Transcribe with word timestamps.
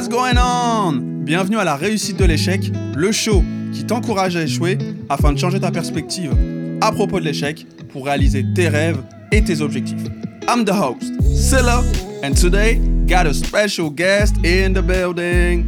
What's 0.00 0.08
going 0.08 0.38
on? 0.38 1.24
Bienvenue 1.26 1.58
à 1.58 1.64
la 1.64 1.76
réussite 1.76 2.18
de 2.18 2.24
l'échec, 2.24 2.72
le 2.96 3.12
show 3.12 3.44
qui 3.70 3.84
t'encourage 3.84 4.34
à 4.34 4.44
échouer 4.44 4.78
afin 5.10 5.30
de 5.30 5.38
changer 5.38 5.60
ta 5.60 5.70
perspective 5.70 6.32
à 6.80 6.90
propos 6.90 7.20
de 7.20 7.26
l'échec 7.26 7.66
pour 7.90 8.06
réaliser 8.06 8.42
tes 8.54 8.68
rêves 8.68 9.02
et 9.30 9.44
tes 9.44 9.60
objectifs. 9.60 10.02
I'm 10.48 10.64
the 10.64 10.70
host, 10.70 11.12
Silla, 11.22 11.82
and 12.24 12.32
today 12.32 12.80
got 13.06 13.26
a 13.26 13.34
special 13.34 13.90
guest 13.90 14.36
in 14.38 14.72
the 14.72 14.80
building. 14.80 15.66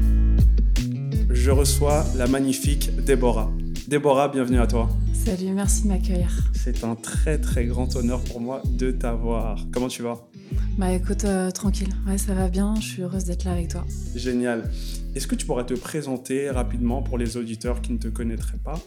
Je 1.28 1.50
reçois 1.50 2.06
la 2.16 2.26
magnifique 2.26 2.90
Déborah. 3.04 3.52
Déborah, 3.86 4.28
bienvenue 4.28 4.60
à 4.60 4.66
toi. 4.66 4.88
Salut, 5.12 5.52
merci 5.52 5.82
de 5.82 5.88
m'accueillir. 5.88 6.30
C'est 6.54 6.84
un 6.84 6.94
très 6.94 7.36
très 7.36 7.66
grand 7.66 7.94
honneur 7.96 8.22
pour 8.24 8.40
moi 8.40 8.62
de 8.64 8.92
t'avoir. 8.92 9.58
Comment 9.70 9.88
tu 9.88 10.02
vas? 10.02 10.26
Bah 10.78 10.90
écoute, 10.92 11.24
euh, 11.24 11.50
tranquille. 11.50 11.90
Ouais, 12.06 12.18
ça 12.18 12.34
va 12.34 12.48
bien. 12.48 12.74
Je 12.76 12.80
suis 12.88 13.02
heureuse 13.02 13.24
d'être 13.24 13.44
là 13.44 13.52
avec 13.52 13.68
toi. 13.68 13.84
Génial. 14.14 14.70
Est-ce 15.14 15.26
que 15.26 15.34
tu 15.34 15.46
pourrais 15.46 15.66
te 15.66 15.74
présenter 15.74 16.50
rapidement 16.50 17.02
pour 17.02 17.18
les 17.18 17.36
auditeurs 17.36 17.82
qui 17.82 17.92
ne 17.92 17.98
te 17.98 18.08
connaîtraient 18.08 18.58
pas? 18.58 18.80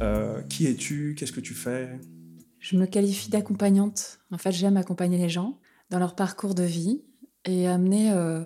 Euh, 0.00 0.40
Qui 0.48 0.66
es-tu? 0.66 1.14
Qu'est-ce 1.16 1.32
que 1.32 1.40
tu 1.40 1.54
fais? 1.54 1.90
Je 2.58 2.76
me 2.76 2.86
qualifie 2.86 3.30
d'accompagnante. 3.30 4.18
En 4.32 4.38
fait, 4.38 4.50
j'aime 4.52 4.76
accompagner 4.76 5.18
les 5.18 5.28
gens 5.28 5.58
dans 5.90 5.98
leur 5.98 6.14
parcours 6.14 6.54
de 6.54 6.64
vie 6.64 7.02
et 7.44 7.68
amener 7.68 8.12
euh, 8.12 8.42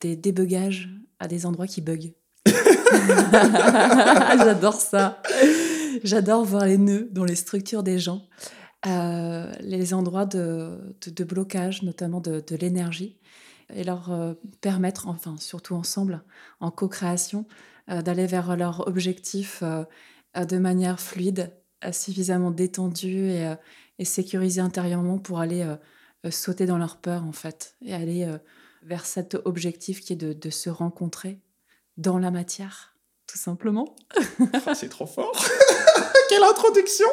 des 0.00 0.14
débugages 0.14 0.90
à 1.18 1.26
des 1.26 1.46
endroits 1.46 1.66
qui 1.66 1.80
bug. 1.80 2.12
J'adore 4.36 4.80
ça. 4.80 5.22
J'adore 6.04 6.44
voir 6.44 6.66
les 6.66 6.78
nœuds 6.78 7.08
dans 7.12 7.24
les 7.24 7.34
structures 7.34 7.82
des 7.82 7.98
gens, 7.98 8.22
euh, 8.86 9.52
les 9.60 9.94
endroits 9.94 10.26
de, 10.26 10.78
de- 11.04 11.10
de 11.10 11.24
blocage, 11.24 11.82
notamment 11.82 12.20
de, 12.20 12.42
de 12.46 12.56
l'énergie, 12.56 13.18
et 13.74 13.82
leur 13.84 14.12
euh, 14.12 14.34
permettre, 14.60 15.08
enfin 15.08 15.36
surtout 15.38 15.74
ensemble, 15.74 16.22
en 16.60 16.70
co-création, 16.70 17.46
euh, 17.90 18.02
d'aller 18.02 18.26
vers 18.26 18.56
leur 18.56 18.86
objectif 18.86 19.62
de 20.34 20.58
manière 20.58 20.98
fluide, 21.00 21.52
suffisamment 21.92 22.50
détendue 22.50 23.28
et, 23.30 23.54
et 23.98 24.04
sécurisée 24.04 24.60
intérieurement 24.60 25.18
pour 25.18 25.38
aller 25.38 25.64
sauter 26.30 26.66
dans 26.66 26.78
leur 26.78 26.96
peur, 26.96 27.24
en 27.24 27.32
fait, 27.32 27.76
et 27.82 27.94
aller 27.94 28.26
vers 28.82 29.04
cet 29.06 29.36
objectif 29.44 30.00
qui 30.00 30.14
est 30.14 30.16
de, 30.16 30.32
de 30.32 30.50
se 30.50 30.70
rencontrer 30.70 31.40
dans 31.98 32.18
la 32.18 32.30
matière, 32.30 32.96
tout 33.26 33.38
simplement. 33.38 33.94
Ah, 34.66 34.74
C'est 34.74 34.88
trop 34.88 35.06
fort 35.06 35.32
Quelle 36.28 36.42
introduction 36.42 37.06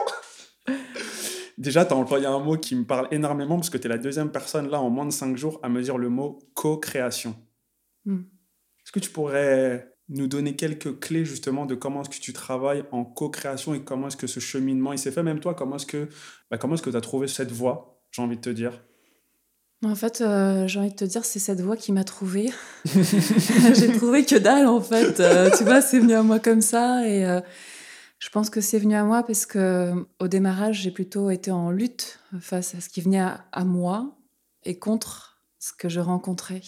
Déjà, 1.58 1.86
tu 1.86 1.94
as 1.94 1.98
employé 1.98 2.26
un 2.26 2.40
mot 2.40 2.58
qui 2.58 2.76
me 2.76 2.84
parle 2.84 3.08
énormément 3.12 3.56
parce 3.56 3.70
que 3.70 3.78
tu 3.78 3.88
es 3.88 3.90
la 3.90 3.98
deuxième 3.98 4.32
personne 4.32 4.70
là 4.70 4.82
en 4.82 4.90
moins 4.90 5.06
de 5.06 5.12
5 5.12 5.38
jours 5.38 5.60
à 5.64 5.70
me 5.70 5.82
dire 5.82 5.98
le 5.98 6.10
mot 6.10 6.40
co-création. 6.54 7.36
Hmm. 8.06 8.22
Est-ce 8.84 8.92
que 8.92 9.00
tu 9.00 9.10
pourrais 9.10 9.94
nous 10.10 10.28
donner 10.28 10.56
quelques 10.56 11.00
clés 11.00 11.24
justement 11.24 11.66
de 11.66 11.76
comment 11.76 12.02
est-ce 12.02 12.10
que 12.10 12.22
tu 12.22 12.34
travailles 12.34 12.84
en 12.92 13.06
co-création 13.06 13.74
et 13.74 13.82
comment 13.82 14.08
est-ce 14.08 14.18
que 14.18 14.28
ce 14.28 14.40
cheminement 14.40 14.94
il 14.94 15.00
s'est 15.00 15.12
fait? 15.12 15.24
Même 15.24 15.40
toi, 15.40 15.54
comment 15.54 15.78
est-ce 15.78 15.86
que 15.86 16.10
bah, 16.50 16.58
tu 16.58 16.96
as 16.96 17.02
trouvé 17.02 17.28
cette 17.28 17.52
voie 17.52 18.02
J'ai 18.12 18.22
envie 18.22 18.38
de 18.38 18.42
te 18.42 18.50
dire? 18.50 18.82
En 19.84 19.96
fait, 19.96 20.22
euh, 20.22 20.68
j'ai 20.68 20.80
envie 20.80 20.92
de 20.92 20.96
te 20.96 21.06
dire, 21.06 21.26
c'est 21.26 21.40
cette 21.40 21.60
voix 21.60 21.76
qui 21.76 21.92
m'a 21.92 22.04
trouvée. 22.04 22.52
j'ai 22.86 23.92
trouvé 23.94 24.26
que 24.26 24.36
dalle, 24.36 24.68
en 24.68 24.80
fait. 24.80 25.20
Euh, 25.20 25.50
tu 25.58 25.64
vois, 25.64 25.82
c'est 25.82 26.00
venu 26.00 26.14
à 26.14 26.22
moi 26.22 26.38
comme 26.38 26.62
ça. 26.62 27.08
Et 27.08 27.26
euh, 27.26 27.42
je 28.22 28.30
pense 28.30 28.52
que 28.52 28.62
c'est 28.62 28.78
venu 28.78 28.94
à 28.94 29.04
moi 29.04 29.24
parce 29.24 29.48
que 29.48 30.06
au 30.20 30.28
démarrage, 30.28 30.82
j'ai 30.82 30.92
plutôt 30.92 31.32
été 31.32 31.50
en 31.50 31.72
lutte 31.72 32.20
face 32.40 32.76
à 32.76 32.80
ce 32.80 32.88
qui 32.88 33.02
venait 33.02 33.26
à, 33.52 33.66
moi 33.66 34.16
et 34.64 34.78
contre 34.78 35.42
ce 35.58 35.74
que 35.74 35.90
je 35.90 36.00
rencontrais. 36.00 36.62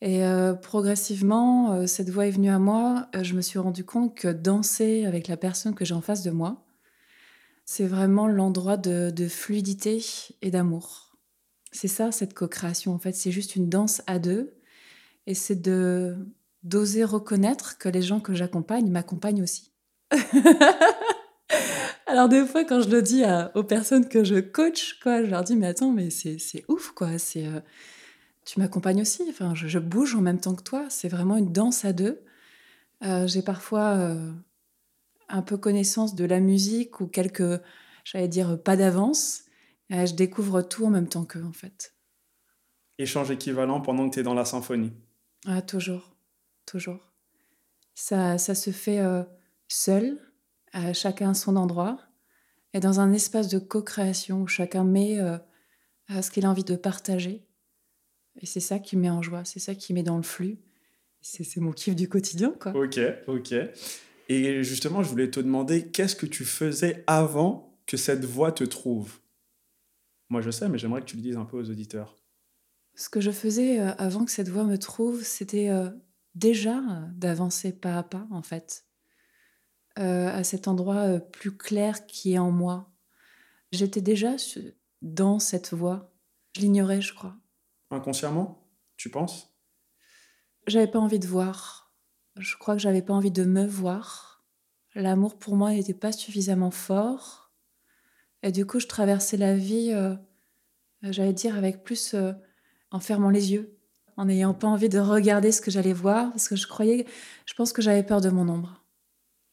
Et 0.00 0.24
euh, 0.24 0.54
progressivement, 0.54 1.72
euh, 1.72 1.86
cette 1.86 2.10
voix 2.10 2.26
est 2.26 2.32
venue 2.32 2.50
à 2.50 2.58
moi. 2.58 3.08
Euh, 3.14 3.22
je 3.22 3.34
me 3.34 3.42
suis 3.42 3.60
rendu 3.60 3.84
compte 3.84 4.16
que 4.16 4.26
danser 4.26 5.06
avec 5.06 5.28
la 5.28 5.36
personne 5.36 5.74
que 5.74 5.84
j'ai 5.84 5.94
en 5.94 6.00
face 6.00 6.24
de 6.24 6.32
moi, 6.32 6.66
c'est 7.64 7.86
vraiment 7.86 8.26
l'endroit 8.26 8.76
de, 8.76 9.12
de 9.14 9.28
fluidité 9.28 10.02
et 10.42 10.50
d'amour. 10.50 11.16
C'est 11.70 11.86
ça, 11.86 12.10
cette 12.10 12.34
co-création, 12.34 12.92
en 12.92 12.98
fait. 12.98 13.12
C'est 13.12 13.30
juste 13.30 13.54
une 13.54 13.68
danse 13.68 14.02
à 14.08 14.18
deux. 14.18 14.56
Et 15.28 15.34
c'est 15.34 15.62
de 15.62 16.16
d'oser 16.64 17.04
reconnaître 17.04 17.78
que 17.78 17.88
les 17.88 18.02
gens 18.02 18.20
que 18.20 18.34
j'accompagne 18.34 18.90
m'accompagnent 18.90 19.42
aussi. 19.42 19.69
Alors 22.06 22.28
des 22.28 22.44
fois, 22.46 22.64
quand 22.64 22.80
je 22.80 22.88
le 22.88 23.02
dis 23.02 23.24
à- 23.24 23.52
aux 23.56 23.62
personnes 23.64 24.08
que 24.08 24.24
je 24.24 24.40
coach, 24.40 24.98
quoi, 25.00 25.22
je 25.24 25.30
leur 25.30 25.44
dis, 25.44 25.56
mais 25.56 25.66
attends, 25.68 25.92
mais 25.92 26.10
c'est 26.10 26.38
c'est 26.38 26.64
ouf, 26.68 26.90
quoi. 26.90 27.18
C'est 27.18 27.46
euh, 27.46 27.60
tu 28.44 28.58
m'accompagnes 28.60 29.02
aussi. 29.02 29.24
Enfin, 29.28 29.54
je, 29.54 29.68
je 29.68 29.78
bouge 29.78 30.14
en 30.14 30.20
même 30.20 30.40
temps 30.40 30.54
que 30.54 30.62
toi. 30.62 30.86
C'est 30.88 31.08
vraiment 31.08 31.36
une 31.36 31.52
danse 31.52 31.84
à 31.84 31.92
deux. 31.92 32.20
Euh, 33.04 33.26
J'ai 33.26 33.42
parfois 33.42 33.90
euh, 33.96 34.32
un 35.28 35.42
peu 35.42 35.56
connaissance 35.56 36.14
de 36.14 36.24
la 36.24 36.40
musique 36.40 37.00
ou 37.00 37.06
quelques, 37.06 37.60
j'allais 38.04 38.28
dire, 38.28 38.60
pas 38.62 38.76
d'avance. 38.76 39.42
Je 39.90 40.14
découvre 40.14 40.62
tout 40.62 40.86
en 40.86 40.90
même 40.90 41.08
temps 41.08 41.24
qu'eux, 41.24 41.44
en 41.44 41.52
fait. 41.52 41.94
Échange 42.98 43.30
équivalent 43.32 43.80
pendant 43.80 44.08
que 44.08 44.14
tu 44.14 44.20
es 44.20 44.22
dans 44.22 44.34
la 44.34 44.44
symphonie. 44.44 44.92
Ah, 45.46 45.62
toujours, 45.62 46.14
toujours. 46.66 47.00
Ça, 47.94 48.38
ça 48.38 48.54
se 48.54 48.70
fait 48.70 49.00
seul, 49.70 50.18
à 50.72 50.92
chacun 50.92 51.30
à 51.30 51.34
son 51.34 51.56
endroit, 51.56 52.00
et 52.74 52.80
dans 52.80 53.00
un 53.00 53.12
espace 53.12 53.48
de 53.48 53.58
co-création 53.58 54.42
où 54.42 54.46
chacun 54.46 54.84
met 54.84 55.18
euh, 55.20 55.38
à 56.08 56.22
ce 56.22 56.30
qu'il 56.30 56.44
a 56.44 56.50
envie 56.50 56.64
de 56.64 56.76
partager. 56.76 57.46
Et 58.40 58.46
c'est 58.46 58.60
ça 58.60 58.78
qui 58.78 58.96
me 58.96 59.02
met 59.02 59.10
en 59.10 59.22
joie, 59.22 59.44
c'est 59.44 59.58
ça 59.58 59.74
qui 59.74 59.92
me 59.92 59.98
met 59.98 60.02
dans 60.02 60.16
le 60.16 60.22
flux. 60.22 60.58
C'est 61.20 61.44
c'est 61.44 61.60
mon 61.60 61.72
kiff 61.72 61.94
du 61.94 62.08
quotidien, 62.08 62.54
quoi. 62.58 62.74
Ok, 62.74 62.98
ok. 63.26 63.54
Et 64.28 64.62
justement, 64.62 65.02
je 65.02 65.08
voulais 65.08 65.30
te 65.30 65.40
demander 65.40 65.88
qu'est-ce 65.88 66.16
que 66.16 66.26
tu 66.26 66.44
faisais 66.44 67.04
avant 67.06 67.78
que 67.86 67.96
cette 67.96 68.24
voix 68.24 68.52
te 68.52 68.64
trouve? 68.64 69.18
Moi, 70.30 70.40
je 70.40 70.50
sais, 70.50 70.68
mais 70.68 70.78
j'aimerais 70.78 71.00
que 71.00 71.06
tu 71.06 71.16
le 71.16 71.22
dises 71.22 71.36
un 71.36 71.44
peu 71.44 71.58
aux 71.58 71.68
auditeurs. 71.68 72.16
Ce 72.94 73.08
que 73.08 73.20
je 73.20 73.32
faisais 73.32 73.80
euh, 73.80 73.92
avant 73.98 74.24
que 74.24 74.30
cette 74.30 74.48
voix 74.48 74.64
me 74.64 74.78
trouve, 74.78 75.22
c'était 75.24 75.70
euh, 75.70 75.90
déjà 76.34 76.80
d'avancer 77.14 77.72
pas 77.72 77.98
à 77.98 78.02
pas, 78.02 78.26
en 78.30 78.42
fait, 78.42 78.84
à 79.96 80.44
cet 80.44 80.68
endroit 80.68 81.02
euh, 81.02 81.18
plus 81.18 81.56
clair 81.56 82.06
qui 82.06 82.34
est 82.34 82.38
en 82.38 82.50
moi. 82.50 82.90
J'étais 83.72 84.00
déjà 84.00 84.36
dans 85.02 85.38
cette 85.38 85.72
voie. 85.72 86.12
Je 86.56 86.62
l'ignorais, 86.62 87.00
je 87.00 87.14
crois. 87.14 87.36
Inconsciemment, 87.90 88.66
tu 88.96 89.10
penses? 89.10 89.54
J'avais 90.66 90.90
pas 90.90 90.98
envie 90.98 91.18
de 91.18 91.26
voir. 91.26 91.92
Je 92.36 92.56
crois 92.56 92.74
que 92.74 92.80
j'avais 92.80 93.02
pas 93.02 93.12
envie 93.12 93.30
de 93.30 93.44
me 93.44 93.66
voir. 93.66 94.44
L'amour 94.94 95.38
pour 95.38 95.56
moi 95.56 95.72
n'était 95.72 95.94
pas 95.94 96.12
suffisamment 96.12 96.70
fort. 96.70 97.52
Et 98.42 98.52
du 98.52 98.66
coup, 98.66 98.80
je 98.80 98.86
traversais 98.86 99.36
la 99.36 99.54
vie, 99.54 99.92
euh, 99.92 100.14
j'allais 101.02 101.32
dire, 101.32 101.56
avec 101.56 101.84
plus 101.84 102.14
euh, 102.14 102.32
en 102.90 103.00
fermant 103.00 103.30
les 103.30 103.52
yeux, 103.52 103.78
en 104.16 104.24
n'ayant 104.24 104.54
pas 104.54 104.66
envie 104.66 104.88
de 104.88 104.98
regarder 104.98 105.52
ce 105.52 105.60
que 105.60 105.70
j'allais 105.70 105.92
voir, 105.92 106.30
parce 106.30 106.48
que 106.48 106.56
je 106.56 106.66
croyais, 106.66 107.06
je 107.46 107.54
pense 107.54 107.72
que 107.72 107.82
j'avais 107.82 108.02
peur 108.02 108.20
de 108.20 108.30
mon 108.30 108.48
ombre. 108.48 108.79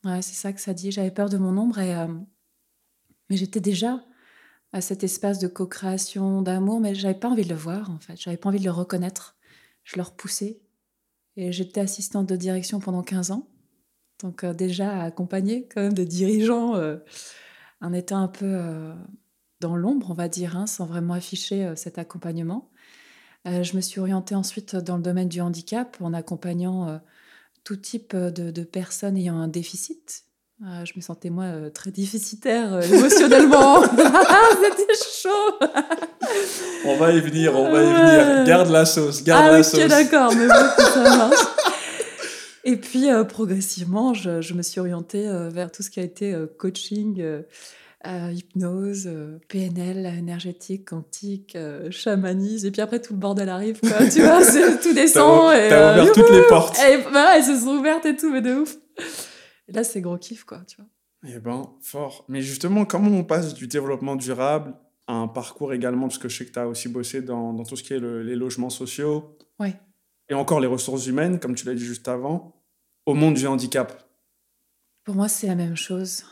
C'est 0.03 0.35
ça 0.35 0.53
que 0.53 0.61
ça 0.61 0.73
dit. 0.73 0.91
J'avais 0.91 1.11
peur 1.11 1.29
de 1.29 1.37
mon 1.37 1.57
ombre, 1.57 1.79
et, 1.79 1.95
euh, 1.95 2.07
mais 3.29 3.37
j'étais 3.37 3.59
déjà 3.59 4.03
à 4.73 4.81
cet 4.81 5.03
espace 5.03 5.39
de 5.39 5.47
co-création, 5.47 6.41
d'amour, 6.41 6.79
mais 6.79 6.95
j'avais 6.95 7.17
pas 7.17 7.29
envie 7.29 7.43
de 7.43 7.49
le 7.49 7.55
voir, 7.55 7.89
en 7.91 7.99
fait. 7.99 8.15
J'avais 8.15 8.37
pas 8.37 8.49
envie 8.49 8.59
de 8.59 8.65
le 8.65 8.71
reconnaître. 8.71 9.37
Je 9.83 9.95
le 9.97 10.03
repoussais. 10.03 10.59
Et 11.35 11.51
j'étais 11.51 11.81
assistante 11.81 12.27
de 12.27 12.35
direction 12.35 12.79
pendant 12.79 13.03
15 13.03 13.31
ans. 13.31 13.47
Donc 14.19 14.43
euh, 14.43 14.53
déjà 14.53 15.03
accompagnée 15.03 15.67
quand 15.67 15.81
même 15.81 15.93
de 15.93 16.03
dirigeants 16.03 16.75
euh, 16.75 16.97
en 17.81 17.93
étant 17.93 18.17
un 18.17 18.27
peu 18.27 18.45
euh, 18.45 18.93
dans 19.59 19.75
l'ombre, 19.75 20.11
on 20.11 20.13
va 20.13 20.27
dire, 20.27 20.57
hein, 20.57 20.67
sans 20.67 20.85
vraiment 20.85 21.13
afficher 21.13 21.65
euh, 21.65 21.75
cet 21.75 21.97
accompagnement. 21.97 22.69
Euh, 23.47 23.63
je 23.63 23.75
me 23.75 23.81
suis 23.81 23.99
orientée 23.99 24.35
ensuite 24.35 24.75
dans 24.75 24.97
le 24.97 25.03
domaine 25.03 25.29
du 25.29 25.41
handicap 25.41 25.97
en 26.01 26.13
accompagnant 26.13 26.87
euh, 26.87 26.97
tout 27.67 27.75
type 27.75 28.15
de, 28.15 28.49
de 28.49 28.63
personnes 28.63 29.17
ayant 29.17 29.37
un 29.37 29.49
déficit. 29.49 30.23
Euh, 30.63 30.85
je 30.85 30.93
me 30.95 31.01
sentais 31.01 31.29
moi 31.29 31.43
euh, 31.43 31.69
très 31.69 31.91
déficitaire 31.91 32.75
euh, 32.75 32.81
émotionnellement. 32.81 33.81
C'était 34.63 34.93
chaud. 35.21 35.67
On 36.85 36.95
va 36.95 37.11
y 37.11 37.19
venir, 37.19 37.53
on 37.59 37.69
va 37.69 37.83
y 37.83 37.93
venir. 37.93 38.45
Garde 38.45 38.69
la 38.69 38.85
sauce, 38.85 39.21
garde 39.21 39.47
ah 39.49 39.51
la 39.51 39.59
ok 39.59 39.65
sauce. 39.65 39.87
d'accord, 39.87 40.33
mais 40.33 40.47
bon, 40.47 40.53
ça 40.93 41.17
marche. 41.17 41.45
Et 42.63 42.77
puis 42.77 43.11
euh, 43.11 43.25
progressivement, 43.25 44.13
je, 44.13 44.39
je 44.41 44.53
me 44.53 44.61
suis 44.61 44.79
orientée 44.79 45.27
euh, 45.27 45.49
vers 45.49 45.69
tout 45.69 45.83
ce 45.83 45.89
qui 45.89 45.99
a 45.99 46.03
été 46.03 46.33
euh, 46.33 46.47
coaching, 46.47 47.21
euh, 48.05 48.31
hypnose, 48.31 49.07
euh, 49.07 49.39
PNL, 49.47 50.05
énergétique, 50.05 50.87
quantique, 50.89 51.55
euh, 51.55 51.89
chamanisme. 51.89 52.67
Et 52.67 52.71
puis 52.71 52.81
après 52.81 53.01
tout 53.01 53.13
le 53.13 53.19
bordel 53.19 53.49
arrive, 53.49 53.79
quoi. 53.79 54.07
tu 54.07 54.21
vois, 54.21 54.39
tout 54.83 54.93
descend. 54.93 55.51
T'as 55.51 55.65
et, 55.65 55.69
t'as 55.69 55.97
euh, 55.97 56.01
ouvert 56.03 56.13
toutes 56.13 56.29
les 56.29 56.43
portes. 56.47 56.77
Et 56.79 56.97
bah, 57.11 57.29
elles 57.35 57.43
se 57.43 57.57
sont 57.59 57.77
ouvertes 57.77 58.05
et 58.05 58.15
tout, 58.15 58.31
mais 58.31 58.41
de 58.41 58.53
ouf. 58.55 58.75
Et 59.67 59.71
là, 59.73 59.83
c'est 59.83 60.01
gros 60.01 60.17
kiff, 60.17 60.43
quoi, 60.43 60.59
tu 60.67 60.77
vois. 60.77 60.85
Eh 61.27 61.39
ben, 61.39 61.71
fort. 61.81 62.23
Mais 62.29 62.41
justement, 62.41 62.85
comment 62.85 63.09
on 63.17 63.23
passe 63.23 63.53
du 63.55 63.67
développement 63.67 64.15
durable 64.15 64.75
à 65.07 65.13
un 65.13 65.27
parcours 65.27 65.73
également, 65.73 66.07
parce 66.07 66.17
que 66.19 66.29
je 66.29 66.37
sais 66.37 66.45
que 66.45 66.51
tu 66.51 66.59
as 66.59 66.67
aussi 66.67 66.89
bossé 66.89 67.21
dans, 67.21 67.53
dans 67.53 67.63
tout 67.63 67.75
ce 67.75 67.83
qui 67.83 67.93
est 67.93 67.99
le- 67.99 68.21
les 68.23 68.35
logements 68.35 68.69
sociaux, 68.69 69.37
Ouais. 69.59 69.73
et 70.29 70.33
encore 70.33 70.59
les 70.59 70.67
ressources 70.67 71.07
humaines, 71.07 71.39
comme 71.39 71.55
tu 71.55 71.65
l'as 71.65 71.73
dit 71.73 71.83
juste 71.85 72.07
avant, 72.07 72.61
au 73.05 73.13
monde 73.13 73.33
du 73.35 73.47
handicap 73.47 74.05
Pour 75.05 75.15
moi, 75.15 75.27
c'est 75.29 75.47
la 75.47 75.55
même 75.55 75.77
chose. 75.77 76.23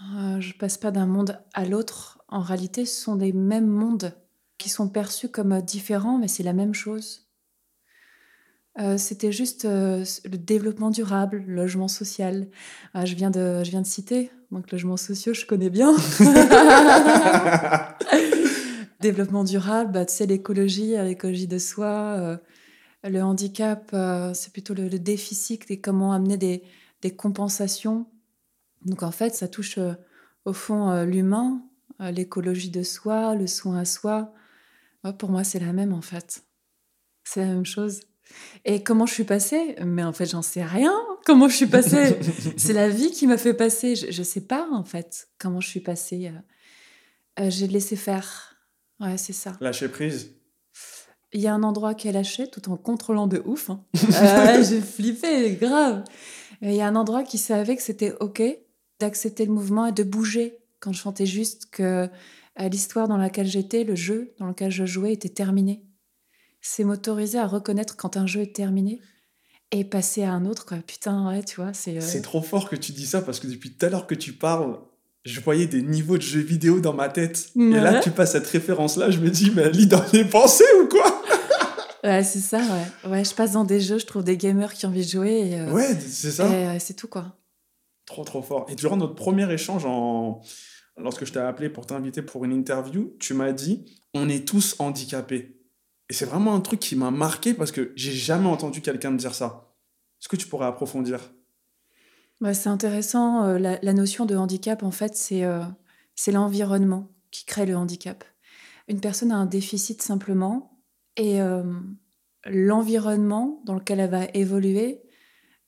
Euh, 0.00 0.40
je 0.40 0.54
passe 0.54 0.78
pas 0.78 0.90
d'un 0.90 1.06
monde 1.06 1.40
à 1.54 1.64
l'autre. 1.64 2.22
En 2.28 2.40
réalité, 2.40 2.84
ce 2.84 3.02
sont 3.02 3.16
des 3.16 3.32
mêmes 3.32 3.66
mondes 3.66 4.14
qui 4.56 4.68
sont 4.68 4.88
perçus 4.88 5.28
comme 5.28 5.60
différents, 5.60 6.18
mais 6.18 6.28
c'est 6.28 6.42
la 6.42 6.52
même 6.52 6.74
chose. 6.74 7.28
Euh, 8.78 8.96
c'était 8.96 9.32
juste 9.32 9.64
euh, 9.64 10.04
le 10.24 10.38
développement 10.38 10.90
durable, 10.90 11.42
le 11.46 11.54
logement 11.54 11.88
social. 11.88 12.48
Je, 12.94 13.14
viens 13.14 13.30
de, 13.30 13.62
je 13.64 13.70
viens 13.70 13.82
de 13.82 13.86
citer, 13.86 14.30
donc 14.52 14.70
logement 14.70 14.96
social, 14.96 15.34
je 15.34 15.46
connais 15.46 15.70
bien. 15.70 15.96
développement 19.00 19.42
durable, 19.42 19.92
bah, 19.92 20.06
tu 20.06 20.14
sais, 20.14 20.26
l'écologie, 20.26 20.94
l'écologie 20.96 21.48
de 21.48 21.58
soi. 21.58 22.38
le 23.02 23.20
handicap, 23.20 23.94
c'est 24.34 24.52
plutôt 24.52 24.74
le, 24.74 24.98
déficit 24.98 25.68
et 25.70 25.80
comment 25.80 26.12
amener 26.12 26.36
des, 26.36 26.62
des 27.02 27.10
compensations 27.10 28.06
donc 28.82 29.02
en 29.02 29.10
fait, 29.10 29.34
ça 29.34 29.48
touche 29.48 29.78
euh, 29.78 29.92
au 30.44 30.52
fond 30.52 30.90
euh, 30.90 31.04
l'humain, 31.04 31.62
euh, 32.00 32.10
l'écologie 32.10 32.70
de 32.70 32.82
soi, 32.82 33.34
le 33.34 33.46
soin 33.46 33.78
à 33.78 33.84
soi. 33.84 34.32
pour 35.18 35.30
moi, 35.30 35.44
c'est 35.44 35.58
la 35.58 35.72
même 35.72 35.92
en 35.92 36.02
fait. 36.02 36.44
C'est 37.24 37.40
la 37.40 37.48
même 37.48 37.66
chose. 37.66 38.00
Et 38.64 38.82
comment 38.82 39.06
je 39.06 39.14
suis 39.14 39.24
passée? 39.24 39.74
Mais 39.84 40.04
en 40.04 40.12
fait, 40.12 40.26
j'en 40.26 40.42
sais 40.42 40.64
rien. 40.64 40.94
Comment 41.24 41.48
je 41.48 41.56
suis 41.56 41.66
passée? 41.66 42.18
C'est 42.56 42.74
la 42.74 42.88
vie 42.88 43.10
qui 43.10 43.26
m'a 43.26 43.38
fait 43.38 43.54
passer. 43.54 43.96
Je 43.96 44.18
ne 44.18 44.24
sais 44.24 44.42
pas 44.42 44.68
en 44.70 44.84
fait 44.84 45.28
comment 45.38 45.60
je 45.60 45.68
suis 45.68 45.80
passée. 45.80 46.30
J'ai 47.38 47.66
laissé 47.68 47.96
faire. 47.96 48.54
Ouais, 49.00 49.16
c'est 49.16 49.32
ça. 49.32 49.56
Lâcher 49.60 49.88
prise. 49.88 50.30
Il 51.32 51.40
y 51.40 51.46
a 51.46 51.54
un 51.54 51.62
endroit 51.62 51.94
qui 51.94 52.08
est 52.08 52.12
lâché 52.12 52.48
tout 52.50 52.70
en 52.70 52.76
contrôlant 52.76 53.26
de 53.26 53.42
ouf. 53.44 53.70
Hein. 53.70 53.84
J'ai 54.62 54.80
flippé, 54.80 55.52
grave. 55.52 56.04
Il 56.62 56.72
y 56.72 56.80
a 56.80 56.86
un 56.86 56.96
endroit 56.96 57.22
qui 57.22 57.38
savait 57.38 57.76
que 57.76 57.82
c'était 57.82 58.14
OK 58.20 58.42
d'accepter 59.00 59.44
le 59.44 59.52
mouvement 59.52 59.86
et 59.86 59.92
de 59.92 60.02
bouger 60.02 60.58
quand 60.80 60.92
je 60.92 61.00
chantais 61.00 61.26
juste 61.26 61.68
que 61.70 62.08
euh, 62.60 62.68
l'histoire 62.68 63.08
dans 63.08 63.16
laquelle 63.16 63.46
j'étais, 63.46 63.84
le 63.84 63.94
jeu 63.94 64.34
dans 64.38 64.46
lequel 64.48 64.70
je 64.70 64.86
jouais 64.86 65.12
était 65.12 65.28
terminé. 65.28 65.84
C'est 66.60 66.84
m'autoriser 66.84 67.38
à 67.38 67.46
reconnaître 67.46 67.96
quand 67.96 68.16
un 68.16 68.26
jeu 68.26 68.40
est 68.40 68.54
terminé 68.54 69.00
et 69.70 69.84
passer 69.84 70.24
à 70.24 70.32
un 70.32 70.44
autre. 70.44 70.66
Quoi. 70.66 70.78
Putain, 70.78 71.28
ouais, 71.28 71.42
tu 71.42 71.56
vois, 71.56 71.72
c'est... 71.72 71.98
Euh, 71.98 72.00
c'est 72.00 72.22
trop 72.22 72.42
fort 72.42 72.68
que 72.68 72.76
tu 72.76 72.92
dis 72.92 73.06
ça 73.06 73.22
parce 73.22 73.38
que 73.38 73.46
depuis 73.46 73.72
tout 73.72 73.86
à 73.86 73.88
l'heure 73.88 74.06
que 74.06 74.14
tu 74.14 74.32
parles, 74.32 74.78
je 75.24 75.40
voyais 75.40 75.66
des 75.66 75.82
niveaux 75.82 76.16
de 76.16 76.22
jeux 76.22 76.40
vidéo 76.40 76.80
dans 76.80 76.94
ma 76.94 77.08
tête. 77.08 77.50
Et 77.56 77.70
là, 77.70 78.00
tu 78.00 78.10
passes 78.10 78.32
cette 78.32 78.46
référence-là, 78.46 79.10
je 79.10 79.18
me 79.18 79.30
dis, 79.30 79.52
mais 79.54 79.62
elle 79.62 79.72
lit 79.76 79.86
dans 79.86 80.02
mes 80.12 80.24
pensées 80.24 80.64
ou 80.82 80.88
quoi? 80.88 81.22
Ouais, 82.04 82.22
c'est 82.22 82.38
ça, 82.38 82.58
ouais. 82.58 83.10
Ouais, 83.10 83.24
je 83.24 83.34
passe 83.34 83.52
dans 83.52 83.64
des 83.64 83.80
jeux, 83.80 83.98
je 83.98 84.06
trouve 84.06 84.22
des 84.22 84.36
gamers 84.36 84.72
qui 84.72 84.86
ont 84.86 84.88
envie 84.88 85.04
de 85.04 85.10
jouer. 85.10 85.50
Et, 85.50 85.58
euh, 85.58 85.72
ouais, 85.72 85.98
c'est 85.98 86.30
ça. 86.30 86.48
Et 86.48 86.78
c'est 86.78 86.94
tout, 86.94 87.08
quoi. 87.08 87.36
Trop, 88.08 88.24
trop 88.24 88.40
fort. 88.40 88.64
Et 88.70 88.74
durant 88.74 88.96
notre 88.96 89.14
premier 89.14 89.52
échange, 89.52 89.86
lorsque 90.96 91.26
je 91.26 91.32
t'ai 91.32 91.40
appelé 91.40 91.68
pour 91.68 91.84
t'inviter 91.84 92.22
pour 92.22 92.42
une 92.46 92.52
interview, 92.52 93.14
tu 93.20 93.34
m'as 93.34 93.52
dit 93.52 93.84
on 94.14 94.30
est 94.30 94.48
tous 94.48 94.76
handicapés. 94.78 95.60
Et 96.08 96.14
c'est 96.14 96.24
vraiment 96.24 96.54
un 96.54 96.60
truc 96.60 96.80
qui 96.80 96.96
m'a 96.96 97.10
marqué 97.10 97.52
parce 97.52 97.70
que 97.70 97.92
j'ai 97.96 98.12
jamais 98.12 98.48
entendu 98.48 98.80
quelqu'un 98.80 99.10
me 99.10 99.18
dire 99.18 99.34
ça. 99.34 99.74
Est-ce 100.22 100.28
que 100.28 100.36
tu 100.36 100.46
pourrais 100.46 100.66
approfondir? 100.66 101.20
Bah, 102.40 102.54
C'est 102.54 102.70
intéressant. 102.70 103.44
Euh, 103.44 103.58
la, 103.58 103.92
notion 103.92 104.24
de 104.24 104.34
handicap, 104.36 104.82
en 104.82 104.90
fait, 104.90 105.14
c'est 105.14 105.44
euh, 105.44 105.60
c'est 106.14 106.32
l'environnement 106.32 107.10
qui 107.30 107.44
crée 107.44 107.66
le 107.66 107.76
handicap. 107.76 108.24
Une 108.88 109.00
personne 109.00 109.32
a 109.32 109.36
un 109.36 109.44
déficit 109.44 110.00
simplement 110.00 110.80
et 111.18 111.42
euh, 111.42 111.62
l'environnement 112.46 113.60
dans 113.66 113.74
lequel 113.74 114.00
elle 114.00 114.10
va 114.10 114.24
évoluer 114.32 115.02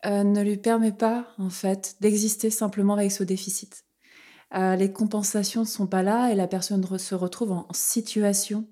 euh, 0.07 0.25
ne 0.25 0.43
lui 0.43 0.57
permet 0.57 0.93
pas, 0.93 1.27
en 1.39 1.51
fait, 1.51 1.97
d'exister 2.01 2.51
simplement 2.51 2.95
avec 2.95 3.13
ce 3.13 3.23
déficit. 3.23 3.85
Euh, 4.55 4.75
les 4.75 4.93
compensations 4.93 5.63
ne 5.63 5.67
sont 5.67 5.87
pas 5.87 6.03
là 6.03 6.31
et 6.31 6.35
la 6.35 6.47
personne 6.47 6.87
se 6.99 7.15
retrouve 7.15 7.53
en 7.53 7.67
situation 7.73 8.67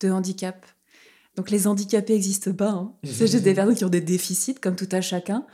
de 0.00 0.10
handicap. 0.10 0.66
Donc 1.36 1.50
les 1.50 1.66
handicapés 1.66 2.14
n'existent 2.14 2.52
pas. 2.52 2.70
Hein. 2.70 2.92
C'est 3.04 3.26
juste 3.26 3.44
des 3.44 3.54
personnes 3.54 3.76
qui 3.76 3.84
ont 3.84 3.90
des 3.90 4.00
déficits, 4.00 4.54
comme 4.54 4.76
tout 4.76 4.88
à 4.90 5.00
chacun. 5.00 5.46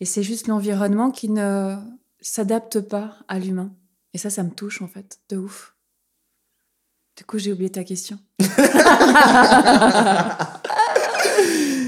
Et 0.00 0.04
c'est 0.04 0.22
juste 0.22 0.46
l'environnement 0.46 1.10
qui 1.10 1.30
ne 1.30 1.74
s'adapte 2.20 2.80
pas 2.80 3.16
à 3.28 3.38
l'humain. 3.38 3.72
Et 4.12 4.18
ça, 4.18 4.28
ça 4.28 4.42
me 4.42 4.50
touche, 4.50 4.82
en 4.82 4.88
fait, 4.88 5.20
de 5.30 5.38
ouf. 5.38 5.74
Du 7.16 7.24
coup, 7.24 7.38
j'ai 7.38 7.50
oublié 7.50 7.70
ta 7.70 7.82
question. 7.82 8.18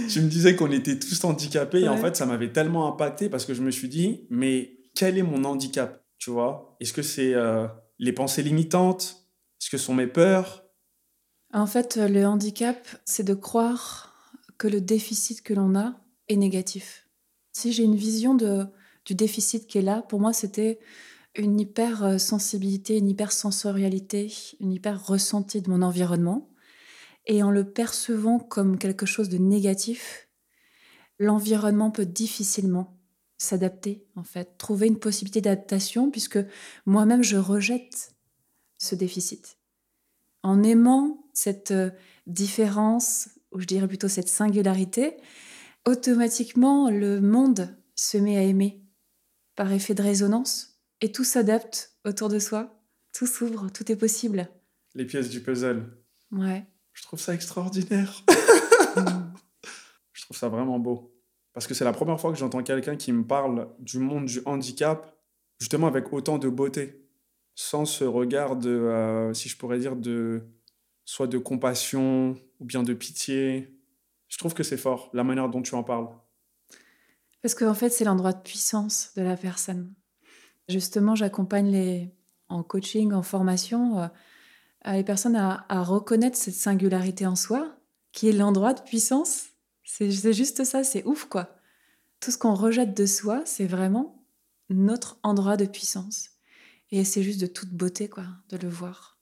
tu 0.12 0.20
me 0.20 0.28
disais 0.28 0.56
qu'on 0.56 0.70
était 0.70 0.98
tous 0.98 1.22
handicapés 1.24 1.80
et 1.80 1.88
en 1.88 1.96
fait, 1.96 2.16
ça 2.16 2.26
m'avait 2.26 2.52
tellement 2.52 2.92
impacté 2.92 3.28
parce 3.28 3.44
que 3.44 3.54
je 3.54 3.62
me 3.62 3.70
suis 3.70 3.88
dit, 3.88 4.26
mais 4.30 4.78
quel 4.94 5.18
est 5.18 5.22
mon 5.22 5.44
handicap 5.44 6.04
Tu 6.18 6.30
vois? 6.30 6.76
Est-ce 6.80 6.92
que 6.92 7.02
c'est 7.02 7.34
euh, 7.34 7.66
les 7.98 8.12
pensées 8.12 8.42
limitantes? 8.42 9.28
Est-ce 9.60 9.70
que 9.70 9.78
ce 9.78 9.84
sont 9.84 9.94
mes 9.94 10.06
peurs? 10.06 10.64
En 11.52 11.66
fait, 11.66 11.96
le 11.96 12.26
handicap, 12.26 12.86
c'est 13.04 13.24
de 13.24 13.34
croire 13.34 14.36
que 14.58 14.68
le 14.68 14.80
déficit 14.80 15.42
que 15.42 15.54
l'on 15.54 15.76
a 15.76 15.94
est 16.28 16.36
négatif. 16.36 17.08
Si 17.52 17.72
j'ai 17.72 17.84
une 17.84 17.96
vision 17.96 18.34
de, 18.34 18.66
du 19.04 19.14
déficit 19.14 19.66
qui 19.66 19.78
est 19.78 19.82
là, 19.82 20.02
pour 20.02 20.20
moi, 20.20 20.32
c'était 20.32 20.78
une 21.36 21.58
hyper 21.58 22.20
sensibilité, 22.20 22.98
une 22.98 23.08
hyper 23.08 23.32
sensorialité, 23.32 24.32
une 24.60 24.72
hyper 24.72 25.06
ressenti 25.06 25.62
de 25.62 25.70
mon 25.70 25.82
environnement 25.82 26.50
et 27.28 27.42
en 27.42 27.50
le 27.50 27.70
percevant 27.70 28.38
comme 28.38 28.78
quelque 28.78 29.06
chose 29.06 29.28
de 29.28 29.38
négatif, 29.38 30.28
l'environnement 31.18 31.90
peut 31.90 32.06
difficilement 32.06 32.98
s'adapter, 33.36 34.04
en 34.16 34.24
fait, 34.24 34.56
trouver 34.58 34.88
une 34.88 34.98
possibilité 34.98 35.40
d'adaptation, 35.40 36.10
puisque 36.10 36.38
moi-même, 36.86 37.22
je 37.22 37.36
rejette 37.36 38.14
ce 38.78 38.94
déficit. 38.94 39.58
En 40.42 40.62
aimant 40.62 41.28
cette 41.34 41.70
euh, 41.70 41.90
différence, 42.26 43.28
ou 43.52 43.60
je 43.60 43.66
dirais 43.66 43.86
plutôt 43.86 44.08
cette 44.08 44.28
singularité, 44.28 45.16
automatiquement, 45.86 46.90
le 46.90 47.20
monde 47.20 47.76
se 47.94 48.18
met 48.18 48.36
à 48.36 48.42
aimer 48.42 48.82
par 49.54 49.72
effet 49.72 49.94
de 49.94 50.02
résonance, 50.02 50.80
et 51.00 51.12
tout 51.12 51.24
s'adapte 51.24 51.96
autour 52.04 52.28
de 52.28 52.38
soi, 52.38 52.82
tout 53.12 53.26
s'ouvre, 53.26 53.70
tout 53.70 53.90
est 53.90 53.96
possible. 53.96 54.48
Les 54.94 55.04
pièces 55.04 55.28
du 55.28 55.42
puzzle. 55.42 55.86
Ouais. 56.32 56.66
Je 56.98 57.04
trouve 57.04 57.20
ça 57.20 57.32
extraordinaire. 57.32 58.24
je 60.12 60.24
trouve 60.24 60.36
ça 60.36 60.48
vraiment 60.48 60.80
beau. 60.80 61.14
Parce 61.54 61.68
que 61.68 61.72
c'est 61.72 61.84
la 61.84 61.92
première 61.92 62.20
fois 62.20 62.32
que 62.32 62.38
j'entends 62.38 62.64
quelqu'un 62.64 62.96
qui 62.96 63.12
me 63.12 63.24
parle 63.24 63.68
du 63.78 64.00
monde 64.00 64.26
du 64.26 64.42
handicap, 64.46 65.16
justement 65.60 65.86
avec 65.86 66.12
autant 66.12 66.38
de 66.38 66.48
beauté, 66.48 67.08
sans 67.54 67.84
ce 67.84 68.02
regard 68.02 68.56
de, 68.56 68.70
euh, 68.70 69.32
si 69.32 69.48
je 69.48 69.56
pourrais 69.56 69.78
dire, 69.78 69.94
de 69.94 70.42
soit 71.04 71.28
de 71.28 71.38
compassion 71.38 72.36
ou 72.58 72.64
bien 72.64 72.82
de 72.82 72.92
pitié. 72.94 73.78
Je 74.26 74.36
trouve 74.36 74.52
que 74.52 74.64
c'est 74.64 74.76
fort, 74.76 75.08
la 75.12 75.22
manière 75.22 75.48
dont 75.48 75.62
tu 75.62 75.76
en 75.76 75.84
parles. 75.84 76.08
Parce 77.42 77.54
qu'en 77.54 77.74
fait, 77.74 77.90
c'est 77.90 78.04
l'endroit 78.04 78.32
de 78.32 78.42
puissance 78.42 79.12
de 79.14 79.22
la 79.22 79.36
personne. 79.36 79.94
Justement, 80.68 81.14
j'accompagne 81.14 81.70
les 81.70 82.10
en 82.48 82.64
coaching, 82.64 83.12
en 83.12 83.22
formation, 83.22 84.00
euh, 84.00 84.08
les 84.86 85.04
personnes 85.04 85.36
à, 85.36 85.82
reconnaître 85.82 86.36
cette 86.36 86.54
singularité 86.54 87.26
en 87.26 87.36
soi, 87.36 87.76
qui 88.12 88.28
est 88.28 88.32
l'endroit 88.32 88.74
de 88.74 88.80
puissance. 88.80 89.48
C'est 89.84 90.10
juste 90.32 90.64
ça, 90.64 90.84
c'est 90.84 91.04
ouf 91.04 91.24
quoi. 91.26 91.56
Tout 92.20 92.30
ce 92.30 92.38
qu'on 92.38 92.54
rejette 92.54 92.96
de 92.96 93.06
soi, 93.06 93.42
c'est 93.44 93.66
vraiment 93.66 94.24
notre 94.68 95.18
endroit 95.22 95.56
de 95.56 95.66
puissance. 95.66 96.30
Et 96.90 97.04
c'est 97.04 97.22
juste 97.22 97.40
de 97.40 97.46
toute 97.46 97.70
beauté 97.70 98.08
quoi, 98.08 98.24
de 98.48 98.56
le 98.56 98.68
voir. 98.68 99.18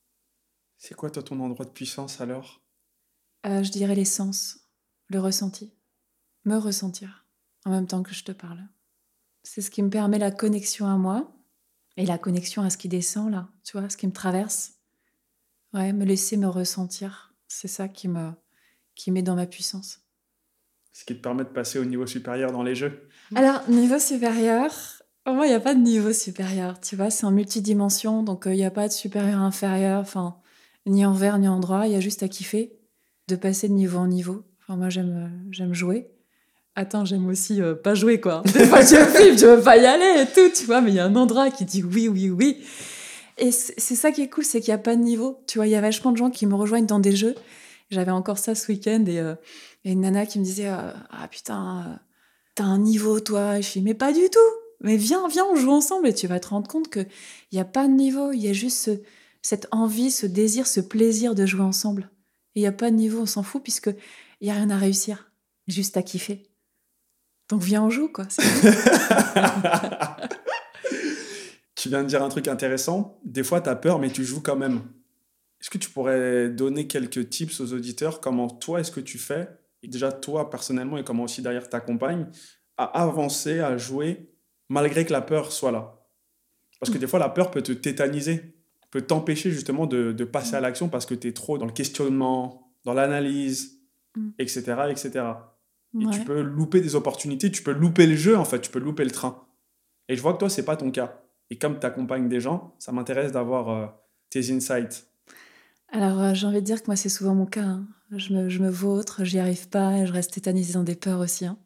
C'est 0.78 0.94
quoi 0.94 1.10
toi 1.10 1.22
ton 1.22 1.40
endroit 1.40 1.64
de 1.64 1.70
puissance 1.70 2.20
alors? 2.20 2.62
Euh, 3.46 3.62
Je 3.62 3.70
dirais 3.70 3.94
l'essence, 3.94 4.60
le 5.08 5.20
ressenti, 5.20 5.72
me 6.44 6.56
ressentir 6.56 7.26
en 7.64 7.70
même 7.70 7.86
temps 7.86 8.02
que 8.02 8.14
je 8.14 8.24
te 8.24 8.32
parle. 8.32 8.62
C'est 9.42 9.62
ce 9.62 9.70
qui 9.70 9.82
me 9.82 9.90
permet 9.90 10.18
la 10.18 10.30
connexion 10.30 10.86
à 10.86 10.96
moi 10.96 11.32
et 11.96 12.06
la 12.06 12.18
connexion 12.18 12.62
à 12.62 12.70
ce 12.70 12.76
qui 12.76 12.88
descend 12.88 13.30
là, 13.30 13.48
tu 13.64 13.78
vois, 13.78 13.88
ce 13.88 13.96
qui 13.96 14.06
me 14.06 14.12
traverse 14.12 14.75
Ouais, 15.76 15.92
me 15.92 16.06
laisser 16.06 16.38
me 16.38 16.48
ressentir. 16.48 17.34
C'est 17.48 17.68
ça 17.68 17.86
qui 17.88 18.08
me 18.08 18.30
qui 18.94 19.10
met 19.10 19.22
dans 19.22 19.34
ma 19.34 19.46
puissance. 19.46 20.00
Ce 20.94 21.04
qui 21.04 21.14
te 21.14 21.20
permet 21.20 21.44
de 21.44 21.50
passer 21.50 21.78
au 21.78 21.84
niveau 21.84 22.06
supérieur 22.06 22.50
dans 22.50 22.62
les 22.62 22.74
jeux. 22.74 23.08
Alors, 23.34 23.60
niveau 23.68 23.98
supérieur, 23.98 24.72
moi, 25.26 25.46
il 25.46 25.50
n'y 25.50 25.54
a 25.54 25.60
pas 25.60 25.74
de 25.74 25.80
niveau 25.80 26.14
supérieur. 26.14 26.80
Tu 26.80 26.96
vois, 26.96 27.10
c'est 27.10 27.26
en 27.26 27.30
multidimension, 27.30 28.22
donc 28.22 28.46
euh, 28.46 28.54
il 28.54 28.56
n'y 28.56 28.64
a 28.64 28.70
pas 28.70 28.88
de 28.88 28.92
supérieur 28.92 29.40
inférieur, 29.40 30.00
enfin, 30.00 30.38
ni 30.86 31.04
en 31.04 31.12
vert 31.12 31.38
ni 31.38 31.46
en 31.46 31.60
droit. 31.60 31.86
Il 31.86 31.92
y 31.92 31.96
a 31.96 32.00
juste 32.00 32.22
à 32.22 32.28
kiffer 32.28 32.72
de 33.28 33.36
passer 33.36 33.68
de 33.68 33.74
niveau 33.74 33.98
en 33.98 34.06
niveau. 34.06 34.44
Enfin, 34.62 34.76
moi, 34.76 34.88
j'aime 34.88 35.14
euh, 35.14 35.48
j'aime 35.50 35.74
jouer. 35.74 36.08
Attends, 36.74 37.04
j'aime 37.04 37.26
aussi 37.26 37.60
euh, 37.60 37.74
pas 37.74 37.94
jouer, 37.94 38.18
quoi. 38.18 38.42
Des 38.54 38.64
fois, 38.64 38.80
je 38.80 38.96
flippe, 38.96 39.38
je 39.38 39.46
veux 39.46 39.62
pas 39.62 39.76
y 39.76 39.84
aller 39.84 40.22
et 40.22 40.26
tout, 40.26 40.50
tu 40.54 40.64
vois, 40.64 40.80
mais 40.80 40.92
il 40.92 40.94
y 40.94 41.00
a 41.00 41.04
un 41.04 41.16
endroit 41.16 41.50
qui 41.50 41.66
dit 41.66 41.82
oui, 41.82 42.08
oui, 42.08 42.30
oui. 42.30 42.64
Et 43.38 43.50
c'est 43.52 43.94
ça 43.94 44.12
qui 44.12 44.22
est 44.22 44.30
cool, 44.30 44.44
c'est 44.44 44.60
qu'il 44.60 44.70
n'y 44.70 44.78
a 44.78 44.82
pas 44.82 44.96
de 44.96 45.02
niveau. 45.02 45.42
Tu 45.46 45.58
vois, 45.58 45.66
il 45.66 45.70
y 45.70 45.74
a 45.74 45.80
vachement 45.80 46.10
de 46.12 46.16
gens 46.16 46.30
qui 46.30 46.46
me 46.46 46.54
rejoignent 46.54 46.86
dans 46.86 47.00
des 47.00 47.14
jeux. 47.14 47.34
J'avais 47.90 48.10
encore 48.10 48.38
ça 48.38 48.54
ce 48.54 48.72
week-end 48.72 49.04
et, 49.06 49.20
euh, 49.20 49.34
une 49.84 50.00
nana 50.00 50.26
qui 50.26 50.38
me 50.38 50.44
disait 50.44 50.68
euh, 50.68 50.92
Ah 51.10 51.28
putain, 51.28 51.84
euh, 51.86 51.94
t'as 52.54 52.64
un 52.64 52.78
niveau 52.78 53.20
toi. 53.20 53.60
je 53.60 53.72
dis 53.72 53.82
Mais 53.82 53.94
pas 53.94 54.12
du 54.12 54.28
tout. 54.30 54.38
Mais 54.80 54.96
viens, 54.96 55.28
viens, 55.28 55.44
on 55.44 55.54
joue 55.54 55.70
ensemble 55.70 56.08
et 56.08 56.14
tu 56.14 56.26
vas 56.26 56.40
te 56.40 56.48
rendre 56.48 56.68
compte 56.68 56.90
qu'il 56.90 57.08
n'y 57.52 57.60
a 57.60 57.64
pas 57.64 57.86
de 57.86 57.92
niveau. 57.92 58.32
Il 58.32 58.40
y 58.40 58.48
a 58.48 58.52
juste 58.52 58.90
cette 59.42 59.68
envie, 59.70 60.10
ce 60.10 60.26
désir, 60.26 60.66
ce 60.66 60.80
plaisir 60.80 61.34
de 61.34 61.46
jouer 61.46 61.62
ensemble. 61.62 62.10
Et 62.54 62.60
il 62.60 62.62
n'y 62.62 62.68
a 62.68 62.72
pas 62.72 62.90
de 62.90 62.96
niveau, 62.96 63.20
on 63.20 63.26
s'en 63.26 63.42
fout 63.42 63.62
puisque 63.62 63.90
il 64.40 64.46
n'y 64.46 64.50
a 64.50 64.54
rien 64.54 64.70
à 64.70 64.76
réussir. 64.76 65.30
Juste 65.68 65.96
à 65.96 66.02
kiffer. 66.02 66.42
Donc 67.48 67.62
viens, 67.62 67.84
on 67.84 67.90
joue 67.90 68.08
quoi. 68.08 68.26
tu 71.86 71.90
viens 71.90 72.02
de 72.02 72.08
dire 72.08 72.22
un 72.22 72.28
truc 72.28 72.48
intéressant. 72.48 73.20
Des 73.24 73.44
fois, 73.44 73.60
tu 73.60 73.68
as 73.68 73.76
peur, 73.76 74.00
mais 74.00 74.10
tu 74.10 74.24
joues 74.24 74.42
quand 74.42 74.56
même. 74.56 74.82
Est-ce 75.60 75.70
que 75.70 75.78
tu 75.78 75.88
pourrais 75.88 76.48
donner 76.48 76.88
quelques 76.88 77.30
tips 77.30 77.60
aux 77.60 77.72
auditeurs? 77.72 78.20
Comment 78.20 78.48
toi, 78.48 78.80
est-ce 78.80 78.90
que 78.90 79.00
tu 79.00 79.18
fais? 79.18 79.48
Et 79.84 79.88
Déjà, 79.88 80.10
toi, 80.10 80.50
personnellement, 80.50 80.98
et 80.98 81.04
comment 81.04 81.22
aussi 81.22 81.42
derrière 81.42 81.68
ta 81.68 81.78
compagne, 81.78 82.26
à 82.76 82.84
avancer, 83.02 83.60
à 83.60 83.78
jouer, 83.78 84.32
malgré 84.68 85.04
que 85.04 85.12
la 85.12 85.20
peur 85.20 85.52
soit 85.52 85.70
là? 85.70 85.94
Parce 86.80 86.90
que 86.90 86.98
des 86.98 87.06
fois, 87.06 87.20
la 87.20 87.28
peur 87.28 87.52
peut 87.52 87.62
te 87.62 87.72
tétaniser, 87.72 88.56
peut 88.90 89.02
t'empêcher 89.02 89.52
justement 89.52 89.86
de, 89.86 90.12
passer 90.24 90.56
à 90.56 90.60
l'action 90.60 90.88
parce 90.88 91.06
que 91.06 91.14
tu 91.14 91.28
es 91.28 91.32
trop 91.32 91.56
dans 91.56 91.66
le 91.66 91.72
questionnement, 91.72 92.72
dans 92.84 92.94
l'analyse, 92.94 93.80
etc. 94.40 94.74
Mm. 94.76 94.90
etc. 94.90 95.24
Et 96.00 96.10
tu 96.10 96.20
peux 96.24 96.42
louper 96.42 96.80
des 96.80 96.96
opportunités, 96.96 97.50
tu 97.50 97.62
peux 97.62 97.72
louper 97.72 98.06
le 98.06 98.16
jeu, 98.16 98.36
en 98.36 98.44
fait, 98.44 98.60
tu 98.60 98.70
peux 98.72 98.80
louper 98.80 99.04
le 99.04 99.12
train. 99.12 99.46
Et 100.08 100.16
je 100.16 100.20
vois 100.20 100.32
que 100.34 100.38
toi, 100.38 100.50
c'est 100.50 100.64
pas 100.64 100.76
ton 100.76 100.90
cas. 100.90 101.22
Et 101.50 101.58
comme 101.58 101.78
tu 101.78 101.86
accompagnes 101.86 102.28
des 102.28 102.40
gens, 102.40 102.74
ça 102.78 102.92
m'intéresse 102.92 103.32
d'avoir 103.32 103.68
euh, 103.68 103.86
tes 104.30 104.52
insights. 104.52 105.06
Alors, 105.92 106.20
euh, 106.20 106.34
j'ai 106.34 106.46
envie 106.46 106.60
de 106.60 106.66
dire 106.66 106.82
que 106.82 106.86
moi, 106.88 106.96
c'est 106.96 107.08
souvent 107.08 107.34
mon 107.34 107.46
cas. 107.46 107.62
Hein. 107.62 107.86
Je, 108.10 108.32
me, 108.34 108.48
je 108.48 108.60
me 108.60 108.70
vautre, 108.70 109.24
j'y 109.24 109.38
arrive 109.38 109.68
pas, 109.68 109.98
et 109.98 110.06
je 110.06 110.12
reste 110.12 110.32
tétanisée 110.32 110.74
dans 110.74 110.82
des 110.82 110.96
peurs 110.96 111.20
aussi. 111.20 111.46
Hein. 111.46 111.56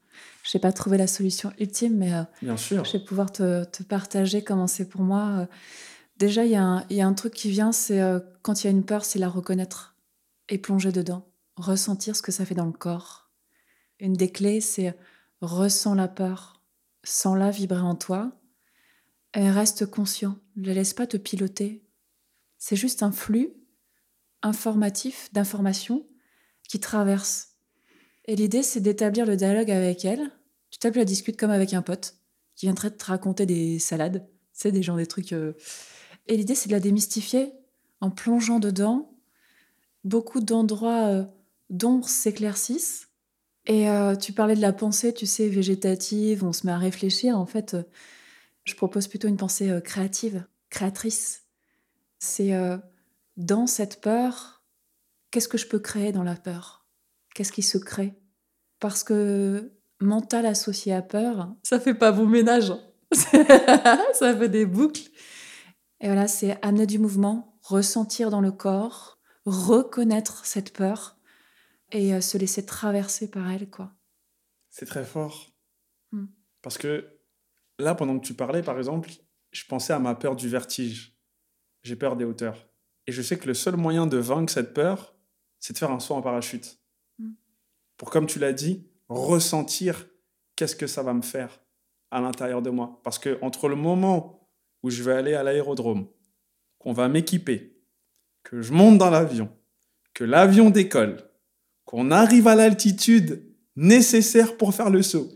Je 0.43 0.57
n'ai 0.57 0.61
pas 0.61 0.73
trouvé 0.73 0.99
la 0.99 1.07
solution 1.07 1.53
ultime, 1.59 1.97
mais 1.97 2.13
euh, 2.13 2.23
Bien 2.43 2.57
sûr. 2.57 2.85
je 2.85 2.93
vais 2.93 3.05
pouvoir 3.05 3.33
te, 3.33 3.65
te 3.65 3.83
partager 3.83 4.43
comment 4.45 4.67
c'est 4.67 4.89
pour 4.89 5.03
moi. 5.03 5.49
Déjà, 6.19 6.45
il 6.45 6.51
y, 6.51 6.95
y, 6.95 7.01
a 7.01 7.07
un 7.07 7.15
truc 7.15 7.33
qui 7.33 7.51
vient, 7.51 7.73
c'est 7.73 8.03
quand 8.43 8.63
il 8.63 8.67
y 8.67 8.69
a 8.69 8.71
une 8.71 8.85
peur, 8.85 9.07
c'est 9.07 9.19
la 9.19 9.29
reconnaître 9.29 9.97
et 10.51 10.59
plonger 10.59 10.93
dedans, 10.93 11.27
ressentir 11.57 12.15
ce 12.15 12.21
que 12.21 12.33
ça 12.33 12.45
fait 12.45 12.55
dans 12.55 12.67
le 12.67 12.73
corps. 12.73 13.31
Une 14.01 14.13
des 14.13 14.31
clés, 14.31 14.61
c'est 14.61 14.95
ressens 15.41 15.95
la 15.95 16.09
peur, 16.09 16.61
sens-la 17.05 17.51
vibrer 17.51 17.81
en 17.81 17.95
toi, 17.95 18.33
reste 19.35 19.87
conscient, 19.87 20.39
ne 20.57 20.67
la 20.67 20.75
laisse 20.75 20.95
pas 20.95 21.07
te 21.07 21.17
piloter. 21.17 21.85
C'est 22.59 22.77
juste 22.77 23.03
un 23.03 23.13
flux 23.13 23.53
informatif 24.43 25.29
d'informations 25.33 26.07
qui 26.69 26.81
traverse. 26.81 27.57
Et 28.27 28.37
l'idée, 28.37 28.63
c'est 28.63 28.81
d'établir 28.81 29.27
le 29.27 29.37
dialogue 29.37 29.71
avec 29.71 30.05
elle. 30.05 30.31
Tu 30.71 30.79
tapes 30.79 30.97
la 30.97 31.05
discute 31.05 31.37
comme 31.37 31.51
avec 31.51 31.75
un 31.75 31.83
pote 31.83 32.17
qui 32.55 32.67
viendrait 32.67 32.91
te 32.91 33.05
raconter 33.05 33.47
des 33.47 33.79
salades, 33.79 34.29
sais, 34.53 34.73
des 34.73 34.83
gens, 34.83 34.97
des 34.97 35.07
trucs. 35.07 35.33
Euh. 35.33 35.55
Et 36.27 36.37
l'idée, 36.37 36.55
c'est 36.55 36.69
de 36.69 36.75
la 36.75 36.81
démystifier 36.81 37.53
en 38.01 38.11
plongeant 38.11 38.61
dedans. 38.61 39.17
Beaucoup 40.05 40.41
d'endroits 40.41 41.07
euh, 41.07 41.25
d'ombre 41.71 42.09
s'éclaircissent. 42.09 43.09
Et 43.67 43.89
euh, 43.89 44.17
tu 44.17 44.33
parlais 44.33 44.57
de 44.57 44.61
la 44.61 44.73
pensée, 44.73 45.13
tu 45.13 45.27
sais, 45.27 45.49
végétative, 45.49 46.45
on 46.45 46.53
se 46.53 46.67
met 46.67 46.73
à 46.73 46.79
réfléchir. 46.79 47.39
En 47.39 47.47
fait, 47.47 47.77
je 48.65 48.75
propose 48.75 49.09
plutôt 49.09 49.29
une 49.29 49.37
pensée 49.37 49.71
euh, 49.71 49.81
créative, 49.81 50.47
créatrice. 50.69 51.47
C'est 52.19 52.55
euh, 52.55 52.79
dans 53.37 53.67
cette 53.67 54.01
peur, 54.01 54.63
qu'est-ce 55.31 55.49
que 55.49 55.59
je 55.59 55.67
peux 55.67 55.79
créer 55.79 56.13
dans 56.13 56.23
la 56.23 56.37
peur? 56.37 56.87
Qu'est-ce 57.35 57.53
qui 57.53 57.63
se 57.63 57.79
crée? 57.79 58.15
Parce 58.79 59.05
que 59.05 59.73
mental 60.01 60.47
associé 60.47 60.93
à 60.93 61.03
peur, 61.03 61.55
ça 61.63 61.81
fait 61.81 61.95
pas 61.95 62.13
bon 62.13 62.27
ménage. 62.27 62.73
ça 63.13 64.37
fait 64.37 64.49
des 64.49 64.67
boucles. 64.67 65.11
Et 66.01 66.07
voilà, 66.07 66.29
c'est 66.29 66.59
amener 66.65 66.87
du 66.87 66.99
mouvement, 66.99 67.59
ressentir 67.63 68.31
dans 68.31 68.41
le 68.41 68.53
corps, 68.53 69.19
reconnaître 69.45 70.45
cette 70.47 70.73
peur 70.73 71.19
et 71.93 72.15
euh, 72.15 72.21
se 72.21 72.39
laisser 72.39 72.65
traverser 72.65 73.31
par 73.31 73.51
elle, 73.51 73.69
quoi. 73.69 73.93
C'est 74.71 74.87
très 74.87 75.05
fort. 75.05 75.51
Hmm. 76.13 76.27
Parce 76.63 76.79
que 76.79 77.20
Là, 77.81 77.95
pendant 77.95 78.19
que 78.19 78.27
tu 78.27 78.35
parlais, 78.35 78.63
par 78.63 78.79
exemple, 78.79 79.11
je 79.51 79.65
pensais 79.65 79.93
à 79.93 79.99
ma 79.99 80.15
peur 80.15 80.37
du 80.37 80.49
vertige. 80.49 81.17
J'ai 81.83 81.97
peur 81.97 82.17
des 82.17 82.25
hauteurs. 82.25 82.69
Et 83.07 83.13
je 83.13 83.23
sais 83.23 83.39
que 83.39 83.47
le 83.47 83.55
seul 83.55 83.77
moyen 83.77 84.07
de 84.07 84.19
vaincre 84.19 84.53
cette 84.53 84.75
peur, 84.75 85.15
c'est 85.59 85.73
de 85.73 85.79
faire 85.79 85.91
un 85.91 86.01
saut 86.01 86.15
en 86.15 86.23
parachute. 86.23 86.79
Mm. 87.19 87.31
Pour, 87.97 88.11
comme 88.11 88.27
tu 88.27 88.39
l'as 88.39 88.53
dit, 88.53 88.87
ressentir 89.09 90.07
qu'est-ce 90.57 90.77
que 90.77 90.87
ça 90.87 91.03
va 91.03 91.15
me 91.15 91.23
faire 91.23 91.61
à 92.11 92.21
l'intérieur 92.21 92.63
de 92.63 92.71
moi. 92.71 93.01
Parce 93.03 93.19
que 93.19 93.39
entre 93.43 93.69
le 93.69 93.77
moment 93.77 94.49
où 94.83 94.91
je 94.91 95.03
vais 95.03 95.13
aller 95.13 95.35
à 95.35 95.43
l'aérodrome, 95.43 96.07
qu'on 96.79 96.93
va 96.93 97.09
m'équiper, 97.09 97.83
que 98.43 98.61
je 98.63 98.73
monte 98.73 98.99
dans 98.99 99.11
l'avion, 99.11 99.51
que 100.15 100.25
l'avion 100.25 100.71
décolle, 100.71 101.19
qu'on 101.85 102.11
arrive 102.11 102.47
à 102.47 102.55
l'altitude 102.55 103.43
nécessaire 103.77 104.57
pour 104.57 104.75
faire 104.75 104.91
le 104.91 105.03
saut, 105.03 105.29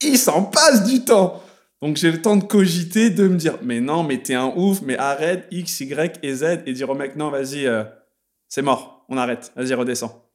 il 0.00 0.18
s'en 0.18 0.44
passe 0.44 0.84
du 0.84 1.04
temps. 1.04 1.42
Donc 1.82 1.96
j'ai 1.96 2.10
le 2.10 2.20
temps 2.20 2.36
de 2.36 2.44
cogiter, 2.44 3.10
de 3.10 3.26
me 3.26 3.36
dire, 3.36 3.58
mais 3.62 3.80
non, 3.80 4.02
mais 4.02 4.22
t'es 4.22 4.34
un 4.34 4.52
ouf, 4.54 4.82
mais 4.82 4.96
arrête 4.98 5.46
X, 5.50 5.80
Y 5.80 6.18
et 6.22 6.34
Z 6.34 6.62
et 6.66 6.72
dire 6.72 6.90
au 6.90 6.94
mec, 6.94 7.16
non, 7.16 7.30
vas-y, 7.30 7.66
euh, 7.66 7.84
c'est 8.48 8.62
mort, 8.62 9.06
on 9.08 9.16
arrête, 9.16 9.52
vas-y, 9.56 9.72
redescends. 9.72 10.30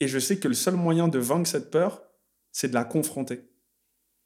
Et 0.00 0.08
je 0.08 0.18
sais 0.18 0.38
que 0.38 0.48
le 0.48 0.54
seul 0.54 0.74
moyen 0.74 1.08
de 1.08 1.18
vaincre 1.18 1.48
cette 1.48 1.70
peur, 1.70 2.02
c'est 2.50 2.68
de 2.68 2.74
la 2.74 2.84
confronter. 2.84 3.48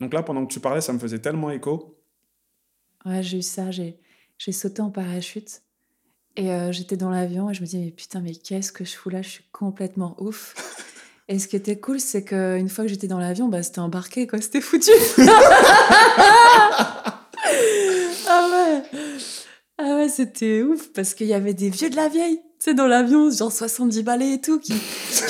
Donc 0.00 0.12
là, 0.12 0.22
pendant 0.22 0.44
que 0.44 0.52
tu 0.52 0.60
parlais, 0.60 0.80
ça 0.80 0.92
me 0.92 0.98
faisait 0.98 1.20
tellement 1.20 1.50
écho. 1.50 2.02
Ouais, 3.04 3.22
j'ai 3.22 3.38
eu 3.38 3.42
ça, 3.42 3.70
j'ai, 3.70 4.00
j'ai 4.36 4.52
sauté 4.52 4.82
en 4.82 4.90
parachute 4.90 5.62
et 6.34 6.50
euh, 6.50 6.72
j'étais 6.72 6.96
dans 6.96 7.10
l'avion 7.10 7.48
et 7.48 7.54
je 7.54 7.60
me 7.60 7.66
disais, 7.66 7.78
mais 7.78 7.90
putain, 7.92 8.20
mais 8.20 8.34
qu'est-ce 8.34 8.72
que 8.72 8.84
je 8.84 8.96
fous 8.96 9.08
là? 9.08 9.22
Je 9.22 9.28
suis 9.28 9.44
complètement 9.52 10.16
ouf. 10.18 10.54
Et 11.28 11.40
ce 11.40 11.48
qui 11.48 11.56
était 11.56 11.76
cool, 11.76 11.98
c'est 11.98 12.22
qu'une 12.22 12.68
fois 12.68 12.84
que 12.84 12.90
j'étais 12.90 13.08
dans 13.08 13.18
l'avion, 13.18 13.48
bah, 13.48 13.60
c'était 13.62 13.80
embarqué, 13.80 14.28
quoi. 14.28 14.40
C'était 14.40 14.60
foutu. 14.60 14.92
ah 15.18 15.24
ouais. 18.28 18.82
Ah 19.78 19.96
ouais, 19.96 20.08
c'était 20.08 20.62
ouf 20.62 20.92
parce 20.92 21.14
qu'il 21.14 21.26
y 21.26 21.34
avait 21.34 21.52
des 21.52 21.68
vieux 21.68 21.90
de 21.90 21.96
la 21.96 22.08
vieille, 22.08 22.36
tu 22.36 22.70
sais, 22.70 22.74
dans 22.74 22.86
l'avion, 22.86 23.28
genre 23.30 23.52
70 23.52 24.02
balais 24.04 24.34
et 24.34 24.40
tout, 24.40 24.60
qui, 24.60 24.72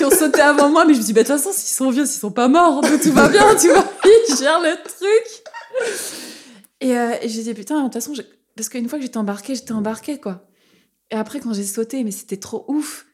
ont 0.04 0.10
sauté 0.10 0.42
avant 0.42 0.68
moi. 0.68 0.84
Mais 0.84 0.92
je 0.92 1.00
me 1.00 1.04
dis, 1.04 1.14
bah, 1.14 1.22
de 1.22 1.28
toute 1.28 1.36
façon, 1.36 1.50
s'ils 1.52 1.74
sont 1.74 1.90
vieux, 1.90 2.04
s'ils 2.04 2.20
sont 2.20 2.30
pas 2.30 2.48
morts, 2.48 2.82
tout 3.02 3.12
va 3.12 3.28
bien, 3.28 3.56
tu 3.56 3.68
vois. 3.68 3.84
Ils 4.04 4.36
gèrent 4.36 4.60
le 4.60 4.76
truc. 4.84 5.44
Et, 6.82 6.96
euh, 6.96 7.14
et 7.22 7.28
j'ai 7.28 7.42
dit, 7.42 7.54
putain, 7.54 7.78
de 7.78 7.84
toute 7.84 7.94
façon, 7.94 8.12
parce 8.54 8.68
qu'une 8.68 8.88
fois 8.88 8.98
que 8.98 9.04
j'étais 9.04 9.16
embarquée, 9.16 9.54
j'étais 9.54 9.72
embarquée, 9.72 10.20
quoi. 10.20 10.46
Et 11.10 11.14
après, 11.14 11.40
quand 11.40 11.54
j'ai 11.54 11.64
sauté, 11.64 12.04
mais 12.04 12.10
c'était 12.10 12.36
trop 12.36 12.66
ouf. 12.68 13.06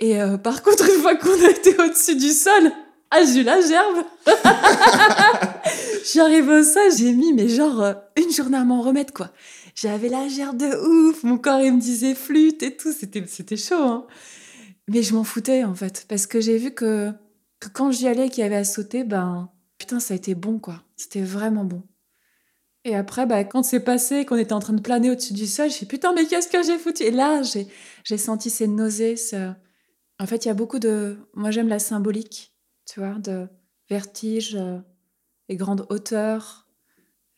Et 0.00 0.20
euh, 0.20 0.36
par 0.38 0.62
contre, 0.62 0.84
une 0.88 1.00
fois 1.00 1.16
qu'on 1.16 1.44
a 1.44 1.50
été 1.50 1.76
au-dessus 1.80 2.16
du 2.16 2.30
sol, 2.30 2.72
ah, 3.10 3.24
j'ai 3.24 3.40
eu 3.40 3.44
la 3.44 3.60
gerbe. 3.60 4.04
J'arrive 6.12 6.48
au 6.48 6.62
sol, 6.64 6.90
j'ai 6.96 7.12
mis, 7.12 7.32
mais 7.32 7.48
genre, 7.48 7.80
euh, 7.80 7.94
une 8.16 8.32
journée 8.32 8.56
à 8.56 8.64
m'en 8.64 8.82
remettre, 8.82 9.12
quoi. 9.12 9.30
J'avais 9.74 10.08
la 10.08 10.28
gerbe 10.28 10.56
de 10.56 11.10
ouf, 11.10 11.22
mon 11.22 11.38
corps, 11.38 11.60
il 11.60 11.74
me 11.74 11.80
disait 11.80 12.14
flûte 12.14 12.62
et 12.62 12.76
tout, 12.76 12.92
c'était, 12.92 13.56
chaud, 13.56 13.74
hein. 13.76 14.06
Mais 14.88 15.02
je 15.02 15.14
m'en 15.14 15.24
foutais, 15.24 15.64
en 15.64 15.74
fait, 15.74 16.06
parce 16.08 16.26
que 16.26 16.40
j'ai 16.40 16.58
vu 16.58 16.72
que, 16.72 17.12
que 17.60 17.68
quand 17.68 17.90
j'y 17.90 18.08
allais, 18.08 18.28
qu'il 18.28 18.42
y 18.42 18.46
avait 18.46 18.56
à 18.56 18.64
sauter, 18.64 19.04
ben, 19.04 19.48
putain, 19.78 20.00
ça 20.00 20.14
a 20.14 20.16
été 20.16 20.34
bon, 20.34 20.58
quoi. 20.58 20.82
C'était 20.96 21.22
vraiment 21.22 21.64
bon. 21.64 21.82
Et 22.84 22.94
après, 22.94 23.26
bah, 23.26 23.44
quand 23.44 23.62
c'est 23.62 23.80
passé, 23.80 24.26
qu'on 24.26 24.36
était 24.36 24.52
en 24.52 24.60
train 24.60 24.74
de 24.74 24.82
planer 24.82 25.10
au-dessus 25.10 25.32
du 25.32 25.46
sol, 25.46 25.70
je 25.70 25.74
suis 25.74 25.86
putain, 25.86 26.12
mais 26.12 26.26
qu'est-ce 26.26 26.48
que 26.48 26.62
j'ai 26.62 26.78
foutu? 26.78 27.04
Et 27.04 27.10
là, 27.10 27.42
j'ai, 27.42 27.66
j'ai 28.02 28.18
senti 28.18 28.50
ces 28.50 28.66
nausées, 28.66 29.16
ce, 29.16 29.52
en 30.18 30.26
fait, 30.26 30.44
il 30.44 30.48
y 30.48 30.50
a 30.50 30.54
beaucoup 30.54 30.78
de. 30.78 31.16
Moi, 31.34 31.50
j'aime 31.50 31.68
la 31.68 31.78
symbolique, 31.78 32.54
tu 32.86 33.00
vois, 33.00 33.14
de 33.14 33.48
vertige 33.88 34.54
euh, 34.54 34.78
et 35.48 35.56
grande 35.56 35.86
hauteur. 35.90 36.68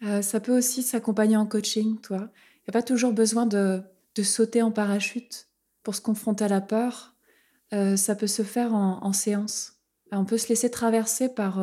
Euh, 0.03 0.21
ça 0.21 0.41
peut 0.41 0.57
aussi 0.57 0.83
s'accompagner 0.83 1.37
en 1.37 1.47
coaching, 1.47 2.01
toi. 2.01 2.19
Il 2.19 2.69
n'y 2.69 2.71
a 2.71 2.73
pas 2.73 2.83
toujours 2.83 3.13
besoin 3.13 3.47
de, 3.47 3.83
de, 4.15 4.23
sauter 4.23 4.61
en 4.61 4.71
parachute 4.71 5.49
pour 5.83 5.95
se 5.95 6.03
confronter 6.03 6.45
à 6.45 6.49
la 6.49 6.61
peur. 6.61 7.15
Euh, 7.73 7.97
ça 7.97 8.15
peut 8.15 8.27
se 8.27 8.43
faire 8.43 8.75
en, 8.75 9.13
séance. 9.13 9.81
On 10.13 10.25
peut 10.25 10.39
se 10.39 10.49
laisser 10.49 10.71
traverser 10.71 11.29
par, 11.29 11.61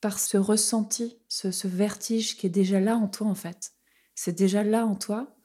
par 0.00 0.18
ce 0.18 0.36
ressenti, 0.36 1.18
ce, 1.28 1.50
ce, 1.50 1.68
vertige 1.68 2.36
qui 2.36 2.46
est 2.46 2.50
déjà 2.50 2.80
là 2.80 2.96
en 2.96 3.08
toi, 3.08 3.26
en 3.26 3.34
fait. 3.34 3.72
C'est 4.14 4.36
déjà 4.36 4.64
là 4.64 4.86
en 4.86 4.94
toi. 4.94 5.36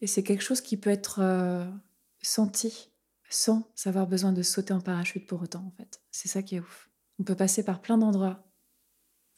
Et 0.00 0.06
c'est 0.06 0.22
quelque 0.22 0.42
chose 0.42 0.60
qui 0.60 0.76
peut 0.76 0.90
être 0.90 1.20
senti 2.20 2.90
sans 3.28 3.70
avoir 3.84 4.06
besoin 4.06 4.32
de 4.32 4.42
sauter 4.42 4.72
en 4.72 4.80
parachute 4.80 5.26
pour 5.26 5.42
autant, 5.42 5.64
en 5.66 5.70
fait. 5.76 6.00
C'est 6.10 6.28
ça 6.28 6.42
qui 6.42 6.56
est 6.56 6.60
ouf. 6.60 6.88
On 7.18 7.24
peut 7.24 7.34
passer 7.34 7.64
par 7.64 7.80
plein 7.80 7.98
d'endroits. 7.98 8.44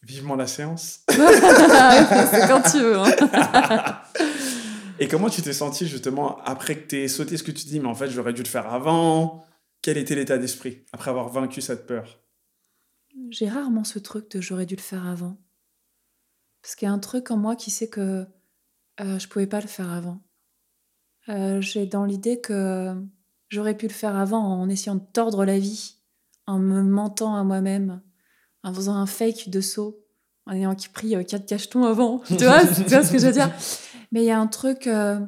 Vivement 0.02 0.36
la 0.36 0.46
séance. 0.46 1.00
c'est 1.08 2.48
quand 2.48 2.62
tu 2.70 2.78
veux. 2.78 2.98
Hein. 2.98 3.10
Et 5.00 5.08
comment 5.08 5.30
tu 5.30 5.40
t'es 5.40 5.54
senti 5.54 5.86
justement 5.86 6.42
après 6.42 6.76
que 6.76 6.86
tu 6.86 6.96
aies 6.98 7.08
sauté 7.08 7.38
ce 7.38 7.42
que 7.42 7.50
tu 7.50 7.64
dis, 7.66 7.80
mais 7.80 7.88
en 7.88 7.94
fait 7.94 8.10
j'aurais 8.10 8.34
dû 8.34 8.42
le 8.42 8.48
faire 8.48 8.72
avant? 8.72 9.44
Quel 9.80 9.96
était 9.96 10.14
l'état 10.14 10.36
d'esprit 10.36 10.84
après 10.92 11.10
avoir 11.10 11.30
vaincu 11.30 11.62
cette 11.62 11.86
peur? 11.86 12.20
J'ai 13.30 13.48
rarement 13.48 13.84
ce 13.84 13.98
truc 13.98 14.30
de 14.30 14.42
j'aurais 14.42 14.66
dû 14.66 14.76
le 14.76 14.82
faire 14.82 15.06
avant. 15.06 15.38
Parce 16.62 16.74
qu'il 16.74 16.86
y 16.86 16.90
a 16.90 16.92
un 16.92 16.98
truc 16.98 17.30
en 17.30 17.38
moi 17.38 17.56
qui 17.56 17.70
sait 17.70 17.88
que 17.88 18.26
euh, 19.00 19.18
je 19.18 19.26
pouvais 19.26 19.46
pas 19.46 19.62
le 19.62 19.66
faire 19.66 19.90
avant. 19.90 20.20
Euh, 21.30 21.62
j'ai 21.62 21.86
dans 21.86 22.04
l'idée 22.04 22.40
que 22.40 22.94
j'aurais 23.50 23.76
pu 23.76 23.86
le 23.86 23.92
faire 23.92 24.16
avant 24.16 24.42
en 24.42 24.68
essayant 24.68 24.94
de 24.94 25.04
tordre 25.12 25.44
la 25.44 25.58
vie, 25.58 25.96
en 26.46 26.58
me 26.58 26.82
mentant 26.82 27.36
à 27.36 27.44
moi-même, 27.44 28.00
en 28.62 28.72
faisant 28.72 28.94
un 28.94 29.06
fake 29.06 29.50
de 29.50 29.60
saut, 29.60 30.02
en 30.46 30.52
ayant 30.52 30.74
pris 30.94 31.14
euh, 31.14 31.22
quatre 31.22 31.46
cachetons 31.46 31.84
avant. 31.84 32.20
tu, 32.26 32.36
vois, 32.36 32.64
tu 32.64 32.82
vois 32.84 33.04
ce 33.04 33.12
que 33.12 33.18
je 33.18 33.26
veux 33.26 33.32
dire? 33.32 33.52
Mais 34.12 34.22
il 34.22 34.26
y 34.26 34.30
a 34.30 34.40
un 34.40 34.46
truc, 34.46 34.86
euh, 34.86 35.20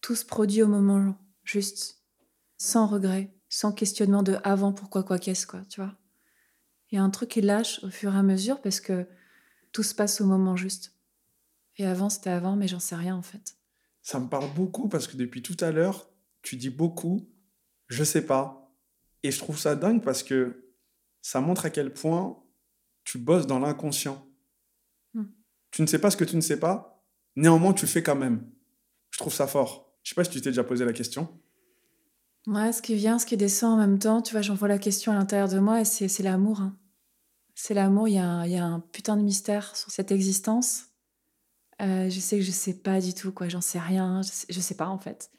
tout 0.00 0.14
se 0.14 0.24
produit 0.24 0.62
au 0.62 0.68
moment 0.68 1.16
juste, 1.42 2.02
sans 2.56 2.86
regret, 2.86 3.34
sans 3.48 3.72
questionnement 3.72 4.22
de 4.22 4.36
avant, 4.44 4.72
pourquoi, 4.72 5.02
quoi, 5.02 5.18
qu'est-ce, 5.18 5.46
quoi, 5.46 5.62
tu 5.68 5.80
vois? 5.80 5.94
Il 6.90 6.96
y 6.96 6.98
a 6.98 7.02
un 7.02 7.10
truc 7.10 7.30
qui 7.30 7.40
lâche 7.40 7.82
au 7.82 7.90
fur 7.90 8.14
et 8.14 8.18
à 8.18 8.22
mesure 8.22 8.60
parce 8.60 8.80
que 8.80 9.08
tout 9.72 9.82
se 9.82 9.94
passe 9.94 10.20
au 10.20 10.26
moment 10.26 10.54
juste. 10.54 10.94
Et 11.76 11.84
avant, 11.84 12.08
c'était 12.08 12.30
avant, 12.30 12.56
mais 12.56 12.68
j'en 12.68 12.78
sais 12.78 12.94
rien 12.94 13.16
en 13.16 13.22
fait. 13.22 13.56
Ça 14.02 14.20
me 14.20 14.28
parle 14.28 14.48
beaucoup 14.54 14.88
parce 14.88 15.08
que 15.08 15.16
depuis 15.16 15.42
tout 15.42 15.56
à 15.60 15.72
l'heure, 15.72 16.08
tu 16.46 16.56
dis 16.56 16.70
beaucoup, 16.70 17.28
je 17.88 18.04
sais 18.04 18.24
pas. 18.24 18.72
Et 19.24 19.32
je 19.32 19.38
trouve 19.40 19.58
ça 19.58 19.74
dingue 19.74 20.00
parce 20.02 20.22
que 20.22 20.70
ça 21.20 21.40
montre 21.40 21.64
à 21.66 21.70
quel 21.70 21.92
point 21.92 22.40
tu 23.02 23.18
bosses 23.18 23.48
dans 23.48 23.58
l'inconscient. 23.58 24.24
Hmm. 25.12 25.24
Tu 25.72 25.82
ne 25.82 25.88
sais 25.88 25.98
pas 25.98 26.10
ce 26.12 26.16
que 26.16 26.24
tu 26.24 26.36
ne 26.36 26.40
sais 26.40 26.60
pas, 26.60 27.04
néanmoins 27.34 27.72
tu 27.72 27.84
le 27.84 27.90
fais 27.90 28.02
quand 28.04 28.14
même. 28.14 28.48
Je 29.10 29.18
trouve 29.18 29.34
ça 29.34 29.48
fort. 29.48 29.98
Je 30.04 30.10
sais 30.10 30.14
pas 30.14 30.22
si 30.22 30.30
tu 30.30 30.40
t'es 30.40 30.50
déjà 30.50 30.62
posé 30.62 30.84
la 30.84 30.92
question. 30.92 31.28
Ouais, 32.46 32.72
ce 32.72 32.80
qui 32.80 32.94
vient, 32.94 33.18
ce 33.18 33.26
qui 33.26 33.36
descend 33.36 33.72
en 33.72 33.76
même 33.76 33.98
temps, 33.98 34.22
tu 34.22 34.30
vois, 34.30 34.42
j'envoie 34.42 34.68
la 34.68 34.78
question 34.78 35.10
à 35.10 35.16
l'intérieur 35.16 35.48
de 35.48 35.58
moi 35.58 35.80
et 35.80 35.84
c'est 35.84 36.22
l'amour. 36.22 36.60
hein. 36.60 36.78
C'est 37.56 37.74
l'amour, 37.74 38.06
il 38.06 38.14
y, 38.14 38.18
a 38.18 38.28
un- 38.28 38.44
il 38.46 38.52
y 38.52 38.56
a 38.56 38.64
un 38.64 38.78
putain 38.78 39.16
de 39.16 39.22
mystère 39.22 39.74
sur 39.74 39.90
cette 39.90 40.12
existence. 40.12 40.84
Euh, 41.82 42.08
je 42.08 42.20
sais 42.20 42.36
que 42.38 42.44
je 42.44 42.52
sais 42.52 42.74
pas 42.74 43.00
du 43.00 43.14
tout, 43.14 43.32
quoi, 43.32 43.48
j'en 43.48 43.60
sais 43.60 43.80
rien, 43.80 44.22
je 44.22 44.28
sais, 44.28 44.46
je 44.48 44.60
sais 44.60 44.76
pas 44.76 44.86
en 44.86 44.98
fait. 44.98 45.30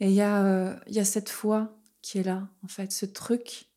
Et 0.00 0.08
il 0.08 0.14
y, 0.14 0.20
a, 0.20 0.44
euh, 0.44 0.76
y 0.88 0.98
a 0.98 1.04
cette 1.04 1.30
foi 1.30 1.78
qui 2.02 2.18
est 2.18 2.22
là, 2.22 2.48
en 2.62 2.68
fait, 2.68 2.92
ce 2.92 3.06
truc, 3.06 3.70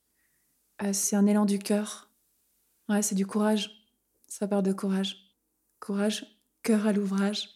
euh, 0.82 0.94
c'est 0.94 1.16
un 1.16 1.26
élan 1.26 1.46
du 1.46 1.60
cœur. 1.60 2.12
Ouais, 2.90 3.02
c'est 3.02 3.16
du 3.16 3.26
courage, 3.26 3.88
ça 4.28 4.48
part 4.48 4.64
de 4.64 4.74
courage. 4.74 5.36
Courage, 5.80 6.26
cœur 6.62 6.88
à 6.88 6.94
l'ouvrage. 6.94 7.50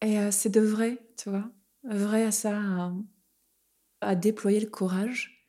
Et 0.00 0.18
euh, 0.18 0.30
c'est 0.30 0.50
de 0.50 0.60
vrai, 0.60 0.98
tu 1.16 1.30
vois, 1.30 1.50
vrai 1.84 2.24
à 2.24 2.32
ça, 2.32 2.58
à, 2.58 2.92
à 4.00 4.14
déployer 4.14 4.60
le 4.60 4.68
courage, 4.68 5.46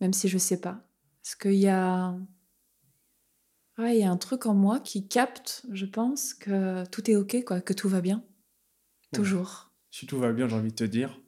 même 0.00 0.12
si 0.12 0.28
je 0.28 0.38
sais 0.38 0.60
pas. 0.60 0.84
Parce 1.22 1.36
qu'il 1.36 1.54
y 1.54 1.68
a. 1.68 2.16
Ouais, 3.78 3.96
il 3.96 4.00
y 4.00 4.04
a 4.04 4.10
un 4.10 4.16
truc 4.16 4.46
en 4.46 4.54
moi 4.54 4.80
qui 4.80 5.08
capte, 5.08 5.64
je 5.70 5.86
pense, 5.86 6.34
que 6.34 6.84
tout 6.86 7.10
est 7.10 7.16
ok, 7.16 7.44
quoi, 7.44 7.60
que 7.60 7.72
tout 7.72 7.88
va 7.88 8.00
bien. 8.00 8.22
Toujours. 9.12 9.72
Si 9.90 10.06
tout 10.06 10.18
va 10.18 10.32
bien, 10.32 10.48
j'ai 10.48 10.56
envie 10.56 10.70
de 10.70 10.74
te 10.74 10.84
dire, 10.84 11.18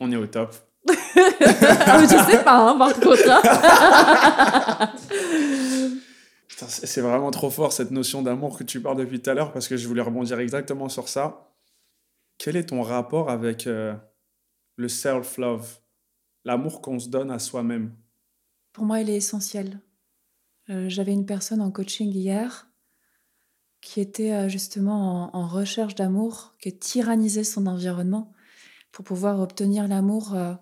on 0.00 0.10
est 0.12 0.16
au 0.16 0.26
top. 0.26 0.54
ah, 0.88 1.98
mais 2.00 2.06
je 2.06 2.30
sais 2.30 2.44
pas, 2.44 2.70
hein, 2.70 2.78
par 2.78 2.94
contre. 2.94 3.28
hein. 3.28 4.92
C'est 6.58 6.86
c'est 6.86 7.00
vraiment 7.02 7.30
trop 7.30 7.50
fort 7.50 7.72
cette 7.72 7.90
notion 7.90 8.22
d'amour 8.22 8.56
que 8.56 8.64
tu 8.64 8.80
parles 8.80 8.96
depuis 8.96 9.20
tout 9.20 9.28
à 9.28 9.34
l'heure 9.34 9.52
parce 9.52 9.68
que 9.68 9.76
je 9.76 9.86
voulais 9.86 10.00
rebondir 10.00 10.38
exactement 10.40 10.88
sur 10.88 11.08
ça. 11.08 11.52
Quel 12.38 12.56
est 12.56 12.66
ton 12.70 12.80
rapport 12.80 13.28
avec 13.30 13.66
euh, 13.66 13.94
le 14.76 14.88
self-love, 14.88 15.80
l'amour 16.44 16.80
qu'on 16.80 16.98
se 16.98 17.08
donne 17.10 17.30
à 17.30 17.38
soi-même? 17.38 17.94
Pour 18.72 18.84
moi, 18.84 19.00
il 19.00 19.10
est 19.10 19.16
essentiel. 19.16 19.80
Euh, 20.70 20.88
J'avais 20.88 21.12
une 21.12 21.26
personne 21.26 21.60
en 21.60 21.70
coaching 21.70 22.08
hier 22.10 22.68
qui 23.82 24.00
était 24.00 24.32
euh, 24.32 24.48
justement 24.48 25.30
en, 25.34 25.38
en 25.38 25.46
recherche 25.46 25.94
d'amour, 25.94 26.54
qui 26.60 26.76
tyrannisait 26.76 27.44
son 27.44 27.66
environnement 27.66 28.32
pour 28.96 29.04
pouvoir 29.04 29.40
obtenir 29.40 29.88
l'amour 29.88 30.34
euh, 30.34 30.54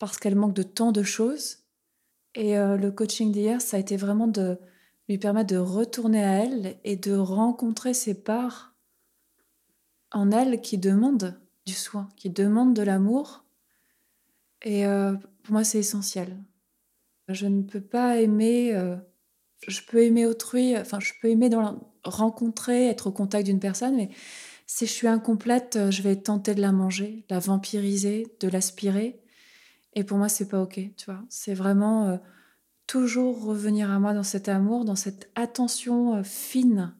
parce 0.00 0.18
qu'elle 0.18 0.34
manque 0.34 0.52
de 0.52 0.64
tant 0.64 0.90
de 0.90 1.04
choses. 1.04 1.58
Et 2.34 2.58
euh, 2.58 2.76
le 2.76 2.90
coaching 2.90 3.30
d'hier, 3.30 3.60
ça 3.60 3.76
a 3.76 3.80
été 3.80 3.96
vraiment 3.96 4.26
de 4.26 4.58
lui 5.08 5.16
permettre 5.16 5.54
de 5.54 5.58
retourner 5.58 6.24
à 6.24 6.44
elle 6.44 6.76
et 6.82 6.96
de 6.96 7.14
rencontrer 7.14 7.94
ses 7.94 8.14
parts 8.14 8.74
en 10.10 10.32
elle 10.32 10.60
qui 10.60 10.76
demandent 10.76 11.40
du 11.64 11.72
soin, 11.72 12.08
qui 12.16 12.30
demandent 12.30 12.74
de 12.74 12.82
l'amour. 12.82 13.44
Et 14.62 14.84
euh, 14.84 15.14
pour 15.44 15.52
moi, 15.52 15.62
c'est 15.62 15.78
essentiel. 15.78 16.36
Je 17.28 17.46
ne 17.46 17.62
peux 17.62 17.80
pas 17.80 18.20
aimer. 18.20 18.76
je 19.68 19.80
peux 19.86 20.02
aimer 20.02 20.26
autrui, 20.26 20.76
enfin, 20.76 20.98
je 20.98 21.12
peux 21.20 21.28
aimer 21.28 21.48
dans 21.48 21.60
la- 21.60 21.76
rencontrer, 22.02 22.88
être 22.88 23.06
au 23.06 23.12
contact 23.12 23.46
d'une 23.46 23.60
personne, 23.60 23.94
mais 23.94 24.10
si 24.74 24.86
je 24.86 24.92
suis 24.92 25.06
incomplète, 25.06 25.76
euh, 25.76 25.90
je 25.90 26.00
vais 26.00 26.16
tenter 26.16 26.54
de 26.54 26.62
la 26.62 26.72
manger, 26.72 27.26
la 27.28 27.38
vampiriser, 27.38 28.34
de 28.40 28.48
l'aspirer. 28.48 29.20
Et 29.92 30.02
pour 30.02 30.16
moi, 30.16 30.30
c'est 30.30 30.48
pas 30.48 30.62
OK, 30.62 30.80
tu 30.96 31.04
vois. 31.04 31.22
C'est 31.28 31.52
vraiment 31.52 32.08
euh, 32.08 32.16
toujours 32.86 33.44
revenir 33.44 33.90
à 33.90 33.98
moi 33.98 34.14
dans 34.14 34.22
cet 34.22 34.48
amour, 34.48 34.86
dans 34.86 34.96
cette 34.96 35.30
attention 35.34 36.14
euh, 36.14 36.22
fine, 36.22 36.94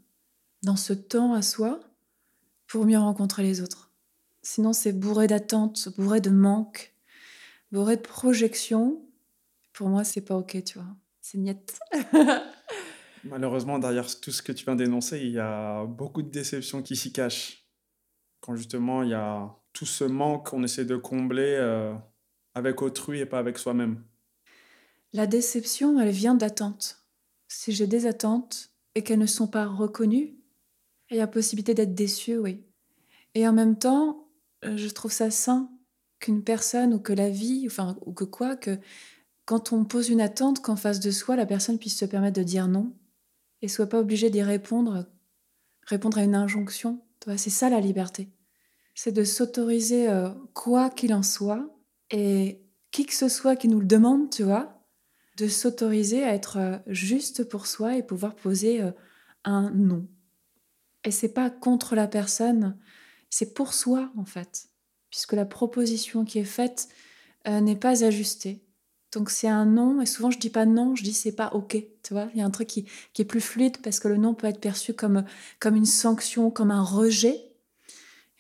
dans 0.63 0.77
ce 0.77 0.93
temps 0.93 1.33
à 1.33 1.41
soi, 1.41 1.81
pour 2.67 2.85
mieux 2.85 2.99
rencontrer 2.99 3.43
les 3.43 3.63
autres. 3.63 3.91
Sinon, 4.43 4.75
c'est 4.75 4.93
bourré 4.93 5.27
d'attentes, 5.27 5.89
bourré 5.97 6.21
de 6.21 6.29
manques, 6.29 6.93
bourré 7.71 7.97
de 7.97 8.03
projections. 8.03 9.01
Pour 9.73 9.89
moi, 9.89 10.05
c'est 10.05 10.21
pas 10.21 10.37
OK, 10.37 10.63
tu 10.63 10.79
vois. 10.79 10.89
C'est 11.23 11.39
niette. 11.39 11.79
Malheureusement, 13.25 13.79
derrière 13.79 14.21
tout 14.21 14.31
ce 14.31 14.43
que 14.43 14.53
tu 14.53 14.67
viens 14.67 14.77
d'énoncer, 14.77 15.21
il 15.21 15.33
y 15.33 15.39
a 15.39 15.87
beaucoup 15.87 16.21
de 16.21 16.29
déceptions 16.29 16.83
qui 16.83 16.97
s'y 16.97 17.13
cachent. 17.13 17.62
Quand 18.43 18.57
justement, 18.57 19.03
il 19.05 19.11
y 19.11 19.15
a 19.15 19.57
tout 19.73 19.87
ce 19.87 20.05
manque 20.05 20.51
qu'on 20.51 20.65
essaie 20.65 20.85
de 20.85 20.97
combler 20.97 21.57
euh, 21.59 21.95
avec 22.55 22.83
autrui 22.83 23.21
et 23.21 23.27
pas 23.27 23.39
avec 23.39 23.57
soi-même. 23.57 24.05
La 25.13 25.27
déception, 25.27 25.99
elle 26.01 26.11
vient 26.11 26.35
d'attentes. 26.35 27.07
Si 27.49 27.73
j'ai 27.73 27.87
des 27.87 28.07
attentes 28.07 28.71
et 28.95 29.05
qu'elles 29.05 29.21
ne 29.21 29.27
sont 29.27 29.47
pas 29.47 29.67
reconnues, 29.67 30.35
il 31.11 31.19
y 31.19 31.21
a 31.21 31.27
possibilité 31.27 31.73
d'être 31.73 31.95
déçu, 31.95 32.37
oui. 32.37 32.65
Et 33.35 33.47
en 33.47 33.53
même 33.53 33.79
temps, 33.79 34.29
euh, 34.65 34.77
je 34.77 34.89
trouve 34.89 35.13
ça 35.13 35.31
sain 35.31 35.71
qu'une 36.19 36.43
personne 36.43 36.95
ou 36.95 36.99
que 36.99 37.13
la 37.13 37.31
vie, 37.31 37.65
enfin, 37.67 37.97
ou 38.07 38.13
que 38.13 38.25
quoi, 38.25 38.57
que 38.57 38.79
quand 39.45 39.73
on 39.73 39.85
pose 39.85 40.09
une 40.09 40.21
attente, 40.21 40.61
qu'en 40.61 40.77
face 40.77 41.01
de 41.01 41.11
soi, 41.11 41.37
la 41.37 41.47
personne 41.47 41.79
puisse 41.79 41.99
se 41.99 42.05
permettre 42.05 42.39
de 42.41 42.45
dire 42.45 42.69
non 42.69 42.93
et 43.61 43.69
soit 43.69 43.89
pas 43.89 44.01
obligée 44.01 44.31
d'y 44.31 44.43
répondre, 44.43 45.07
répondre 45.87 46.19
à 46.19 46.25
une 46.25 46.35
injonction. 46.35 47.01
Tu 47.23 47.29
vois, 47.29 47.39
C'est 47.39 47.51
ça 47.51 47.71
la 47.71 47.79
liberté. 47.79 48.29
C'est 48.95 49.13
de 49.13 49.23
s'autoriser 49.23 50.09
euh, 50.09 50.31
quoi 50.55 50.91
qu'il 50.91 51.15
en 51.15 51.23
soit 51.23 51.73
et 52.11 52.61
qui 52.91 53.07
que 53.07 53.15
ce 53.15 53.29
soit 53.29 53.55
qui 53.55 53.69
nous 53.69 53.79
le 53.79 53.87
demande, 53.87 54.29
tu 54.29 54.43
vois, 54.43 54.85
de 55.37 55.47
s'autoriser 55.47 56.25
à 56.25 56.35
être 56.35 56.59
euh, 56.59 56.79
juste 56.89 57.45
pour 57.45 57.69
soi 57.69 57.97
et 57.97 58.03
pouvoir 58.03 58.35
poser 58.35 58.83
euh, 58.83 58.91
un 59.45 59.71
non. 59.71 60.09
Et 61.05 61.13
c'est 61.13 61.33
pas 61.33 61.49
contre 61.49 61.95
la 61.95 62.09
personne, 62.09 62.77
c'est 63.31 63.55
pour 63.55 63.73
soi 63.73 64.11
en 64.17 64.25
fait, 64.25 64.67
puisque 65.09 65.33
la 65.33 65.47
proposition 65.47 66.25
qui 66.25 66.41
est 66.41 66.45
faite 66.45 66.89
n'est 67.47 67.77
pas 67.77 68.05
ajustée. 68.05 68.63
Donc 69.13 69.29
c'est 69.29 69.49
un 69.49 69.67
non, 69.67 70.01
et 70.01 70.07
souvent 70.07 70.31
je 70.31 70.39
dis 70.39 70.49
pas 70.49 70.65
non, 70.65 70.97
je 70.97 71.03
dis 71.03 71.13
c'est 71.13 71.37
pas 71.37 71.51
ok, 71.53 71.77
tu 72.03 72.15
vois. 72.15 72.29
Il 72.33 72.39
y 72.39 72.43
a 72.43 72.47
un 72.47 72.51
truc 72.51 72.67
qui, 72.67 72.87
qui 73.13 73.21
est 73.21 73.27
plus 73.27 73.43
fluide 73.43 73.77
parce 73.83 74.01
que 74.01 74.09
le 74.09 74.17
non 74.17 74.35
peut 74.35 74.47
être 74.47 74.61
perçu 74.61 74.95
comme, 74.95 75.25
comme 75.61 75.77
une 75.77 75.87
sanction, 75.87 76.51
comme 76.51 76.71
un 76.71 76.83
rejet. 76.83 77.53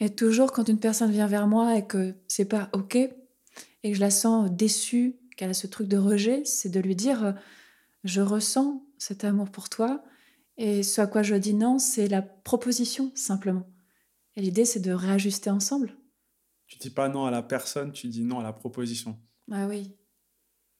Et 0.01 0.09
toujours 0.11 0.51
quand 0.51 0.69
une 0.69 0.81
personne 0.81 1.11
vient 1.11 1.27
vers 1.27 1.47
moi 1.47 1.77
et 1.77 1.87
que 1.87 2.15
c'est 2.27 2.47
pas 2.47 2.71
ok, 2.73 2.97
et 2.97 3.91
que 3.91 3.95
je 3.95 4.01
la 4.01 4.11
sens 4.11 4.51
déçue, 4.51 5.17
qu'elle 5.37 5.51
a 5.51 5.55
ce 5.55 5.67
truc 5.67 5.89
de 5.89 5.99
rejet, 5.99 6.45
c'est 6.45 6.71
de 6.71 6.81
lui 6.81 6.97
dire 6.97 7.25
euh, 7.25 7.33
je 8.05 8.23
ressens 8.23 8.83
cet 8.97 9.25
amour 9.25 9.51
pour 9.51 9.69
toi, 9.69 10.03
et 10.57 10.83
ce 10.83 11.01
à 11.03 11.07
quoi 11.07 11.23
je 11.23 11.35
dis 11.35 11.55
non, 11.55 11.79
c'est 11.79 12.09
la 12.09 12.23
proposition 12.23 13.13
simplement. 13.15 13.69
Et 14.37 14.41
l'idée 14.41 14.65
c'est 14.65 14.81
de 14.81 14.93
réajuster 14.93 15.51
ensemble. 15.51 15.97
Tu 16.67 16.79
dis 16.79 16.91
pas 16.91 17.11
non 17.11 17.27
à 17.27 17.31
la 17.31 17.43
personne, 17.43 17.93
tu 17.93 18.09
dis 18.09 18.23
non 18.23 18.41
à 18.41 18.43
la 18.43 18.55
proposition. 18.55 19.19
Ah 19.51 19.67
oui, 19.69 19.95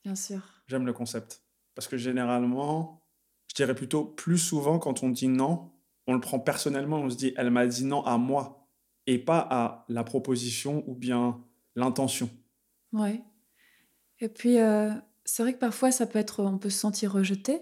bien 0.05 0.15
sûr. 0.15 0.41
J'aime 0.67 0.87
le 0.87 0.93
concept. 0.93 1.43
Parce 1.75 1.89
que 1.89 1.97
généralement, 1.97 3.01
je 3.49 3.55
dirais 3.55 3.75
plutôt 3.75 4.05
plus 4.05 4.39
souvent 4.39 4.79
quand 4.79 5.03
on 5.03 5.09
dit 5.09 5.29
non, 5.29 5.73
on 6.07 6.15
le 6.15 6.21
prend 6.21 6.39
personnellement, 6.39 6.99
on 6.99 7.11
se 7.11 7.17
dit 7.17 7.35
elle 7.37 7.51
m'a 7.51 7.67
dit 7.67 7.85
non 7.85 8.05
à 8.05 8.19
moi 8.19 8.69
et 9.07 9.19
pas 9.19 9.39
à 9.39 9.85
la 9.89 10.05
proposition 10.05 10.85
ou 10.87 10.95
bien 10.95 11.43
l'intention. 11.75 12.31
Ouais. 12.93 13.23
Et 14.21 14.29
puis, 14.29 14.59
euh, 14.59 14.91
c'est 15.25 15.43
vrai 15.43 15.55
que 15.55 15.59
parfois, 15.59 15.91
ça 15.91 16.07
peut 16.07 16.19
être, 16.19 16.43
on 16.43 16.59
peut 16.59 16.71
se 16.71 16.79
sentir 16.79 17.13
rejeté, 17.13 17.61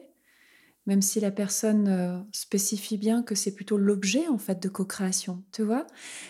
même 0.87 1.03
si 1.03 1.21
la 1.21 1.31
personne 1.31 1.89
euh, 1.89 2.19
spécifie 2.33 2.97
bien 2.97 3.23
que 3.23 3.35
c'est 3.35 3.55
plutôt 3.55 3.77
l'objet, 3.77 4.27
en 4.29 4.39
fait, 4.39 4.63
de 4.63 4.69
co-création. 4.69 5.43
Tu 5.53 5.63
vois 5.63 5.87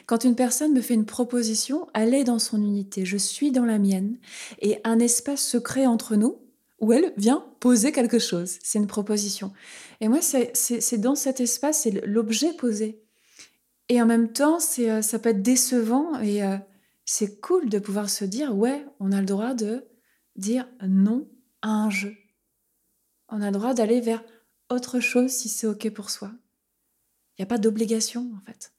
Quand 0.07 0.25
une 0.25 0.35
personne 0.35 0.73
me 0.73 0.81
fait 0.81 0.95
une 0.95 1.07
proposition, 1.07 1.87
elle 1.95 2.15
est 2.15 2.25
dans 2.25 2.39
son 2.39 2.61
unité, 2.61 3.05
je 3.05 3.17
suis 3.17 3.53
dans 3.53 3.65
la 3.65 3.79
mienne, 3.79 4.19
et 4.61 4.81
un 4.85 4.99
espace 4.99 5.43
se 5.43 5.57
crée 5.57 5.87
entre 5.87 6.17
nous 6.17 6.39
où 6.81 6.93
elle 6.93 7.13
vient 7.17 7.45
poser 7.61 7.93
quelque 7.93 8.19
chose. 8.19 8.59
C'est 8.63 8.79
une 8.79 8.87
proposition. 8.87 9.53
Et 10.01 10.09
moi, 10.09 10.21
c'est 10.23 10.99
dans 10.99 11.15
cet 11.15 11.41
espace, 11.41 11.83
c'est 11.83 12.05
l'objet 12.07 12.53
posé. 12.55 13.03
Et 13.89 14.01
en 14.01 14.07
même 14.07 14.33
temps, 14.33 14.61
c'est 14.61 14.91
euh, 14.91 15.03
ça 15.03 15.19
peut 15.19 15.31
être 15.31 15.43
décevant 15.43 16.19
et 16.21 16.45
euh, 16.45 16.57
c'est 17.05 17.41
cool 17.41 17.69
de 17.69 17.81
pouvoir 17.81 18.09
se 18.09 18.25
dire, 18.25 18.57
ouais, 18.57 18.87
on 19.01 19.11
a 19.11 19.19
le 19.19 19.27
droit 19.27 19.53
de 19.53 19.85
dire 20.37 20.69
non 20.87 21.29
à 21.61 21.71
un 21.71 21.91
jeu. 21.91 22.15
On 23.29 23.43
a 23.43 23.47
le 23.47 23.59
droit 23.59 23.75
d'aller 23.75 24.01
vers 24.01 24.23
autre 24.70 25.00
chose 25.00 25.30
si 25.30 25.48
c'est 25.48 25.66
OK 25.66 25.90
pour 25.90 26.11
soi. 26.11 26.30
Il 27.37 27.42
n'y 27.42 27.44
a 27.44 27.46
pas 27.46 27.59
d'obligation, 27.59 28.30
en 28.37 28.40
fait. 28.44 28.72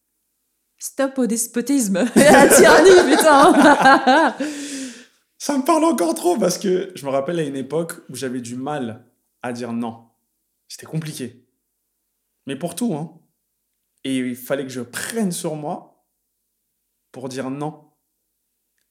Stop 0.77 1.17
au 1.19 1.27
despotisme 1.27 1.97
et 2.15 2.21
à 2.21 2.45
la 2.45 2.56
tyrannie, 2.56 3.15
putain 3.15 4.36
Ça 5.38 5.58
me 5.58 5.63
parle 5.63 5.84
encore 5.86 6.15
trop 6.15 6.38
parce 6.38 6.58
que 6.58 6.91
je 6.95 7.06
me 7.06 7.12
rappelle 7.12 7.39
à 7.39 7.43
une 7.43 7.56
époque 7.56 7.93
où 8.10 8.15
j'avais 8.15 8.41
du 8.41 8.56
mal 8.56 9.06
à 9.41 9.54
dire 9.54 9.73
non. 9.73 10.08
C'était 10.67 10.86
compliqué. 10.86 11.45
Mais 12.47 12.56
pour 12.56 12.75
tout, 12.75 12.93
hein. 12.95 13.19
Et 14.04 14.17
il 14.17 14.36
fallait 14.36 14.63
que 14.63 14.69
je 14.69 14.82
prenne 14.82 15.32
sur 15.32 15.56
moi 15.56 16.06
pour 17.12 17.30
dire 17.30 17.49
non. 17.49 17.91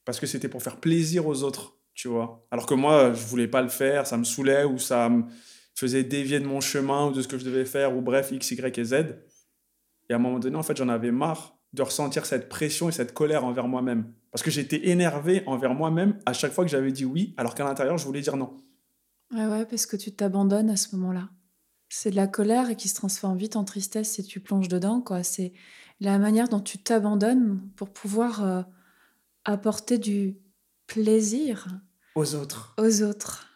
Parce 0.05 0.21
que 0.21 0.27
c'était 0.27 0.49
pour 0.49 0.63
faire 0.63 0.79
plaisir 0.79 1.27
aux 1.27 1.43
autres, 1.43 1.77
tu 1.95 2.09
vois. 2.09 2.47
Alors 2.51 2.67
que 2.67 2.75
moi, 2.75 3.13
je 3.13 3.25
voulais 3.27 3.49
pas 3.49 3.63
le 3.63 3.69
faire, 3.69 4.07
ça 4.07 4.17
me 4.17 4.25
saoulait 4.25 4.65
ou 4.65 4.79
ça 4.79 5.09
me 5.09 5.25
faisait 5.75 6.05
dévier 6.05 6.41
de 6.41 6.47
mon 6.47 6.61
chemin 6.61 7.07
ou 7.07 7.13
de 7.13 7.23
ce 7.23 7.29
que 7.29 7.39
je 7.39 7.45
devais 7.45 7.65
faire 7.65 7.97
ou 7.97 8.01
bref, 8.01 8.31
X, 8.33 8.51
Y 8.51 8.79
et 8.79 8.85
Z. 8.85 8.95
Et 10.09 10.13
à 10.13 10.17
un 10.17 10.19
moment 10.19 10.39
donné, 10.39 10.57
en 10.57 10.63
fait, 10.63 10.77
j'en 10.77 10.89
avais 10.89 11.11
marre 11.11 11.57
de 11.73 11.83
ressentir 11.83 12.27
cette 12.27 12.49
pression 12.49 12.89
et 12.89 12.93
cette 12.93 13.15
colère 13.15 13.45
envers 13.45 13.69
moi-même. 13.69 14.13
Parce 14.33 14.43
que 14.43 14.51
j'étais 14.51 14.89
énervé 14.89 15.43
envers 15.47 15.75
moi-même 15.75 16.19
à 16.27 16.33
chaque 16.33 16.53
fois 16.53 16.65
que 16.65 16.71
j'avais 16.71 16.93
dit 16.93 17.05
oui, 17.05 17.35
alors 17.37 17.55
qu'à 17.55 17.65
l'intérieur, 17.65 17.97
je 17.99 18.05
voulais 18.05 18.21
dire 18.21 18.37
non. 18.37 18.57
Ouais, 19.33 19.47
ouais, 19.47 19.65
parce 19.65 19.87
que 19.87 19.97
tu 19.97 20.13
t'abandonnes 20.13 20.71
à 20.71 20.77
ce 20.77 20.97
moment-là. 20.97 21.31
C'est 21.89 22.11
de 22.11 22.17
la 22.17 22.27
colère 22.27 22.71
et 22.71 22.77
qui 22.77 22.89
se 22.89 22.95
transforme 22.95 23.37
vite 23.37 23.57
en 23.57 23.65
tristesse 23.65 24.11
si 24.13 24.25
tu 24.25 24.41
plonges 24.41 24.69
dedans, 24.69 25.01
quoi. 25.01 25.23
C'est 25.23 25.53
la 26.01 26.19
manière 26.19 26.49
dont 26.49 26.61
tu 26.61 26.79
t'abandonnes 26.79 27.61
pour 27.77 27.91
pouvoir 27.91 28.45
euh, 28.45 28.63
apporter 29.45 29.99
du 29.99 30.37
plaisir 30.87 31.69
aux 32.15 32.35
autres. 32.35 32.75
Aux 32.79 33.03
autres. 33.03 33.47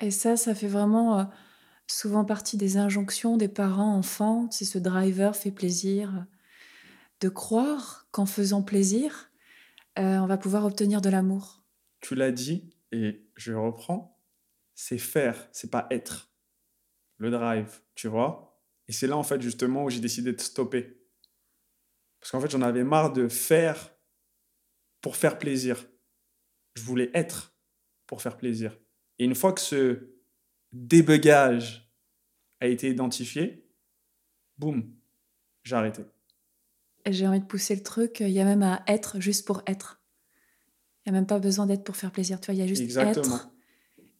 Et 0.00 0.10
ça, 0.10 0.36
ça 0.36 0.54
fait 0.54 0.68
vraiment 0.68 1.18
euh, 1.18 1.24
souvent 1.86 2.24
partie 2.24 2.56
des 2.56 2.76
injonctions 2.76 3.36
des 3.36 3.48
parents 3.48 3.96
enfants. 3.96 4.50
Si 4.50 4.64
ce 4.64 4.78
driver 4.78 5.36
fait 5.36 5.52
plaisir, 5.52 6.26
de 7.20 7.28
croire 7.28 8.08
qu'en 8.10 8.26
faisant 8.26 8.62
plaisir, 8.62 9.30
euh, 9.98 10.18
on 10.18 10.26
va 10.26 10.36
pouvoir 10.36 10.64
obtenir 10.64 11.00
de 11.00 11.08
l'amour. 11.08 11.64
Tu 12.00 12.14
l'as 12.14 12.32
dit, 12.32 12.74
et 12.92 13.30
je 13.36 13.52
reprends, 13.52 14.20
c'est 14.74 14.98
faire, 14.98 15.48
c'est 15.52 15.70
pas 15.70 15.86
être. 15.90 16.30
Le 17.16 17.30
drive, 17.30 17.80
tu 17.94 18.08
vois? 18.08 18.60
Et 18.88 18.92
c'est 18.92 19.06
là, 19.06 19.16
en 19.16 19.22
fait, 19.22 19.40
justement, 19.40 19.84
où 19.84 19.90
j'ai 19.90 20.00
décidé 20.00 20.32
de 20.32 20.40
stopper. 20.40 21.00
Parce 22.20 22.32
qu'en 22.32 22.40
fait, 22.40 22.50
j'en 22.50 22.62
avais 22.62 22.84
marre 22.84 23.12
de 23.12 23.28
faire 23.28 23.94
pour 25.00 25.16
faire 25.16 25.38
plaisir. 25.38 25.86
Je 26.74 26.82
voulais 26.82 27.10
être 27.14 27.54
pour 28.06 28.20
faire 28.20 28.36
plaisir. 28.36 28.76
Et 29.18 29.24
une 29.24 29.34
fois 29.34 29.52
que 29.52 29.60
ce 29.60 30.10
débugage 30.72 31.90
a 32.60 32.66
été 32.66 32.90
identifié, 32.90 33.66
boum, 34.58 34.92
j'ai 35.62 35.76
arrêté 35.76 36.02
j'ai 37.12 37.26
envie 37.26 37.40
de 37.40 37.44
pousser 37.44 37.74
le 37.74 37.82
truc. 37.82 38.20
Il 38.20 38.30
y 38.30 38.40
a 38.40 38.44
même 38.44 38.62
à 38.62 38.82
être 38.86 39.20
juste 39.20 39.46
pour 39.46 39.62
être. 39.66 40.00
Il 41.04 41.12
n'y 41.12 41.16
a 41.16 41.20
même 41.20 41.26
pas 41.26 41.38
besoin 41.38 41.66
d'être 41.66 41.84
pour 41.84 41.96
faire 41.96 42.12
plaisir. 42.12 42.40
Tu 42.40 42.46
vois, 42.46 42.54
il 42.54 42.60
y 42.60 42.62
a 42.62 42.66
juste 42.66 42.82
Exactement. 42.82 43.36
être. 43.36 43.50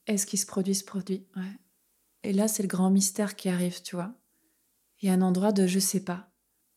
Et 0.07 0.19
ce 0.19 0.27
qui 0.27 0.37
se 0.37 0.47
produit, 0.47 0.75
se 0.75 0.85
produit. 0.85 1.27
Ouais. 1.35 1.43
Et 2.23 2.33
là, 2.33 2.47
c'est 2.49 2.63
le 2.63 2.69
grand 2.69 2.91
mystère 2.91 3.37
qui 3.37 3.49
arrive, 3.49 3.83
tu 3.83 3.97
vois. 3.97 4.15
Il 5.01 5.09
y 5.09 5.11
a 5.11 5.15
un 5.15 5.23
endroit 5.23 5.53
de 5.53 5.67
je 5.67 5.79
sais 5.79 6.05
pas. 6.05 6.31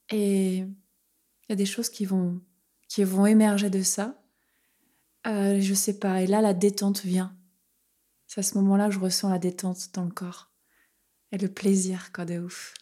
Et 0.09 0.57
il 0.57 1.49
y 1.49 1.53
a 1.53 1.55
des 1.55 1.65
choses 1.65 1.89
qui 1.89 2.05
vont, 2.05 2.41
qui 2.87 3.03
vont 3.03 3.25
émerger 3.25 3.69
de 3.69 3.81
ça. 3.81 4.21
Euh, 5.25 5.59
je 5.59 5.73
sais 5.73 5.99
pas. 5.99 6.21
Et 6.21 6.27
là, 6.27 6.41
la 6.41 6.53
détente 6.53 7.03
vient. 7.03 7.36
C'est 8.27 8.41
à 8.41 8.43
ce 8.43 8.57
moment-là 8.57 8.87
que 8.87 8.93
je 8.93 8.99
ressens 8.99 9.29
la 9.29 9.39
détente 9.39 9.93
dans 9.93 10.03
le 10.03 10.11
corps. 10.11 10.51
Et 11.31 11.37
le 11.37 11.47
plaisir, 11.47 12.11
quoi, 12.11 12.25
de 12.25 12.39
ouf. 12.39 12.73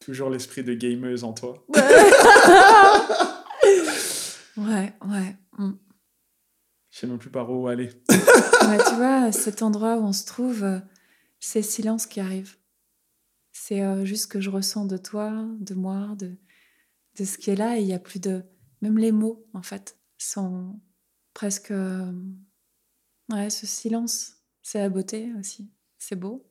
Toujours 0.00 0.28
l'esprit 0.28 0.64
de 0.64 0.74
gameuse 0.74 1.24
en 1.24 1.32
toi. 1.32 1.64
Ouais, 4.56 4.92
ouais. 5.06 5.36
Mm. 5.58 5.72
Je 6.90 6.98
sais 6.98 7.06
même 7.06 7.18
plus 7.18 7.30
par 7.30 7.50
où 7.50 7.66
aller. 7.68 7.88
tu 7.88 8.94
vois, 8.96 9.32
cet 9.32 9.62
endroit 9.62 9.96
où 9.96 10.04
on 10.04 10.12
se 10.12 10.26
trouve, 10.26 10.62
euh, 10.62 10.78
c'est 11.40 11.60
le 11.60 11.64
silence 11.64 12.06
qui 12.06 12.20
arrive. 12.20 12.56
C'est 13.52 13.82
euh, 13.82 14.04
juste 14.04 14.30
que 14.30 14.40
je 14.40 14.50
ressens 14.50 14.84
de 14.84 14.96
toi, 14.96 15.46
de 15.58 15.74
moi, 15.74 16.14
de, 16.18 16.36
de 17.18 17.24
ce 17.24 17.38
qui 17.38 17.50
est 17.50 17.56
là, 17.56 17.78
et 17.78 17.80
il 17.80 17.86
n'y 17.86 17.94
a 17.94 17.98
plus 17.98 18.20
de. 18.20 18.42
Même 18.82 18.98
les 18.98 19.12
mots, 19.12 19.46
en 19.54 19.62
fait, 19.62 19.96
sont 20.18 20.80
presque. 21.32 21.70
Euh, 21.70 22.12
ouais, 23.30 23.50
ce 23.50 23.66
silence, 23.66 24.34
c'est 24.62 24.78
la 24.78 24.88
beauté 24.88 25.32
aussi. 25.38 25.70
C'est 25.98 26.16
beau. 26.16 26.46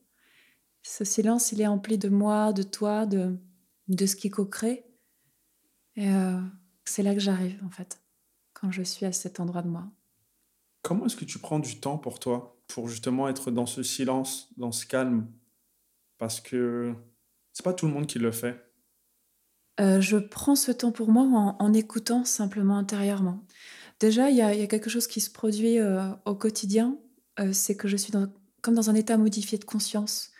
Ce 0.82 1.04
silence, 1.04 1.52
il 1.52 1.60
est 1.60 1.66
empli 1.66 1.98
de 1.98 2.08
moi, 2.08 2.52
de 2.52 2.62
toi, 2.62 3.06
de, 3.06 3.38
de 3.88 4.06
ce 4.06 4.16
qui 4.16 4.30
co-crée. 4.30 4.84
Et 5.96 6.08
euh, 6.08 6.40
c'est 6.84 7.02
là 7.02 7.14
que 7.14 7.20
j'arrive, 7.20 7.62
en 7.64 7.70
fait, 7.70 8.02
quand 8.52 8.70
je 8.70 8.82
suis 8.82 9.06
à 9.06 9.12
cet 9.12 9.40
endroit 9.40 9.62
de 9.62 9.68
moi. 9.68 9.90
Comment 10.82 11.06
est-ce 11.06 11.16
que 11.16 11.24
tu 11.24 11.38
prends 11.38 11.58
du 11.58 11.80
temps 11.80 11.96
pour 11.96 12.18
toi, 12.18 12.60
pour 12.68 12.88
justement 12.88 13.28
être 13.28 13.50
dans 13.50 13.66
ce 13.66 13.82
silence, 13.82 14.48
dans 14.58 14.72
ce 14.72 14.84
calme? 14.84 15.26
Parce 16.18 16.40
que 16.40 16.94
c'est 17.52 17.64
pas 17.64 17.72
tout 17.72 17.86
le 17.86 17.92
monde 17.92 18.06
qui 18.06 18.18
le 18.18 18.32
fait. 18.32 18.60
Euh, 19.80 20.00
je 20.00 20.16
prends 20.16 20.54
ce 20.54 20.70
temps 20.70 20.92
pour 20.92 21.10
moi 21.10 21.56
en, 21.58 21.72
écoutant 21.72 22.24
simplement 22.24 22.76
intérieurement. 22.76 23.44
Déjà, 24.04 24.28
il 24.28 24.36
y, 24.36 24.42
a 24.42 24.66
quelque 24.66 24.90
chose 24.90 25.06
qui 25.06 25.20
se 25.22 25.30
produit 25.30 25.78
euh, 25.78 26.10
au 26.26 26.34
quotidien, 26.34 26.98
c'est 27.52 27.74
que 27.74 27.88
je 27.88 27.96
suis 27.96 28.12
comme 28.60 28.74
dans 28.74 28.90
un 28.90 28.94
état 28.94 29.16
modifié 29.16 29.56
de 29.58 29.64
conscience 29.64 30.30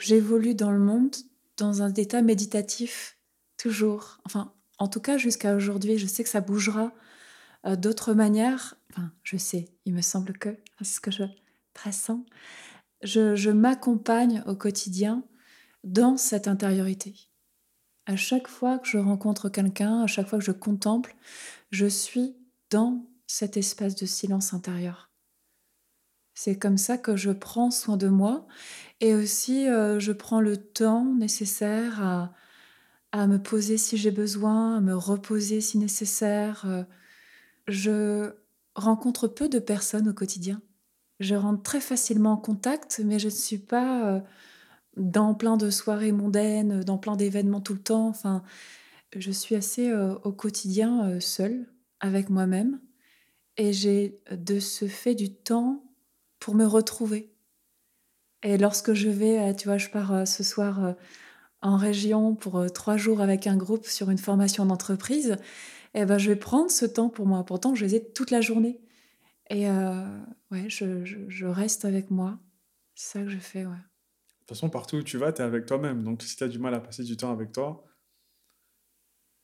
j'évolue 0.00 0.54
dans 0.54 0.72
le 0.72 0.78
monde 0.78 1.14
dans 1.56 1.82
un 1.82 1.92
état 1.92 2.22
méditatif, 2.22 3.18
toujours. 3.58 4.18
Enfin, 4.24 4.54
en 4.78 4.88
tout 4.88 5.00
cas, 5.00 5.18
jusqu'à 5.18 5.54
aujourd'hui, 5.54 5.98
je 5.98 6.06
sais 6.06 6.24
que 6.24 6.30
ça 6.30 6.40
bougera 6.40 6.92
euh, 7.66 7.76
d'autres 7.76 8.14
manières. 8.14 8.76
Enfin, 8.90 9.12
je 9.22 9.36
sais, 9.36 9.68
il 9.84 9.92
me 9.92 10.00
semble 10.00 10.32
que, 10.38 10.48
c'est 10.80 10.94
ce 10.94 11.00
que 11.00 11.10
je 11.10 11.24
pressens. 11.74 12.24
Je, 13.02 13.36
je 13.36 13.50
m'accompagne 13.50 14.42
au 14.46 14.56
quotidien 14.56 15.22
dans 15.84 16.16
cette 16.16 16.48
intériorité. 16.48 17.14
À 18.06 18.16
chaque 18.16 18.48
fois 18.48 18.78
que 18.78 18.88
je 18.88 18.98
rencontre 18.98 19.50
quelqu'un, 19.50 20.02
à 20.02 20.06
chaque 20.06 20.28
fois 20.28 20.38
que 20.38 20.44
je 20.44 20.52
contemple, 20.52 21.14
je 21.70 21.86
suis 21.86 22.34
dans 22.70 23.06
cet 23.26 23.56
espace 23.56 23.94
de 23.94 24.06
silence 24.06 24.54
intérieur. 24.54 25.10
C'est 26.34 26.58
comme 26.58 26.78
ça 26.78 26.96
que 26.96 27.16
je 27.16 27.30
prends 27.30 27.70
soin 27.70 27.96
de 27.96 28.08
moi 28.08 28.46
et 29.00 29.14
aussi 29.14 29.68
euh, 29.68 30.00
je 30.00 30.12
prends 30.12 30.40
le 30.40 30.56
temps 30.56 31.04
nécessaire 31.04 32.02
à, 33.12 33.26
me 33.26 33.38
poser 33.38 33.76
si 33.76 33.96
j'ai 33.96 34.10
besoin, 34.10 34.76
à 34.76 34.80
me 34.80 34.96
reposer 34.96 35.60
si 35.60 35.78
nécessaire. 35.78 36.64
Euh. 36.66 36.84
Je 37.66 38.32
rencontre 38.74 39.28
peu 39.28 39.48
de 39.48 39.58
personnes 39.58 40.08
au 40.08 40.14
quotidien. 40.14 40.62
Je 41.18 41.34
rentre 41.34 41.62
très 41.62 41.80
facilement 41.80 42.32
en 42.32 42.36
contact, 42.36 43.02
mais 43.04 43.18
je 43.18 43.26
ne 43.26 43.32
suis 43.32 43.58
pas 43.58 44.08
euh, 44.08 44.20
dans 44.96 45.34
plein 45.34 45.56
de 45.56 45.70
soirées 45.70 46.12
mondaines, 46.12 46.82
dans 46.84 46.98
plein 46.98 47.16
d'événements 47.16 47.60
tout 47.60 47.74
le 47.74 47.82
temps. 47.82 48.08
Enfin, 48.08 48.42
je 49.14 49.30
suis 49.30 49.56
assez 49.56 49.92
au 49.92 50.32
quotidien 50.32 51.20
seule 51.20 51.66
avec 52.00 52.30
moi-même. 52.30 52.80
Et 53.56 53.72
j'ai 53.72 54.20
de 54.30 54.58
ce 54.58 54.86
fait 54.86 55.14
du 55.14 55.34
temps 55.34 55.84
pour 56.38 56.54
me 56.54 56.64
retrouver. 56.64 57.32
Et 58.42 58.56
lorsque 58.56 58.94
je 58.94 59.08
vais, 59.08 59.38
euh, 59.38 59.54
tu 59.54 59.68
vois, 59.68 59.78
je 59.78 59.88
pars 59.88 60.12
euh, 60.12 60.24
ce 60.24 60.42
soir 60.42 60.84
euh, 60.84 60.92
en 61.60 61.76
région 61.76 62.34
pour 62.34 62.64
trois 62.72 62.96
jours 62.96 63.20
avec 63.20 63.46
un 63.46 63.56
groupe 63.56 63.84
sur 63.84 64.10
une 64.10 64.18
formation 64.18 64.64
d'entreprise, 64.64 65.36
et 65.92 66.02
eh 66.02 66.04
ben, 66.06 66.18
je 66.18 66.30
vais 66.30 66.36
prendre 66.36 66.70
ce 66.70 66.86
temps 66.86 67.08
pour 67.08 67.26
moi. 67.26 67.44
Pourtant, 67.44 67.74
je 67.74 67.84
les 67.84 67.96
ai 67.96 68.12
toute 68.12 68.30
la 68.30 68.40
journée. 68.40 68.80
Et 69.50 69.68
ouais, 69.68 70.68
je, 70.68 71.04
je, 71.04 71.46
reste 71.46 71.84
avec 71.84 72.12
moi. 72.12 72.38
C'est 72.94 73.18
ça 73.18 73.24
que 73.24 73.28
je 73.28 73.38
fais, 73.38 73.66
ouais. 73.66 73.72
De 73.72 74.38
toute 74.38 74.48
façon, 74.50 74.70
partout 74.70 74.98
où 74.98 75.02
tu 75.02 75.18
vas, 75.18 75.32
tu 75.32 75.42
es 75.42 75.44
avec 75.44 75.66
toi-même. 75.66 76.04
Donc, 76.04 76.22
si 76.22 76.36
tu 76.36 76.44
as 76.44 76.48
du 76.48 76.60
mal 76.60 76.74
à 76.74 76.80
passer 76.80 77.02
du 77.02 77.16
temps 77.16 77.32
avec 77.32 77.50
toi, 77.50 77.84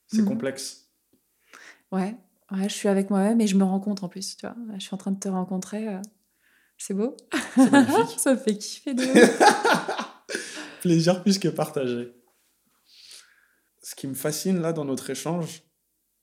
c'est 0.06 0.22
mhm. 0.22 0.28
complexe. 0.28 0.88
Ouais, 1.90 2.16
ouais, 2.52 2.68
je 2.68 2.74
suis 2.74 2.88
avec 2.88 3.10
moi-même 3.10 3.40
et 3.40 3.46
je 3.46 3.56
me 3.56 3.64
rencontre 3.64 4.04
en 4.04 4.08
plus, 4.08 4.36
tu 4.36 4.46
vois. 4.46 4.56
Je 4.74 4.80
suis 4.80 4.94
en 4.94 4.98
train 4.98 5.12
de 5.12 5.18
te 5.18 5.28
rencontrer. 5.28 6.00
C'est 6.78 6.94
beau. 6.94 7.16
Ça 8.16 8.34
me 8.34 8.38
fait 8.38 8.58
kiffer 8.58 8.94
de 8.94 9.02
Plaisir 10.80 11.22
plus 11.22 11.38
que 11.38 11.48
partagé. 11.48 12.14
Ce 13.82 13.94
qui 13.94 14.06
me 14.06 14.14
fascine 14.14 14.60
là 14.60 14.72
dans 14.72 14.84
notre 14.84 15.10
échange, 15.10 15.62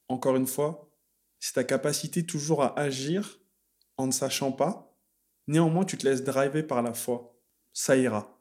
encore 0.10 0.36
une 0.36 0.48
fois, 0.48 0.92
c'est 1.40 1.54
ta 1.54 1.64
capacité 1.64 2.26
toujours 2.26 2.64
à 2.64 2.78
agir 2.80 3.40
en 3.98 4.08
ne 4.08 4.12
sachant 4.12 4.52
pas 4.52 4.94
Néanmoins, 5.48 5.84
tu 5.84 5.98
te 5.98 6.08
laisses 6.08 6.24
driver 6.24 6.66
par 6.66 6.82
la 6.82 6.94
foi. 6.94 7.38
Ça 7.74 7.98
ira. 7.98 8.40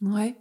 Ouais. 0.00 0.36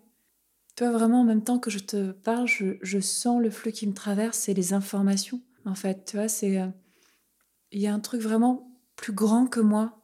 Toi, 0.76 0.92
vraiment, 0.92 1.22
en 1.22 1.24
même 1.24 1.44
temps 1.44 1.60
que 1.60 1.70
je 1.70 1.80
te 1.80 2.12
parle, 2.12 2.48
je, 2.48 2.78
je 2.82 3.00
sens 3.00 3.42
le 3.42 3.52
flux 3.52 3.72
qui 3.72 3.86
me 3.86 3.94
traverse 3.94 4.50
et 4.50 4.54
les 4.54 4.74
informations. 4.74 5.42
En 5.66 5.76
fait, 5.76 6.06
tu 6.06 6.18
vois, 6.18 6.28
c'est. 6.28 6.60
euh, 6.60 6.68
Il 7.72 7.80
y 7.82 7.88
a 7.88 7.94
un 7.94 8.00
truc 8.00 8.22
vraiment 8.22 8.80
plus 8.96 9.14
grand 9.14 9.48
que 9.48 9.60
moi. 9.60 10.02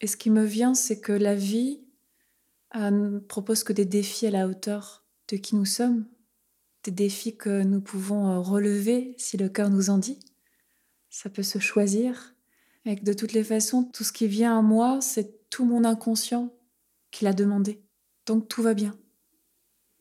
Et 0.00 0.06
ce 0.06 0.16
qui 0.16 0.30
me 0.30 0.44
vient, 0.44 0.74
c'est 0.74 1.00
que 1.00 1.12
la 1.12 1.34
vie 1.34 1.80
euh, 2.76 2.90
ne 2.90 3.18
propose 3.18 3.64
que 3.64 3.72
des 3.72 3.84
défis 3.84 4.26
à 4.26 4.30
la 4.30 4.46
hauteur 4.46 5.04
de 5.28 5.36
qui 5.36 5.56
nous 5.56 5.64
sommes, 5.64 6.06
des 6.82 6.90
défis 6.90 7.36
que 7.36 7.62
nous 7.62 7.80
pouvons 7.80 8.28
euh, 8.28 8.38
relever 8.40 9.14
si 9.16 9.36
le 9.36 9.48
cœur 9.48 9.70
nous 9.70 9.90
en 9.90 9.98
dit. 9.98 10.18
Ça 11.10 11.30
peut 11.30 11.42
se 11.42 11.58
choisir. 11.58 12.34
Et 12.84 12.96
que 12.96 13.04
de 13.04 13.14
toutes 13.14 13.32
les 13.32 13.44
façons, 13.44 13.84
tout 13.84 14.04
ce 14.04 14.12
qui 14.12 14.26
vient 14.26 14.58
à 14.58 14.62
moi, 14.62 15.00
c'est 15.00 15.48
tout 15.48 15.64
mon 15.64 15.84
inconscient 15.84 16.52
qui 17.10 17.24
l'a 17.24 17.32
demandé. 17.32 17.82
Donc 18.26 18.48
tout 18.48 18.62
va 18.62 18.74
bien. 18.74 18.94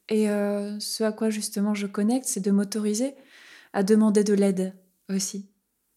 Et 0.10 0.30
euh, 0.30 0.78
ce 0.80 1.04
à 1.06 1.14
quoi 1.14 1.30
justement 1.30 1.74
je 1.74 1.88
connecte, 1.88 2.26
c'est 2.28 2.42
de 2.42 2.52
m'autoriser 2.52 3.16
à 3.74 3.84
demander 3.84 4.24
de 4.24 4.34
l'aide 4.34 4.74
aussi. 5.10 5.50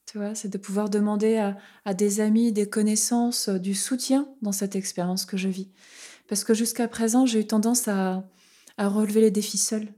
Tu 0.06 0.18
vois, 0.18 0.34
c'est 0.34 0.48
de 0.48 0.58
pouvoir 0.58 0.88
demander 0.88 1.36
à, 1.36 1.56
à 1.84 1.92
des 1.92 2.20
amis, 2.20 2.52
des 2.52 2.68
connaissances, 2.68 3.48
euh, 3.48 3.58
du 3.58 3.74
soutien 3.74 4.28
dans 4.40 4.52
cette 4.52 4.76
expérience 4.76 5.26
que 5.26 5.36
je 5.36 5.48
vis. 5.48 5.70
Parce 6.28 6.44
que 6.44 6.54
jusqu'à 6.54 6.86
présent, 6.88 7.26
j'ai 7.26 7.40
eu 7.40 7.46
tendance 7.46 7.88
à, 7.88 8.24
à 8.76 8.88
relever 8.88 9.20
les 9.20 9.30
défis 9.32 9.58
seul. 9.58 9.88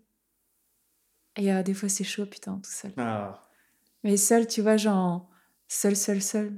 Et 1.36 1.52
euh, 1.52 1.62
des 1.62 1.74
fois, 1.74 1.88
c'est 1.88 2.04
chaud, 2.04 2.26
putain, 2.26 2.58
tout 2.62 2.70
seul. 2.70 2.92
Ah. 2.96 3.48
Mais 4.02 4.16
seul, 4.16 4.46
tu 4.46 4.62
vois, 4.62 4.76
genre 4.78 5.28
seul, 5.68 5.94
seul, 5.94 6.22
seul. 6.22 6.56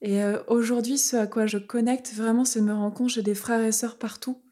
Et 0.00 0.22
euh, 0.22 0.42
aujourd'hui, 0.46 0.96
ce 0.96 1.16
à 1.16 1.26
quoi 1.26 1.46
je 1.46 1.58
connecte 1.58 2.12
vraiment, 2.14 2.44
c'est 2.44 2.60
de 2.60 2.64
me 2.64 2.72
rendre 2.72 2.94
compte 2.94 3.08
que 3.08 3.14
j'ai 3.14 3.22
des 3.22 3.34
frères 3.34 3.60
et 3.60 3.72
sœurs 3.72 3.98
partout 3.98 4.42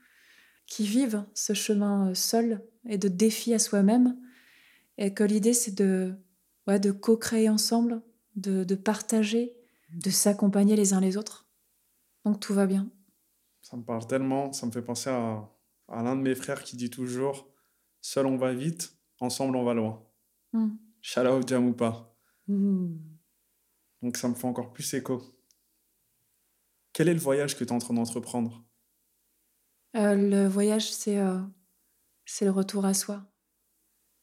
qui 0.66 0.84
vivent 0.84 1.24
ce 1.34 1.54
chemin 1.54 2.12
seul 2.14 2.62
et 2.86 2.98
de 2.98 3.08
défi 3.08 3.54
à 3.54 3.58
soi-même. 3.58 4.16
Et 4.98 5.14
que 5.14 5.24
l'idée, 5.24 5.54
c'est 5.54 5.74
de, 5.74 6.14
ouais, 6.66 6.78
de 6.78 6.90
co-créer 6.90 7.48
ensemble, 7.48 8.02
de, 8.36 8.64
de 8.64 8.74
partager, 8.74 9.56
de 9.92 10.10
s'accompagner 10.10 10.76
les 10.76 10.92
uns 10.92 11.00
les 11.00 11.16
autres. 11.16 11.48
Donc 12.24 12.40
tout 12.40 12.52
va 12.52 12.66
bien. 12.66 12.90
Ça 13.62 13.76
me 13.76 13.82
parle 13.82 14.06
tellement. 14.06 14.52
Ça 14.52 14.66
me 14.66 14.70
fait 14.70 14.82
penser 14.82 15.10
à, 15.10 15.48
à 15.88 16.02
l'un 16.02 16.16
de 16.16 16.20
mes 16.20 16.34
frères 16.34 16.62
qui 16.62 16.76
dit 16.76 16.90
toujours 16.90 17.48
Seul 18.00 18.26
on 18.26 18.36
va 18.36 18.52
vite, 18.52 18.96
ensemble 19.20 19.56
on 19.56 19.64
va 19.64 19.74
loin. 19.74 20.06
Mm. 20.52 20.76
Shout 21.00 21.20
out 21.20 21.48
Jamoupa. 21.48 22.14
Mm. 22.46 22.96
Donc 24.02 24.16
ça 24.16 24.28
me 24.28 24.34
fait 24.34 24.46
encore 24.46 24.72
plus 24.72 24.94
écho. 24.94 25.22
Quel 26.92 27.08
est 27.08 27.14
le 27.14 27.20
voyage 27.20 27.56
que 27.56 27.64
tu 27.64 27.70
es 27.70 27.72
en 27.72 27.78
train 27.78 27.94
d'entreprendre? 27.94 28.64
Euh, 29.96 30.14
le 30.14 30.46
voyage, 30.46 30.92
c'est 30.92 31.18
euh, 31.18 31.40
c'est 32.24 32.44
le 32.44 32.50
retour 32.50 32.84
à 32.84 32.94
soi. 32.94 33.24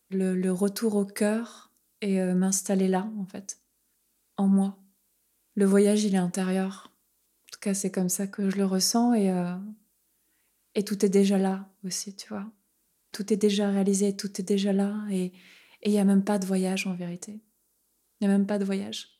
Le, 0.09 0.35
le 0.35 0.51
retour 0.51 0.95
au 0.95 1.05
cœur 1.05 1.71
et 2.01 2.21
euh, 2.21 2.35
m'installer 2.35 2.87
là, 2.87 3.09
en 3.17 3.25
fait, 3.25 3.59
en 4.37 4.47
moi. 4.47 4.77
Le 5.55 5.65
voyage, 5.65 6.03
il 6.03 6.15
est 6.15 6.19
intérieur. 6.19 6.91
En 7.47 7.51
tout 7.53 7.59
cas, 7.59 7.73
c'est 7.73 7.91
comme 7.91 8.09
ça 8.09 8.27
que 8.27 8.49
je 8.49 8.57
le 8.57 8.65
ressens 8.65 9.13
et, 9.13 9.31
euh, 9.31 9.55
et 10.75 10.83
tout 10.83 11.05
est 11.05 11.09
déjà 11.09 11.37
là 11.37 11.69
aussi, 11.83 12.15
tu 12.15 12.27
vois. 12.29 12.45
Tout 13.11 13.31
est 13.31 13.37
déjà 13.37 13.69
réalisé, 13.69 14.15
tout 14.15 14.39
est 14.39 14.43
déjà 14.43 14.73
là 14.73 14.93
et 15.09 15.31
il 15.83 15.91
n'y 15.91 15.99
a 15.99 16.03
même 16.03 16.23
pas 16.23 16.37
de 16.37 16.45
voyage 16.45 16.85
en 16.87 16.93
vérité. 16.93 17.39
Il 18.19 18.27
n'y 18.27 18.33
a 18.33 18.37
même 18.37 18.47
pas 18.47 18.59
de 18.59 18.65
voyage. 18.65 19.15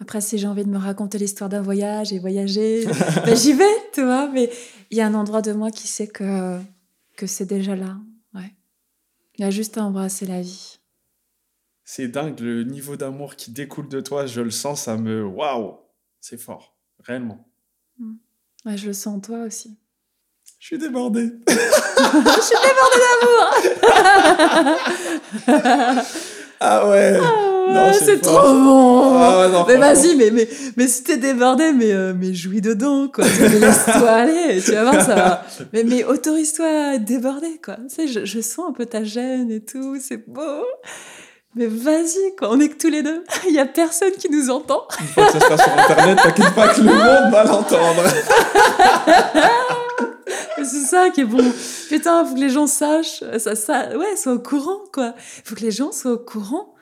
Après, 0.00 0.20
si 0.20 0.38
j'ai 0.38 0.46
envie 0.46 0.64
de 0.64 0.70
me 0.70 0.78
raconter 0.78 1.18
l'histoire 1.18 1.48
d'un 1.48 1.62
voyage 1.62 2.12
et 2.12 2.18
voyager, 2.18 2.84
ben, 3.24 3.36
j'y 3.36 3.52
vais, 3.52 3.64
tu 3.92 4.02
vois. 4.02 4.28
Mais 4.28 4.50
il 4.90 4.98
y 4.98 5.00
a 5.00 5.06
un 5.06 5.14
endroit 5.14 5.40
de 5.40 5.52
moi 5.52 5.70
qui 5.70 5.86
sait 5.86 6.08
que, 6.08 6.60
que 7.16 7.26
c'est 7.26 7.46
déjà 7.46 7.76
là. 7.76 7.96
Il 9.36 9.42
y 9.42 9.44
a 9.44 9.50
juste 9.50 9.78
à 9.78 9.84
embrasser 9.84 10.26
la 10.26 10.40
vie. 10.40 10.78
C'est 11.84 12.08
dingue, 12.08 12.40
le 12.40 12.64
niveau 12.64 12.96
d'amour 12.96 13.36
qui 13.36 13.50
découle 13.50 13.88
de 13.88 14.00
toi, 14.00 14.26
je 14.26 14.40
le 14.40 14.50
sens, 14.50 14.82
ça 14.82 14.96
me... 14.96 15.24
Waouh 15.24 15.78
C'est 16.20 16.38
fort, 16.38 16.76
réellement. 17.00 17.46
Ouais, 18.64 18.76
je 18.76 18.86
le 18.86 18.92
sens 18.92 19.16
en 19.16 19.20
toi 19.20 19.40
aussi. 19.40 19.78
Je 20.58 20.66
suis 20.66 20.78
débordé. 20.78 21.30
je 21.48 22.40
suis 22.40 22.56
débordée 22.62 23.00
d'amour 25.46 26.04
Ah 26.60 26.88
ouais 26.88 27.20
Non, 27.72 27.92
c'est 27.92 28.20
trop 28.20 28.52
bon 28.52 29.14
Ah, 29.16 29.48
non, 29.50 29.64
Mais 29.66 29.76
vas-y, 29.76 30.16
mais, 30.16 30.30
mais, 30.30 30.48
mais 30.76 30.86
si 30.86 31.04
t'es 31.04 31.16
débordé, 31.16 31.72
mais, 31.72 31.92
euh, 31.92 32.12
mais 32.18 32.34
jouis 32.34 32.60
dedans, 32.60 33.08
quoi. 33.08 33.24
Laisse-toi 33.24 34.10
aller, 34.10 34.60
tu 34.62 34.72
vas 34.72 34.82
voir, 34.82 35.04
ça 35.04 35.14
va. 35.14 35.44
Mais, 35.72 35.84
mais 35.84 36.04
autorise-toi 36.04 36.66
à 36.66 36.98
débordé, 36.98 37.60
quoi. 37.64 37.76
Tu 37.88 37.94
sais, 37.94 38.06
je, 38.06 38.24
je 38.24 38.40
sens 38.40 38.66
un 38.68 38.72
peu 38.72 38.86
ta 38.86 39.04
gêne 39.04 39.50
et 39.50 39.60
tout, 39.60 39.96
c'est 40.00 40.28
beau. 40.28 40.64
Mais 41.56 41.66
vas-y, 41.66 42.34
quoi, 42.36 42.48
on 42.50 42.58
est 42.58 42.68
que 42.68 42.76
tous 42.76 42.90
les 42.90 43.02
deux. 43.02 43.22
Il 43.48 43.54
y 43.54 43.60
a 43.60 43.66
personne 43.66 44.12
qui 44.12 44.28
nous 44.30 44.50
entend. 44.50 44.86
Une 45.00 45.06
fois 45.06 45.26
que 45.26 45.32
ça 45.32 45.40
sera 45.40 45.56
sur 45.56 45.72
Internet, 45.72 46.18
t'inquiète 46.22 46.54
pas 46.54 46.68
que 46.68 46.80
le 46.80 46.86
monde 46.86 47.32
va 47.32 47.44
l'entendre. 47.44 48.02
C'est 50.56 50.86
ça 50.86 51.10
qui 51.10 51.20
est 51.20 51.24
bon. 51.24 51.44
Putain, 51.88 52.24
faut 52.24 52.34
que 52.34 52.40
les 52.40 52.48
gens 52.48 52.66
sachent, 52.66 53.22
ça, 53.38 53.54
ça, 53.54 53.96
ouais, 53.96 54.16
soient 54.16 54.32
au 54.32 54.38
courant, 54.38 54.80
quoi. 54.92 55.14
Faut 55.44 55.54
que 55.54 55.60
les 55.60 55.70
gens 55.70 55.92
soient 55.92 56.12
au 56.12 56.18
courant 56.18 56.73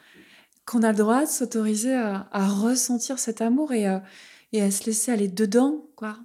qu'on 0.73 0.83
a 0.83 0.91
le 0.93 0.99
droit 0.99 1.23
de 1.23 1.29
s'autoriser 1.31 1.95
à, 1.95 2.29
à 2.33 2.49
ressentir 2.49 3.19
cet 3.19 3.41
amour 3.43 3.73
et, 3.73 3.87
à- 3.87 4.03
et 4.53 4.63
à 4.63 4.71
se 4.71 4.85
laisser 4.87 5.13
aller 5.13 5.29
dedans, 5.29 5.87
quoi. 5.97 6.19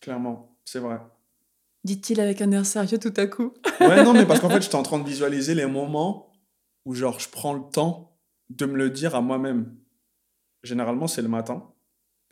Clairement, 0.00 0.56
c'est 0.64 0.78
vrai. 0.78 1.00
Dit-il 1.84 2.20
avec 2.20 2.40
un 2.42 2.50
air 2.52 2.64
sérieux 2.66 2.98
tout 2.98 3.12
à 3.16 3.26
coup. 3.26 3.52
Ouais, 3.80 4.04
non, 4.04 4.12
mais 4.12 4.26
parce 4.26 4.40
qu'en 4.40 4.48
fait, 4.54 4.62
j'étais 4.62 4.74
en 4.76 4.82
train 4.82 4.98
de 4.98 5.06
visualiser 5.08 5.54
les 5.54 5.66
moments 5.66 6.32
où, 6.84 6.94
genre, 6.94 7.18
je 7.20 7.28
prends 7.28 7.54
le 7.54 7.62
temps 7.72 8.16
de 8.50 8.66
me 8.66 8.76
le 8.76 8.90
dire 8.90 9.14
à 9.14 9.20
moi-même. 9.20 9.76
Généralement, 10.62 11.06
c'est 11.08 11.22
le 11.22 11.28
matin, 11.28 11.72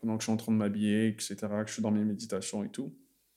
pendant 0.00 0.16
que 0.16 0.22
je 0.22 0.26
suis 0.26 0.32
en 0.32 0.36
train 0.36 0.52
de 0.52 0.56
m'habiller, 0.56 1.08
etc., 1.08 1.36
que 1.36 1.66
je 1.68 1.72
suis 1.72 1.82
dans 1.82 1.90
mes 1.90 2.04
méditations 2.04 2.62
et 2.62 2.68
tout. 2.68 2.92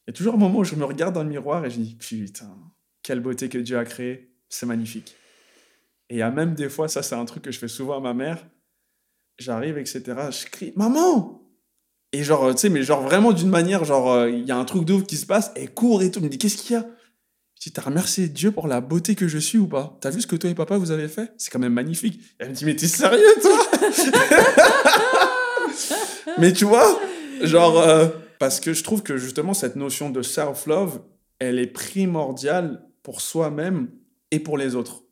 Il 0.05 0.09
y 0.09 0.11
a 0.11 0.13
toujours 0.13 0.33
un 0.35 0.37
moment 0.37 0.59
où 0.59 0.63
je 0.63 0.75
me 0.75 0.83
regarde 0.85 1.15
dans 1.15 1.23
le 1.23 1.29
miroir 1.29 1.65
et 1.65 1.69
je 1.71 1.79
dis 1.79 1.95
Putain, 1.95 2.55
quelle 3.01 3.21
beauté 3.21 3.47
que 3.49 3.57
Dieu 3.57 3.77
a 3.77 3.85
créée, 3.85 4.35
c'est 4.49 4.65
magnifique. 4.65 5.15
Et 6.13 6.17
il 6.17 6.19
y 6.19 6.21
a 6.21 6.29
même 6.29 6.53
des 6.53 6.69
fois, 6.69 6.87
ça, 6.87 7.01
c'est 7.01 7.15
un 7.15 7.25
truc 7.25 7.41
que 7.41 7.51
je 7.51 7.57
fais 7.57 7.67
souvent 7.67 7.97
à 7.97 7.99
ma 7.99 8.13
mère. 8.13 8.45
J'arrive, 9.39 9.79
etc., 9.79 10.03
je 10.29 10.45
crie 10.45 10.71
Maman 10.75 11.41
Et 12.11 12.23
genre, 12.23 12.53
tu 12.53 12.59
sais, 12.59 12.69
mais 12.69 12.83
genre 12.83 13.01
vraiment 13.01 13.31
d'une 13.31 13.49
manière, 13.49 13.83
genre, 13.83 14.11
euh, 14.11 14.29
il 14.29 14.45
y 14.45 14.51
a 14.51 14.55
un 14.55 14.63
truc 14.63 14.85
de 14.85 15.01
qui 15.01 15.17
se 15.17 15.25
passe, 15.25 15.51
elle 15.55 15.73
court 15.73 16.03
et 16.03 16.11
tout, 16.11 16.19
elle 16.19 16.25
me 16.25 16.29
dit 16.29 16.37
Qu'est-ce 16.37 16.57
qu'il 16.57 16.75
y 16.75 16.77
a? 16.77 16.85
Je 17.55 17.63
dis, 17.63 17.73
t'as 17.73 17.81
remercié 17.81 18.27
Dieu 18.27 18.51
pour 18.51 18.67
la 18.67 18.79
beauté 18.79 19.15
que 19.15 19.27
je 19.27 19.39
suis 19.39 19.57
ou 19.57 19.65
pas 19.65 19.97
T'as 20.01 20.11
vu 20.11 20.21
ce 20.21 20.27
que 20.27 20.35
toi 20.35 20.51
et 20.51 20.53
papa 20.53 20.77
vous 20.77 20.91
avez 20.91 21.07
fait? 21.07 21.33
C'est 21.39 21.49
quand 21.49 21.57
même 21.57 21.73
magnifique. 21.73 22.21
Elle 22.37 22.49
me 22.49 22.53
dit, 22.53 22.65
mais 22.65 22.75
t'es 22.75 22.87
sérieux 22.87 23.33
toi? 23.41 23.57
Mais 26.37 26.53
tu 26.53 26.65
vois, 26.65 27.01
genre, 27.41 27.79
euh, 27.79 28.07
parce 28.37 28.59
que 28.59 28.73
je 28.73 28.83
trouve 28.83 29.01
que 29.01 29.17
justement 29.17 29.55
cette 29.55 29.75
notion 29.75 30.11
de 30.11 30.21
self-love, 30.21 31.01
elle 31.39 31.57
est 31.57 31.65
primordiale 31.65 32.85
pour 33.01 33.19
soi-même 33.19 33.89
et 34.29 34.39
pour 34.39 34.59
les 34.59 34.75
autres. 34.75 35.03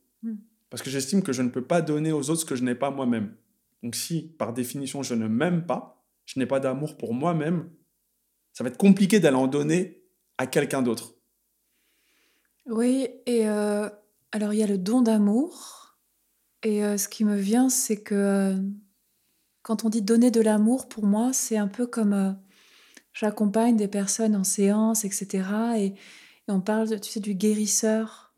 Parce 0.72 0.82
que 0.82 0.90
j'estime 0.90 1.22
que 1.22 1.34
je 1.34 1.44
ne 1.44 1.50
peux 1.50 1.62
pas 1.62 1.82
donner 1.82 2.12
aux 2.14 2.30
autres 2.30 2.42
ce 2.42 2.46
que 2.46 2.56
je 2.56 2.64
n'ai 2.64 2.76
pas 2.76 2.90
moi-même. 2.90 3.36
Donc 3.84 3.94
si, 3.94 4.34
par 4.40 4.54
définition, 4.54 5.04
je 5.04 5.14
ne 5.14 5.28
m'aime 5.28 5.66
pas, 5.66 6.04
je 6.26 6.40
n'ai 6.40 6.46
pas 6.46 6.62
d'amour 6.62 6.98
pour 6.98 7.14
moi-même, 7.14 7.70
ça 8.54 8.64
va 8.64 8.70
être 8.70 8.78
compliqué 8.78 9.20
d'aller 9.20 9.38
en 9.38 9.48
donner 9.48 10.04
à 10.38 10.48
quelqu'un 10.48 10.82
d'autre. 10.82 11.16
Oui, 12.66 13.10
et 13.26 13.50
euh, 13.50 13.90
alors 14.32 14.54
il 14.54 14.60
y 14.60 14.64
a 14.64 14.68
le 14.68 14.78
don 14.78 15.02
d'amour. 15.02 15.98
Et 16.64 16.86
euh, 16.86 16.98
ce 16.98 17.10
qui 17.10 17.26
me 17.26 17.36
vient, 17.36 17.70
c'est 17.70 18.02
que 18.02 18.16
euh, 18.16 18.56
quand 19.64 19.84
on 19.84 19.90
dit 19.90 20.02
donner 20.02 20.32
de 20.32 20.42
l'amour, 20.42 20.88
pour 20.88 21.06
moi, 21.06 21.34
c'est 21.34 21.58
un 21.58 21.68
peu 21.68 21.86
comme 21.86 22.38
j'accompagne 23.14 23.76
des 23.76 23.90
personnes 23.90 24.38
en 24.38 24.46
séance, 24.46 25.04
etc. 25.04 25.44
Et, 25.78 25.86
et 25.86 25.96
on 26.48 26.62
parle, 26.62 27.00
tu 27.02 27.12
sais, 27.12 27.20
du 27.20 27.34
guérisseur. 27.34 28.31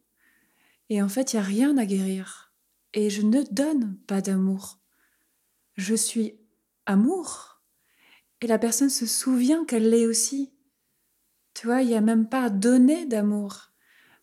Et 0.90 1.02
en 1.02 1.10
fait, 1.10 1.34
il 1.34 1.38
n'y 1.38 1.42
a 1.42 1.46
rien 1.46 1.78
à 1.78 1.86
guérir. 1.86 2.54
Et 2.94 3.10
je 3.10 3.22
ne 3.22 3.44
donne 3.44 3.98
pas 4.08 4.22
d'amour. 4.22 4.80
Je 5.76 5.96
suis 5.96 6.40
amour. 6.86 7.62
Et 8.42 8.48
la 8.48 8.60
personne 8.60 8.90
se 8.90 9.06
souvient 9.06 9.66
qu'elle 9.66 9.90
l'est 9.90 10.06
aussi. 10.06 10.54
Tu 11.54 11.68
vois, 11.68 11.82
il 11.82 11.88
n'y 11.88 11.96
a 11.96 12.02
même 12.02 12.28
pas 12.28 12.44
à 12.44 12.50
donner 12.50 13.06
d'amour 13.06 13.72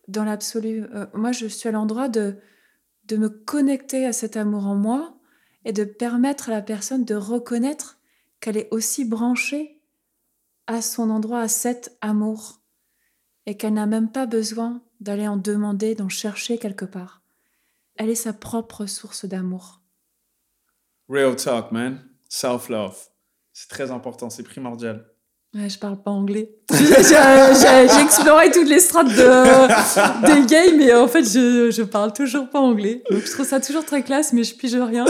dans 0.08 0.24
l'absolu. 0.24 0.84
Euh, 0.94 1.06
moi, 1.14 1.32
je 1.32 1.46
suis 1.46 1.68
à 1.68 1.72
l'endroit 1.72 2.08
de, 2.08 2.36
de 3.04 3.16
me 3.16 3.28
connecter 3.28 4.06
à 4.06 4.12
cet 4.12 4.36
amour 4.36 4.66
en 4.66 4.74
moi 4.74 5.18
et 5.64 5.72
de 5.72 5.84
permettre 5.84 6.48
à 6.48 6.52
la 6.52 6.62
personne 6.62 7.04
de 7.04 7.14
reconnaître 7.14 7.98
qu'elle 8.40 8.56
est 8.56 8.68
aussi 8.70 9.04
branchée 9.04 9.82
à 10.66 10.82
son 10.82 11.10
endroit, 11.10 11.40
à 11.40 11.48
cet 11.48 11.96
amour, 12.00 12.62
et 13.46 13.56
qu'elle 13.56 13.74
n'a 13.74 13.86
même 13.86 14.10
pas 14.10 14.26
besoin 14.26 14.82
d'aller 15.00 15.26
en 15.26 15.36
demander, 15.36 15.94
d'en 15.94 16.08
chercher 16.08 16.58
quelque 16.58 16.84
part. 16.84 17.22
Elle 17.96 18.10
est 18.10 18.14
sa 18.14 18.32
propre 18.32 18.86
source 18.86 19.24
d'amour. 19.24 19.80
Real 21.08 21.36
talk, 21.36 21.72
man. 21.72 22.02
Self-love. 22.28 22.96
C'est 23.52 23.68
très 23.68 23.90
important, 23.90 24.30
c'est 24.30 24.44
primordial. 24.44 25.06
Ouais, 25.52 25.68
je 25.68 25.80
parle 25.80 26.00
pas 26.00 26.12
anglais. 26.12 26.48
J'ai 26.70 28.00
exploré 28.00 28.52
toutes 28.52 28.68
les 28.68 28.78
strates 28.78 29.08
de, 29.08 30.26
des 30.26 30.46
gays, 30.46 30.76
mais 30.76 30.94
en 30.94 31.08
fait, 31.08 31.24
je, 31.24 31.72
je 31.72 31.82
parle 31.82 32.12
toujours 32.12 32.48
pas 32.48 32.60
anglais. 32.60 33.02
Donc, 33.10 33.26
je 33.26 33.32
trouve 33.32 33.44
ça 33.44 33.60
toujours 33.60 33.84
très 33.84 34.04
classe, 34.04 34.32
mais 34.32 34.44
je 34.44 34.54
pige 34.54 34.76
rien. 34.76 35.04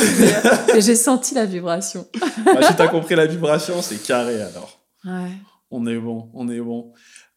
Et, 0.75 0.81
j'ai 0.81 0.95
senti 0.95 1.35
la 1.35 1.45
vibration. 1.45 2.07
Bah, 2.47 2.63
si 2.63 2.75
t'as 2.75 2.89
compris 2.89 3.17
la 3.17 3.27
vibration, 3.27 3.83
c'est 3.83 4.03
carré 4.03 4.41
alors. 4.41 4.81
Ouais. 5.05 5.31
On 5.71 5.87
est 5.87 5.99
bon, 5.99 6.31
on 6.33 6.49
est 6.49 6.61
bon. 6.61 6.93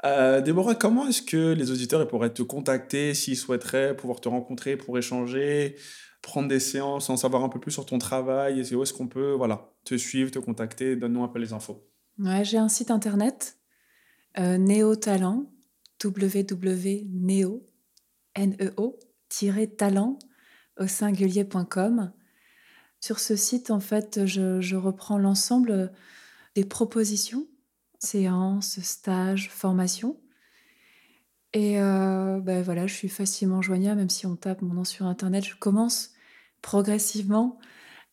Euh, 0.05 0.41
Déborah, 0.41 0.75
comment 0.75 1.07
est-ce 1.07 1.21
que 1.21 1.53
les 1.53 1.71
auditeurs 1.71 2.05
pourraient 2.07 2.33
te 2.33 2.43
contacter 2.43 3.13
s'ils 3.13 3.37
souhaiteraient 3.37 3.95
pouvoir 3.95 4.19
te 4.19 4.27
rencontrer 4.27 4.75
pour 4.75 4.97
échanger, 4.97 5.75
prendre 6.21 6.49
des 6.49 6.59
séances, 6.59 7.09
en 7.09 7.17
savoir 7.17 7.43
un 7.43 7.49
peu 7.49 7.59
plus 7.59 7.71
sur 7.71 7.85
ton 7.85 7.99
travail? 7.99 8.59
Et 8.59 8.75
où 8.75 8.83
est-ce 8.83 8.93
qu'on 8.93 9.07
peut 9.07 9.31
voilà, 9.31 9.73
te 9.85 9.95
suivre, 9.95 10.31
te 10.31 10.39
contacter? 10.39 10.95
Donne-nous 10.95 11.23
un 11.23 11.29
peu 11.29 11.39
les 11.39 11.53
infos. 11.53 11.87
Ouais, 12.19 12.43
j'ai 12.43 12.57
un 12.57 12.69
site 12.69 12.91
internet, 12.91 13.57
euh, 14.37 14.57
Néo-Talent, 14.57 15.51
www.neo, 16.03 17.67
N-E-O, 18.35 18.99
talent 19.77 20.19
au 20.79 20.87
singulier.com. 20.87 22.11
Sur 22.99 23.19
ce 23.19 23.35
site, 23.35 23.71
en 23.71 23.79
fait, 23.79 24.25
je, 24.25 24.75
reprends 24.75 25.17
l'ensemble 25.17 25.91
des 26.55 26.65
propositions, 26.65 27.47
séances, 28.03 28.79
stages, 28.81 29.49
formations. 29.49 30.17
Et 31.53 31.79
euh, 31.79 32.39
ben 32.39 32.63
voilà, 32.63 32.87
je 32.87 32.93
suis 32.93 33.09
facilement 33.09 33.61
joignable, 33.61 33.99
même 33.99 34.09
si 34.09 34.25
on 34.25 34.35
tape 34.35 34.61
mon 34.61 34.73
nom 34.73 34.83
sur 34.83 35.05
Internet. 35.05 35.43
Je 35.43 35.55
commence 35.55 36.11
progressivement 36.61 37.59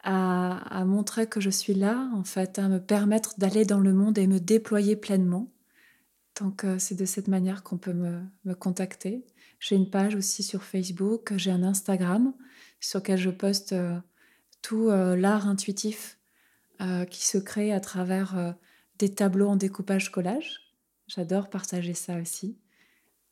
à, 0.02 0.84
montrer 0.86 1.26
que 1.26 1.40
je 1.40 1.50
suis 1.50 1.74
là, 1.74 2.10
en 2.14 2.24
fait, 2.24 2.58
à 2.58 2.68
me 2.68 2.78
permettre 2.78 3.38
d'aller 3.38 3.64
dans 3.64 3.80
le 3.80 3.92
monde 3.92 4.18
et 4.18 4.26
me 4.26 4.40
déployer 4.40 4.96
pleinement. 4.96 5.52
Donc, 6.40 6.64
euh, 6.64 6.78
c'est 6.78 6.94
de 6.94 7.04
cette 7.04 7.28
manière 7.28 7.62
qu'on 7.62 7.78
peut 7.78 7.92
me, 7.92 8.54
contacter. 8.54 9.26
J'ai 9.58 9.76
une 9.76 9.90
page 9.90 10.14
aussi 10.14 10.42
sur 10.42 10.62
Facebook, 10.62 11.34
j'ai 11.36 11.50
un 11.50 11.62
Instagram 11.62 12.32
sur 12.80 13.00
lequel 13.00 13.18
je 13.18 13.30
poste 13.30 13.72
euh, 13.72 13.98
tout 14.62 14.90
l'art 14.90 15.48
intuitif 15.48 16.18
qui 17.10 17.26
se 17.26 17.36
crée 17.36 17.72
à 17.72 17.80
travers 17.80 18.54
des 19.00 19.12
tableaux 19.12 19.48
en 19.48 19.56
découpage 19.56 20.12
collage. 20.12 20.60
J'adore 21.08 21.50
partager 21.50 21.94
ça 21.94 22.20
aussi. 22.20 22.56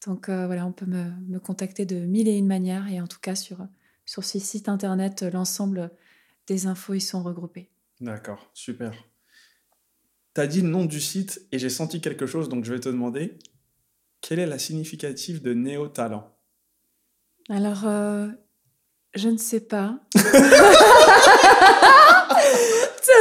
Donc 0.07 0.29
voilà, 0.29 0.67
on 0.67 0.73
peut 0.73 0.87
me, 0.87 1.11
me, 1.29 1.39
contacter 1.39 1.85
de 1.85 1.97
mille 1.97 2.29
et 2.29 2.37
une 2.37 2.47
manières 2.47 2.89
et 2.89 3.01
en 3.01 3.07
tout 3.07 3.19
cas 3.21 3.35
sur, 3.35 3.67
sur 4.07 4.25
ce 4.25 4.39
site 4.39 4.69
internet, 4.69 5.23
l'ensemble 5.23 5.91
des 6.47 6.67
infos 6.67 6.95
y 6.95 7.01
sont 7.01 7.23
regroupées. 7.23 7.71
D'accord, 8.01 8.49
super. 8.55 8.93
Tu 10.35 10.41
as 10.41 10.47
dit 10.47 10.63
le 10.63 10.69
nom 10.69 10.85
du 10.85 11.01
site 11.01 11.43
et 11.53 11.59
j'ai 11.59 11.69
senti 11.69 12.01
quelque 12.01 12.27
chose, 12.27 12.49
donc 12.49 12.65
je 12.65 12.73
vais 12.73 12.81
te 12.81 12.89
demander, 12.89 13.39
quelle 14.21 14.39
est 14.39 14.47
la 14.47 14.59
significative 14.59 15.43
de 15.43 15.53
Néo-Talent? 15.53 16.33
Alors, 17.49 17.87
euh, 17.87 18.29
je 19.15 19.29
ne 19.29 19.37
sais 19.37 19.61
pas. 19.61 20.01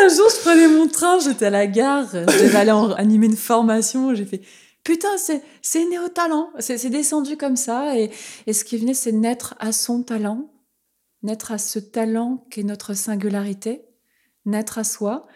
un 0.04 0.10
jour, 0.10 0.28
je 0.30 0.42
prenais 0.42 0.68
mon 0.68 0.88
train, 0.88 1.20
j'étais 1.20 1.46
à 1.46 1.50
la 1.50 1.68
gare, 1.68 2.08
j'allais 2.12 2.56
aller 2.56 2.94
animer 2.98 3.28
une 3.28 3.38
formation, 3.38 4.14
j'ai 4.16 4.26
fait 4.26 4.42
putain, 4.84 5.18
c'est, 5.18 5.42
c'est 5.62 5.84
néo-talent. 5.86 6.50
C'est, 6.60 6.90
descendu 6.90 7.36
comme 7.36 7.58
ça. 7.58 7.98
Et, 7.98 8.10
et 8.46 8.54
ce 8.54 8.64
qui 8.64 8.78
venait, 8.78 8.94
c'est 8.94 9.12
naître 9.12 9.54
à 9.60 9.74
son 9.74 10.02
talent 10.02 10.50
naître 11.24 11.52
à 11.52 11.58
ce 11.58 11.80
talent 11.80 12.46
qu'est 12.50 12.64
notre 12.64 12.94
singularité, 12.94 13.86
naître 14.46 14.78
à 14.78 14.84
soi. 14.84 15.28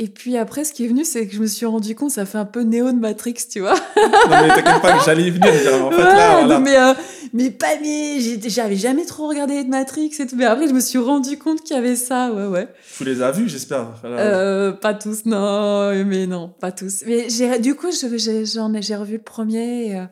Et 0.00 0.06
puis 0.06 0.36
après, 0.36 0.62
ce 0.62 0.72
qui 0.72 0.84
est 0.84 0.86
venu, 0.86 1.04
c'est 1.04 1.26
que 1.26 1.34
je 1.34 1.40
me 1.40 1.48
suis 1.48 1.66
rendu 1.66 1.96
compte, 1.96 2.12
ça 2.12 2.24
fait 2.24 2.38
un 2.38 2.44
peu 2.44 2.62
néo 2.62 2.92
de 2.92 2.98
Matrix, 2.98 3.34
tu 3.50 3.58
vois. 3.58 3.74
non, 3.96 4.30
mais 4.30 4.48
t'inquiète 4.48 4.80
pas, 4.80 5.00
j'allais 5.04 5.24
y 5.24 5.30
venir. 5.30 5.50
En 5.82 5.90
fait, 5.90 5.96
là, 5.96 6.38
voilà. 6.38 6.60
mais, 6.60 6.78
euh, 6.78 6.94
mais 7.32 7.50
pas, 7.50 7.74
mais 7.82 8.20
j'avais 8.20 8.76
jamais 8.76 9.04
trop 9.04 9.26
regardé 9.26 9.64
de 9.64 9.68
Matrix 9.68 10.12
et 10.20 10.26
tout. 10.28 10.36
Mais 10.36 10.44
après, 10.44 10.68
je 10.68 10.72
me 10.72 10.78
suis 10.78 11.00
rendu 11.00 11.36
compte 11.36 11.64
qu'il 11.64 11.74
y 11.74 11.78
avait 11.80 11.96
ça, 11.96 12.32
ouais, 12.32 12.46
ouais. 12.46 12.68
Tu 12.96 13.02
les 13.02 13.22
as 13.22 13.32
vus, 13.32 13.48
j'espère 13.48 14.00
euh, 14.04 14.70
Pas 14.70 14.94
tous, 14.94 15.24
non, 15.26 15.92
mais 16.04 16.28
non, 16.28 16.48
pas 16.48 16.70
tous. 16.70 17.02
Mais 17.04 17.26
du 17.58 17.74
coup, 17.74 17.88
j'en 17.90 18.74
ai, 18.74 18.82
j'ai 18.82 18.96
revu 18.96 19.14
le 19.14 19.22
premier 19.22 19.86
et, 19.88 19.96
euh, 19.96 20.06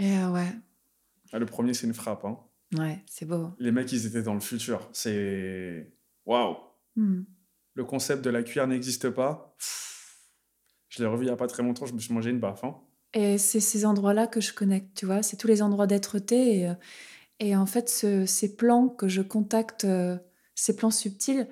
et 0.00 0.24
ouais. 0.32 0.52
Ah, 1.32 1.38
le 1.38 1.46
premier, 1.46 1.72
c'est 1.72 1.86
une 1.86 1.94
frappe, 1.94 2.24
hein. 2.24 2.36
Ouais, 2.76 2.98
c'est 3.08 3.26
beau. 3.26 3.52
Les 3.60 3.70
mecs, 3.70 3.92
ils 3.92 4.06
étaient 4.06 4.22
dans 4.22 4.34
le 4.34 4.40
futur. 4.40 4.88
C'est. 4.92 5.92
Waouh! 6.26 6.56
Hmm. 6.96 7.22
Le 7.76 7.84
concept 7.84 8.24
de 8.24 8.30
la 8.30 8.42
cuillère 8.42 8.66
n'existe 8.66 9.10
pas. 9.10 9.54
Je 10.88 11.02
l'ai 11.02 11.08
revu 11.08 11.24
il 11.24 11.26
n'y 11.26 11.32
a 11.32 11.36
pas 11.36 11.46
très 11.46 11.62
longtemps, 11.62 11.84
je 11.84 11.92
me 11.92 11.98
suis 11.98 12.12
mangé 12.12 12.30
une 12.30 12.40
baffe. 12.40 12.64
Hein. 12.64 12.74
Et 13.12 13.36
c'est 13.36 13.60
ces 13.60 13.84
endroits-là 13.84 14.26
que 14.26 14.40
je 14.40 14.54
connecte, 14.54 14.96
tu 14.96 15.04
vois. 15.04 15.22
C'est 15.22 15.36
tous 15.36 15.46
les 15.46 15.60
endroits 15.60 15.86
d'être-té. 15.86 16.60
Et, 16.60 16.68
euh, 16.68 16.74
et, 17.38 17.54
en 17.54 17.66
fait, 17.66 17.88
ces 17.88 18.56
plans 18.56 18.88
que 18.88 19.08
je 19.08 19.20
contacte, 19.20 19.84
euh, 19.84 20.16
ces 20.54 20.74
plans 20.74 20.90
subtils, 20.90 21.46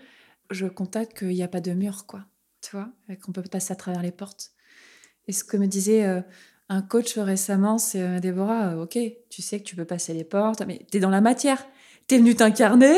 je 0.51 0.67
contacte 0.67 1.19
qu'il 1.19 1.29
n'y 1.29 1.43
a 1.43 1.49
pas 1.49 1.61
de 1.61 1.73
mur, 1.73 2.07
quoi. 2.07 2.25
Tu 2.63 2.75
vois, 2.75 2.89
qu'on 3.23 3.33
peut 3.33 3.43
passer 3.43 3.75
à 3.75 3.77
travers 3.77 4.01
les 4.01 4.11
portes. 4.11 4.53
Et 5.29 5.33
ce 5.33 5.45
que 5.45 5.59
me 5.59 5.67
disait 5.67 6.07
euh, 6.07 6.23
un 6.71 6.81
coach 6.81 7.19
récemment, 7.19 7.77
c'est 7.77 8.21
Déborah, 8.21 8.79
ok, 8.79 8.99
tu 9.29 9.43
sais 9.43 9.59
que 9.59 9.65
tu 9.65 9.77
peux 9.77 9.85
passer 9.85 10.15
les 10.15 10.25
portes, 10.25 10.63
mais 10.67 10.87
tu 10.91 10.97
es 10.97 11.01
dans 11.01 11.11
la 11.11 11.21
matière. 11.21 11.67
Tu 12.09 12.15
es 12.15 12.19
venu 12.19 12.35
t'incarner, 12.35 12.97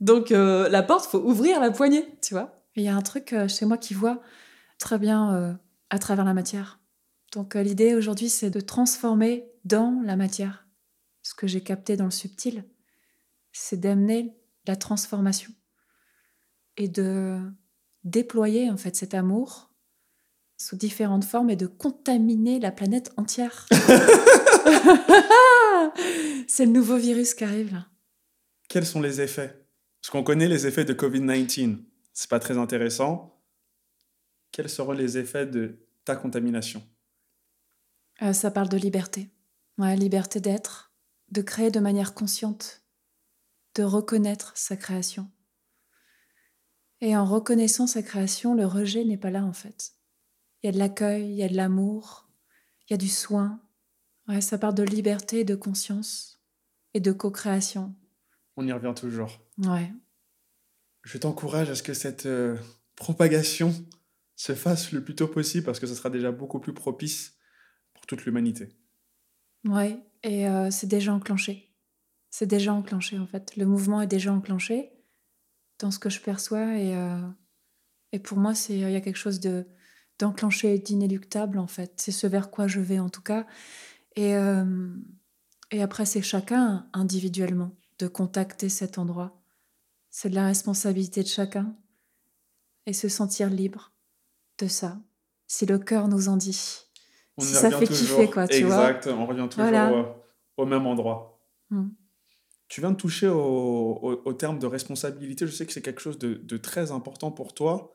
donc 0.00 0.28
la 0.30 0.82
porte, 0.82 1.10
faut 1.10 1.20
ouvrir 1.20 1.60
la 1.60 1.70
poignée, 1.70 2.04
tu 2.20 2.34
vois. 2.34 2.57
Il 2.78 2.84
y 2.84 2.88
a 2.88 2.96
un 2.96 3.02
truc 3.02 3.34
chez 3.48 3.66
moi 3.66 3.76
qui 3.76 3.92
voit 3.92 4.22
très 4.78 4.98
bien 4.98 5.58
à 5.90 5.98
travers 5.98 6.24
la 6.24 6.32
matière. 6.32 6.80
Donc 7.32 7.54
l'idée 7.54 7.94
aujourd'hui, 7.94 8.28
c'est 8.28 8.50
de 8.50 8.60
transformer 8.60 9.44
dans 9.64 10.00
la 10.04 10.16
matière. 10.16 10.66
Ce 11.22 11.34
que 11.34 11.46
j'ai 11.46 11.60
capté 11.60 11.96
dans 11.96 12.06
le 12.06 12.10
subtil, 12.10 12.64
c'est 13.52 13.78
d'amener 13.78 14.34
la 14.66 14.76
transformation 14.76 15.52
et 16.76 16.88
de 16.88 17.38
déployer 18.04 18.70
en 18.70 18.76
fait 18.76 18.94
cet 18.96 19.12
amour 19.14 19.72
sous 20.56 20.76
différentes 20.76 21.24
formes 21.24 21.50
et 21.50 21.56
de 21.56 21.66
contaminer 21.66 22.60
la 22.60 22.70
planète 22.72 23.12
entière. 23.16 23.66
C'est 26.48 26.66
le 26.66 26.72
nouveau 26.72 26.96
virus 26.96 27.34
qui 27.34 27.44
arrive 27.44 27.72
là. 27.72 27.86
Quels 28.68 28.86
sont 28.86 29.00
les 29.00 29.20
effets? 29.20 29.66
Parce 30.00 30.10
qu'on 30.10 30.22
connaît 30.22 30.48
les 30.48 30.66
effets 30.66 30.84
de 30.84 30.94
Covid-19. 30.94 31.78
C'est 32.18 32.30
pas 32.30 32.40
très 32.40 32.58
intéressant. 32.58 33.40
Quels 34.50 34.68
seront 34.68 34.90
les 34.90 35.18
effets 35.18 35.46
de 35.46 35.86
ta 36.04 36.16
contamination? 36.16 36.82
Euh, 38.22 38.32
Ça 38.32 38.50
parle 38.50 38.68
de 38.68 38.76
liberté. 38.76 39.30
Ouais, 39.78 39.94
liberté 39.94 40.40
d'être, 40.40 40.92
de 41.30 41.42
créer 41.42 41.70
de 41.70 41.78
manière 41.78 42.14
consciente, 42.14 42.82
de 43.76 43.84
reconnaître 43.84 44.50
sa 44.56 44.76
création. 44.76 45.30
Et 47.00 47.16
en 47.16 47.24
reconnaissant 47.24 47.86
sa 47.86 48.02
création, 48.02 48.56
le 48.56 48.66
rejet 48.66 49.04
n'est 49.04 49.16
pas 49.16 49.30
là 49.30 49.44
en 49.44 49.52
fait. 49.52 49.92
Il 50.60 50.66
y 50.66 50.68
a 50.70 50.72
de 50.72 50.78
l'accueil, 50.78 51.22
il 51.22 51.36
y 51.36 51.44
a 51.44 51.48
de 51.48 51.56
l'amour, 51.56 52.28
il 52.88 52.90
y 52.90 52.94
a 52.94 52.98
du 52.98 53.08
soin. 53.08 53.60
Ouais, 54.26 54.40
ça 54.40 54.58
part 54.58 54.74
de 54.74 54.82
liberté, 54.82 55.44
de 55.44 55.54
conscience 55.54 56.42
et 56.94 57.00
de 57.00 57.12
co-création. 57.12 57.94
On 58.56 58.66
y 58.66 58.72
revient 58.72 58.94
toujours. 58.96 59.40
Ouais. 59.58 59.92
Je 61.08 61.16
t'encourage 61.16 61.70
à 61.70 61.74
ce 61.74 61.82
que 61.82 61.94
cette 61.94 62.26
euh, 62.26 62.54
propagation 62.94 63.74
se 64.36 64.54
fasse 64.54 64.92
le 64.92 65.02
plus 65.02 65.14
tôt 65.14 65.26
possible 65.26 65.64
parce 65.64 65.80
que 65.80 65.86
ce 65.86 65.94
sera 65.94 66.10
déjà 66.10 66.32
beaucoup 66.32 66.60
plus 66.60 66.74
propice 66.74 67.38
pour 67.94 68.04
toute 68.04 68.26
l'humanité. 68.26 68.68
Ouais, 69.66 69.98
et 70.22 70.46
euh, 70.46 70.70
c'est 70.70 70.86
déjà 70.86 71.14
enclenché. 71.14 71.74
C'est 72.28 72.44
déjà 72.44 72.74
enclenché 72.74 73.18
en 73.18 73.26
fait. 73.26 73.56
Le 73.56 73.64
mouvement 73.64 74.02
est 74.02 74.06
déjà 74.06 74.34
enclenché 74.34 74.90
dans 75.78 75.90
ce 75.90 75.98
que 75.98 76.10
je 76.10 76.20
perçois 76.20 76.76
et, 76.76 76.94
euh, 76.94 77.26
et 78.12 78.18
pour 78.18 78.36
moi, 78.36 78.52
il 78.68 78.76
y 78.76 78.94
a 78.94 79.00
quelque 79.00 79.16
chose 79.16 79.40
de, 79.40 79.66
d'enclencher 80.18 80.74
est 80.74 80.90
inéluctable 80.90 81.58
en 81.58 81.68
fait. 81.68 81.94
C'est 81.96 82.12
ce 82.12 82.26
vers 82.26 82.50
quoi 82.50 82.66
je 82.66 82.80
vais 82.80 82.98
en 82.98 83.08
tout 83.08 83.22
cas. 83.22 83.46
Et, 84.14 84.34
et 85.70 85.82
après, 85.82 86.04
c'est 86.04 86.22
chacun 86.22 86.86
individuellement 86.92 87.74
de 87.98 88.08
contacter 88.08 88.68
cet 88.68 88.98
endroit. 88.98 89.37
C'est 90.20 90.30
de 90.30 90.34
la 90.34 90.46
responsabilité 90.46 91.22
de 91.22 91.28
chacun 91.28 91.76
et 92.86 92.92
se 92.92 93.08
sentir 93.08 93.50
libre 93.50 93.92
de 94.58 94.66
ça. 94.66 95.00
Si 95.46 95.64
le 95.64 95.78
cœur 95.78 96.08
nous 96.08 96.28
en 96.28 96.36
dit. 96.36 96.60
On 97.36 97.42
si 97.42 97.52
ça 97.52 97.70
fait 97.70 97.86
kiffer, 97.86 98.28
quoi, 98.28 98.48
tu 98.48 98.64
vois. 98.64 98.90
Exact, 98.90 99.06
on 99.06 99.26
revient 99.26 99.46
toujours 99.48 100.16
au, 100.56 100.66
même 100.66 100.88
endroit. 100.88 101.40
Hmm. 101.70 101.90
Tu 102.66 102.80
viens 102.80 102.90
de 102.90 102.96
toucher 102.96 103.28
au, 103.28 104.20
au, 104.24 104.32
terme 104.32 104.58
de 104.58 104.66
responsabilité. 104.66 105.46
Je 105.46 105.52
sais 105.52 105.66
que 105.66 105.72
c'est 105.72 105.82
quelque 105.82 106.00
chose 106.00 106.18
de, 106.18 106.34
de, 106.34 106.56
très 106.56 106.90
important 106.90 107.30
pour 107.30 107.54
toi 107.54 107.92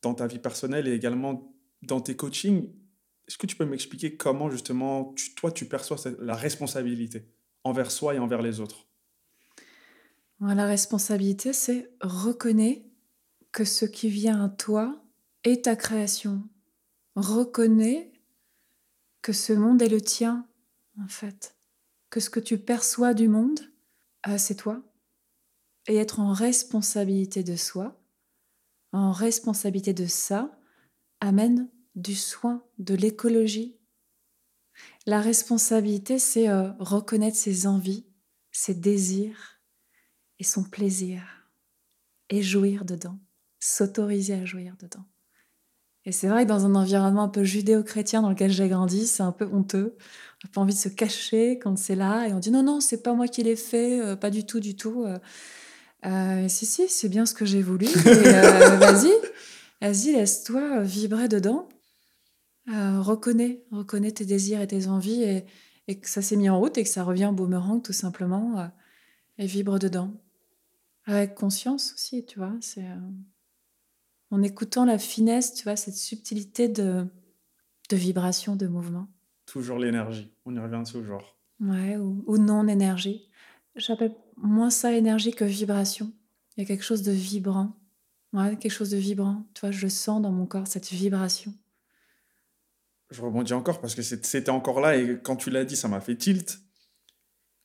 dans 0.00 0.14
ta 0.14 0.26
vie 0.26 0.38
personnelle 0.38 0.88
et 0.88 0.94
également 0.94 1.54
dans 1.82 2.00
tes 2.00 2.16
coachings, 2.16 2.72
est-ce 3.26 3.36
que 3.36 3.46
tu 3.46 3.56
peux 3.56 3.66
m'expliquer 3.66 4.16
comment 4.16 4.48
justement 4.50 5.14
toi 5.36 5.52
tu 5.52 5.66
perçois 5.66 5.98
la 6.18 6.34
responsabilité 6.34 7.28
envers 7.62 7.90
soi 7.90 8.14
et 8.14 8.18
envers 8.18 8.40
les 8.40 8.58
autres? 8.58 8.87
La 10.40 10.66
responsabilité, 10.66 11.52
c'est 11.52 11.90
reconnaître 12.00 12.84
que 13.50 13.64
ce 13.64 13.84
qui 13.84 14.08
vient 14.08 14.44
à 14.44 14.48
toi 14.48 15.04
et 15.44 15.62
ta 15.62 15.74
création. 15.74 16.48
Reconnais 17.16 18.12
que 19.20 19.32
ce 19.32 19.52
monde 19.52 19.82
est 19.82 19.88
le 19.88 20.00
tien, 20.00 20.46
en 21.02 21.08
fait. 21.08 21.56
Que 22.10 22.20
ce 22.20 22.30
que 22.30 22.38
tu 22.38 22.56
perçois 22.56 23.14
du 23.14 23.26
monde, 23.26 23.60
euh, 24.28 24.38
c'est 24.38 24.54
toi. 24.54 24.80
Et 25.88 25.96
être 25.96 26.20
en 26.20 26.32
responsabilité 26.32 27.42
de 27.42 27.56
soi, 27.56 28.00
en 28.92 29.10
responsabilité 29.10 29.92
de 29.92 30.06
ça, 30.06 30.56
amène 31.20 31.68
du 31.96 32.14
soin, 32.14 32.64
de 32.78 32.94
l'écologie. 32.94 33.76
La 35.04 35.20
responsabilité, 35.20 36.20
c'est 36.20 36.48
euh, 36.48 36.70
reconnaître 36.78 37.36
ses 37.36 37.66
envies, 37.66 38.06
ses 38.52 38.74
désirs 38.74 39.57
et 40.38 40.44
son 40.44 40.62
plaisir, 40.62 41.22
et 42.30 42.42
jouir 42.42 42.84
dedans, 42.84 43.18
s'autoriser 43.60 44.34
à 44.34 44.44
jouir 44.44 44.76
dedans. 44.80 45.04
Et 46.08 46.12
c'est 46.12 46.28
vrai 46.28 46.44
que 46.44 46.48
dans 46.48 46.64
un 46.64 46.74
environnement 46.74 47.24
un 47.24 47.28
peu 47.28 47.44
judéo-chrétien 47.44 48.22
dans 48.22 48.30
lequel 48.30 48.50
j'ai 48.50 48.66
grandi, 48.68 49.06
c'est 49.06 49.22
un 49.22 49.30
peu 49.30 49.46
honteux. 49.52 49.94
On 50.42 50.48
n'a 50.48 50.52
pas 50.54 50.60
envie 50.62 50.72
de 50.72 50.78
se 50.78 50.88
cacher 50.88 51.58
quand 51.58 51.76
c'est 51.76 51.96
là 51.96 52.26
et 52.26 52.32
on 52.32 52.38
dit 52.38 52.50
non, 52.50 52.62
non, 52.62 52.80
c'est 52.80 53.02
pas 53.02 53.12
moi 53.12 53.28
qui 53.28 53.42
l'ai 53.42 53.56
fait, 53.56 54.00
euh, 54.00 54.16
pas 54.16 54.30
du 54.30 54.46
tout, 54.46 54.58
du 54.58 54.74
tout. 54.74 55.04
Euh, 55.04 55.18
euh, 56.06 56.48
si, 56.48 56.64
si, 56.64 56.88
c'est 56.88 57.10
bien 57.10 57.26
ce 57.26 57.34
que 57.34 57.44
j'ai 57.44 57.60
voulu. 57.60 57.86
vas-y, 57.94 59.12
vas-y, 59.82 60.12
laisse-toi 60.12 60.80
vibrer 60.80 61.28
dedans. 61.28 61.68
reconnais, 62.66 63.64
reconnais 63.70 64.12
tes 64.12 64.24
désirs 64.24 64.62
et 64.62 64.66
tes 64.66 64.86
envies 64.86 65.24
et, 65.24 65.44
et 65.88 66.00
que 66.00 66.08
ça 66.08 66.22
s'est 66.22 66.36
mis 66.36 66.48
en 66.48 66.58
route 66.58 66.78
et 66.78 66.84
que 66.84 66.88
ça 66.88 67.04
revient 67.04 67.26
en 67.26 67.34
boomerang 67.34 67.82
tout 67.82 67.92
simplement 67.92 68.70
et 69.36 69.46
vibre 69.46 69.78
dedans. 69.78 70.14
Avec 71.08 71.34
conscience 71.34 71.94
aussi, 71.94 72.24
tu 72.26 72.38
vois. 72.38 72.52
C'est 72.60 72.84
en 74.30 74.42
écoutant 74.42 74.84
la 74.84 74.98
finesse, 74.98 75.54
tu 75.54 75.64
vois, 75.64 75.74
cette 75.74 75.94
subtilité 75.94 76.68
de, 76.68 77.06
de 77.88 77.96
vibration, 77.96 78.56
de 78.56 78.66
mouvement. 78.66 79.08
Toujours 79.46 79.78
l'énergie, 79.78 80.30
on 80.44 80.54
y 80.54 80.58
revient 80.58 80.82
toujours. 80.90 81.38
Ouais, 81.60 81.96
ou, 81.96 82.36
non-énergie. 82.36 83.30
J'appelle 83.74 84.14
moins 84.36 84.68
ça 84.68 84.92
énergie 84.92 85.32
que 85.32 85.44
vibration. 85.44 86.12
Il 86.56 86.60
y 86.60 86.64
a 86.64 86.66
quelque 86.66 86.84
chose 86.84 87.02
de 87.02 87.12
vibrant. 87.12 87.74
Ouais, 88.34 88.58
quelque 88.58 88.70
chose 88.70 88.90
de 88.90 88.98
vibrant. 88.98 89.46
Tu 89.54 89.62
vois, 89.62 89.70
je 89.70 89.88
sens 89.88 90.20
dans 90.20 90.30
mon 90.30 90.44
corps 90.44 90.66
cette 90.66 90.90
vibration. 90.90 91.54
Je 93.10 93.22
rebondis 93.22 93.54
encore 93.54 93.80
parce 93.80 93.94
que 93.94 94.02
c'était 94.02 94.50
encore 94.50 94.80
là 94.80 94.96
et 94.98 95.18
quand 95.22 95.36
tu 95.36 95.48
l'as 95.48 95.64
dit, 95.64 95.76
ça 95.76 95.88
m'a 95.88 96.02
fait 96.02 96.16
tilt. 96.16 96.60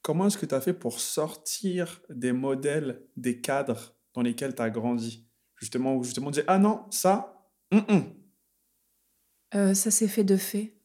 Comment 0.04 0.28
est-ce 0.28 0.38
que 0.38 0.46
tu 0.46 0.54
as 0.54 0.62
fait 0.62 0.74
pour 0.74 1.00
sortir 1.00 2.02
des 2.10 2.34
modèles, 2.34 3.02
des 3.16 3.40
cadres 3.40 3.96
dans 4.14 4.22
lesquels 4.22 4.54
tu 4.54 4.62
as 4.62 4.70
grandi? 4.70 5.26
Justement, 5.56 5.96
où 5.96 6.04
justement, 6.04 6.30
dire 6.30 6.44
Ah 6.48 6.60
non, 6.60 6.82
ça, 6.92 7.34
euh, 9.56 9.74
ça 9.74 9.92
s'est 9.92 10.08
fait 10.08 10.24
de 10.24 10.36
fait. 10.36 10.76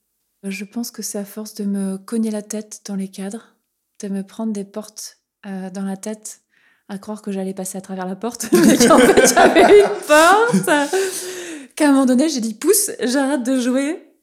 Je 0.44 0.64
pense 0.64 0.90
que 0.90 1.02
c'est 1.02 1.18
à 1.18 1.24
force 1.24 1.54
de 1.54 1.64
me 1.64 1.96
cogner 1.96 2.30
la 2.30 2.42
tête 2.42 2.82
dans 2.86 2.94
les 2.94 3.08
cadres, 3.08 3.56
de 4.00 4.08
me 4.08 4.22
prendre 4.22 4.52
des 4.52 4.64
portes 4.64 5.18
euh, 5.46 5.68
dans 5.70 5.84
la 5.84 5.96
tête, 5.96 6.42
à 6.88 6.98
croire 6.98 7.20
que 7.20 7.32
j'allais 7.32 7.54
passer 7.54 7.76
à 7.76 7.80
travers 7.80 8.06
la 8.06 8.14
porte, 8.14 8.48
mais 8.52 8.76
qu'en 8.76 8.98
fait 8.98 9.26
j'avais 9.26 9.80
une 9.80 10.00
porte. 10.06 10.94
Qu'à 11.74 11.88
un 11.88 11.92
moment 11.92 12.06
donné, 12.06 12.28
j'ai 12.28 12.40
dit 12.40 12.54
pousse, 12.54 12.92
j'arrête 13.00 13.42
de 13.42 13.58
jouer, 13.58 14.14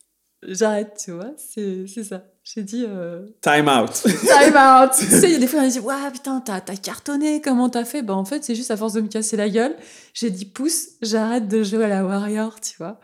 j'arrête, 0.43 1.02
tu 1.04 1.12
vois, 1.12 1.34
c'est 1.38 1.86
ça. 2.04 2.24
J'ai 2.46 2.62
dit. 2.64 2.86
Euh, 2.88 3.26
Time 3.41 3.68
out. 3.68 3.91
Time 4.04 4.56
out. 4.56 4.91
tu 4.98 5.06
sais, 5.06 5.30
il 5.30 5.32
y 5.32 5.36
a 5.36 5.39
des 5.39 5.48
fois, 5.48 5.62
on 5.62 5.68
dit 5.68 5.80
Waouh, 5.80 6.12
putain, 6.12 6.39
t'as 6.41 6.62
cartonné, 6.76 7.41
comment 7.41 7.70
t'as 7.70 7.86
fait? 7.86 8.04
Bah, 8.04 8.14
en 8.14 8.24
fait, 8.24 8.43
c'est 8.43 8.54
juste 8.54 8.70
à 8.70 8.78
force 8.78 8.93
de 8.93 9.02
me 9.02 9.08
casser 9.08 9.36
la 9.36 9.50
gueule. 9.50 9.76
J'ai 10.14 10.30
dit 10.30 10.46
Pousse, 10.46 10.89
j'arrête 11.02 11.48
de 11.48 11.64
jouer 11.64 11.86
à 11.86 11.88
la 11.88 12.06
Warrior, 12.06 12.62
tu 12.62 12.78
vois. 12.78 13.00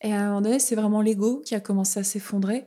Et 0.00 0.12
à 0.14 0.20
un 0.20 0.26
moment 0.28 0.40
donné, 0.40 0.58
c'est 0.58 0.74
vraiment 0.74 1.02
l'ego 1.02 1.42
qui 1.44 1.54
a 1.54 1.60
commencé 1.60 2.00
à 2.00 2.04
s'effondrer. 2.04 2.66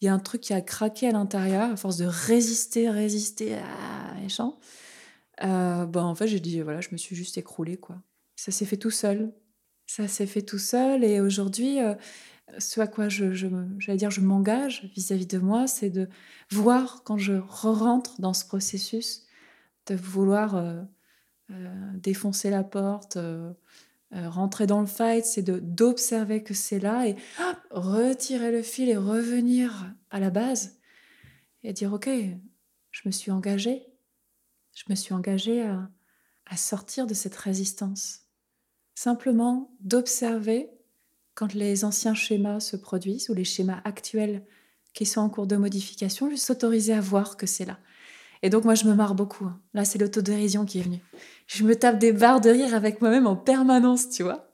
Il 0.00 0.06
y 0.06 0.08
a 0.08 0.12
un 0.12 0.18
truc 0.18 0.40
qui 0.40 0.52
a 0.52 0.60
craqué 0.60 1.08
à 1.08 1.12
l'intérieur 1.12 1.70
à 1.70 1.76
force 1.76 1.96
de 1.96 2.06
résister, 2.06 2.90
résister, 2.90 3.54
à 3.54 4.20
méchant. 4.20 4.58
Euh, 5.44 5.86
bah, 5.86 6.02
en 6.02 6.16
fait, 6.16 6.26
j'ai 6.26 6.40
dit 6.40 6.60
Voilà, 6.60 6.80
je 6.80 6.88
me 6.90 6.96
suis 6.96 7.14
juste 7.14 7.38
écroulée, 7.38 7.76
quoi. 7.76 7.96
Ça 8.34 8.50
s'est 8.50 8.66
fait 8.66 8.78
tout 8.78 8.90
seul. 8.90 9.32
Ça 9.86 10.08
s'est 10.08 10.26
fait 10.26 10.42
tout 10.42 10.58
seul. 10.58 11.04
Et 11.04 11.20
aujourd'hui, 11.20 11.80
euh, 11.80 11.94
ce 12.58 12.80
à 12.80 12.86
quoi 12.86 13.08
je, 13.08 13.32
j'allais 13.78 13.98
dire, 13.98 14.10
je 14.10 14.20
m'engage 14.20 14.90
vis-à-vis 14.94 15.26
de 15.26 15.38
moi, 15.38 15.66
c'est 15.66 15.90
de 15.90 16.08
voir 16.50 17.02
quand 17.04 17.18
je 17.18 17.34
rentre 17.34 18.20
dans 18.20 18.34
ce 18.34 18.44
processus, 18.44 19.26
de 19.86 19.94
vouloir 19.94 20.56
euh, 20.56 20.82
euh, 21.50 21.90
défoncer 21.94 22.50
la 22.50 22.64
porte, 22.64 23.16
euh, 23.16 23.52
rentrer 24.10 24.66
dans 24.66 24.80
le 24.80 24.86
fight, 24.86 25.24
c'est 25.24 25.42
de 25.42 25.58
d'observer 25.58 26.42
que 26.42 26.54
c'est 26.54 26.78
là 26.78 27.08
et 27.08 27.16
retirer 27.70 28.52
le 28.52 28.62
fil 28.62 28.88
et 28.88 28.96
revenir 28.96 29.94
à 30.10 30.20
la 30.20 30.30
base 30.30 30.78
et 31.62 31.72
dire 31.72 31.92
ok, 31.92 32.10
je 32.90 33.02
me 33.06 33.10
suis 33.10 33.30
engagée, 33.30 33.86
je 34.74 34.84
me 34.90 34.94
suis 34.94 35.14
engagée 35.14 35.62
à, 35.62 35.90
à 36.46 36.56
sortir 36.56 37.06
de 37.06 37.14
cette 37.14 37.36
résistance. 37.36 38.26
Simplement 38.94 39.74
d'observer 39.80 40.70
quand 41.34 41.54
les 41.54 41.84
anciens 41.84 42.14
schémas 42.14 42.60
se 42.60 42.76
produisent 42.76 43.30
ou 43.30 43.34
les 43.34 43.44
schémas 43.44 43.80
actuels 43.84 44.42
qui 44.94 45.06
sont 45.06 45.20
en 45.20 45.28
cours 45.28 45.46
de 45.46 45.56
modification, 45.56 46.28
juste 46.28 46.46
s'autoriser 46.46 46.92
à 46.92 47.00
voir 47.00 47.36
que 47.36 47.46
c'est 47.46 47.64
là. 47.64 47.78
Et 48.42 48.50
donc 48.50 48.64
moi 48.64 48.74
je 48.74 48.84
me 48.84 48.94
marre 48.94 49.14
beaucoup. 49.14 49.46
Hein. 49.46 49.60
Là 49.74 49.84
c'est 49.84 49.98
l'autodérision 49.98 50.64
qui 50.64 50.80
est 50.80 50.82
venue. 50.82 51.00
Je 51.46 51.64
me 51.64 51.76
tape 51.76 51.98
des 51.98 52.12
barres 52.12 52.40
de 52.40 52.50
rire 52.50 52.74
avec 52.74 53.00
moi-même 53.00 53.26
en 53.26 53.36
permanence, 53.36 54.10
tu 54.10 54.22
vois. 54.22 54.52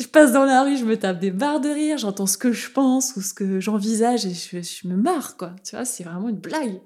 Je 0.00 0.06
passe 0.06 0.32
dans 0.32 0.44
la 0.44 0.64
rue, 0.64 0.76
je 0.76 0.84
me 0.84 0.96
tape 0.96 1.20
des 1.20 1.30
barres 1.30 1.60
de 1.60 1.68
rire, 1.68 1.98
j'entends 1.98 2.26
ce 2.26 2.36
que 2.36 2.52
je 2.52 2.70
pense 2.70 3.14
ou 3.16 3.22
ce 3.22 3.32
que 3.32 3.60
j'envisage 3.60 4.26
et 4.26 4.34
je, 4.34 4.88
me 4.88 4.96
marre, 4.96 5.36
quoi. 5.36 5.54
Tu 5.64 5.76
vois, 5.76 5.84
c'est 5.84 6.02
vraiment 6.02 6.28
une 6.28 6.38
blague. 6.38 6.80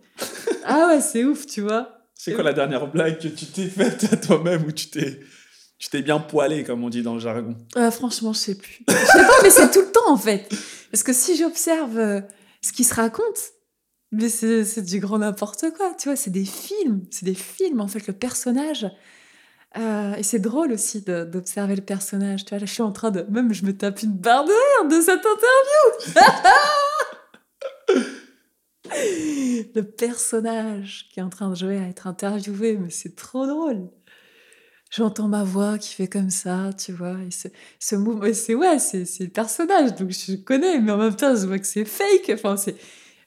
ah 0.64 0.88
ouais, 0.88 1.00
c'est 1.00 1.24
ouf, 1.24 1.46
tu 1.46 1.62
vois. 1.62 2.02
C'est 2.14 2.34
quoi 2.34 2.42
la 2.42 2.52
dernière 2.52 2.90
blague 2.90 3.18
que 3.18 3.28
tu 3.28 3.46
t'es 3.46 3.68
faite 3.68 4.12
à 4.12 4.16
toi-même 4.16 4.64
ou 4.64 4.72
tu 4.72 4.88
t'es 4.88 5.20
tu 5.78 5.88
t'es 5.90 6.02
bien 6.02 6.18
poilé, 6.18 6.64
comme 6.64 6.82
on 6.82 6.88
dit 6.88 7.02
dans 7.02 7.14
le 7.14 7.20
jargon. 7.20 7.56
Euh, 7.76 7.90
franchement, 7.90 8.32
je 8.32 8.38
sais 8.38 8.54
plus. 8.56 8.84
Je 8.88 8.94
sais 8.94 9.26
pas, 9.26 9.42
mais 9.42 9.50
c'est 9.50 9.70
tout 9.70 9.80
le 9.80 9.92
temps, 9.92 10.10
en 10.10 10.16
fait. 10.16 10.48
Parce 10.90 11.04
que 11.04 11.12
si 11.12 11.36
j'observe 11.36 11.98
euh, 11.98 12.20
ce 12.62 12.72
qui 12.72 12.82
se 12.82 12.94
raconte, 12.94 13.52
mais 14.10 14.28
c'est 14.28 14.82
du 14.82 14.98
grand 14.98 15.18
n'importe 15.18 15.66
quoi, 15.76 15.94
tu 15.94 16.08
vois, 16.08 16.16
c'est 16.16 16.30
des 16.30 16.44
films, 16.44 17.02
c'est 17.10 17.26
des 17.26 17.34
films, 17.34 17.80
en 17.80 17.86
fait, 17.86 18.06
le 18.08 18.12
personnage. 18.12 18.90
Euh, 19.76 20.14
et 20.14 20.22
c'est 20.22 20.38
drôle 20.40 20.72
aussi 20.72 21.02
d'observer 21.02 21.76
le 21.76 21.82
personnage, 21.82 22.44
tu 22.44 22.50
vois, 22.50 22.58
là, 22.58 22.66
je 22.66 22.72
suis 22.72 22.82
en 22.82 22.90
train 22.90 23.10
de... 23.10 23.22
Même, 23.28 23.52
je 23.52 23.64
me 23.64 23.76
tape 23.76 24.02
une 24.02 24.16
barre 24.16 24.44
de 24.44 24.50
rire 24.50 24.88
de 24.88 25.00
cette 25.00 25.24
interview 25.24 26.20
Le 29.74 29.82
personnage 29.82 31.08
qui 31.12 31.20
est 31.20 31.22
en 31.22 31.28
train 31.28 31.50
de 31.50 31.54
jouer 31.54 31.76
à 31.78 31.86
être 31.86 32.06
interviewé, 32.06 32.78
mais 32.78 32.90
c'est 32.90 33.14
trop 33.14 33.46
drôle 33.46 33.90
j'entends 34.90 35.28
ma 35.28 35.44
voix 35.44 35.78
qui 35.78 35.94
fait 35.94 36.08
comme 36.08 36.30
ça, 36.30 36.70
tu 36.72 36.92
vois. 36.92 37.16
Et 37.22 37.30
ce, 37.30 37.48
ce 37.78 37.96
mouvement, 37.96 38.32
c'est 38.32 38.54
ouais, 38.54 38.78
c'est 38.78 39.04
le 39.20 39.28
personnage, 39.28 39.94
donc 39.94 40.10
je 40.10 40.36
connais, 40.36 40.80
mais 40.80 40.92
en 40.92 40.98
même 40.98 41.16
temps, 41.16 41.34
je 41.34 41.46
vois 41.46 41.58
que 41.58 41.66
c'est 41.66 41.84
fake. 41.84 42.30
Enfin, 42.32 42.56
c'est 42.56 42.76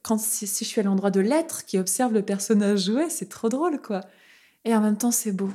quand 0.03 0.19
si, 0.19 0.45
je 0.45 0.63
suis 0.63 0.81
à 0.81 0.83
l'endroit 0.83 1.11
de 1.11 1.19
l'être 1.19 1.65
qui 1.65 1.77
observe 1.77 2.13
le 2.13 2.23
personnage 2.23 2.85
jouer, 2.85 3.09
c'est 3.09 3.29
trop 3.29 3.49
drôle, 3.49 3.81
quoi. 3.81 4.01
Et 4.65 4.75
en 4.75 4.81
même 4.81 4.97
temps, 4.97 5.11
c'est 5.11 5.31
beau. 5.31 5.51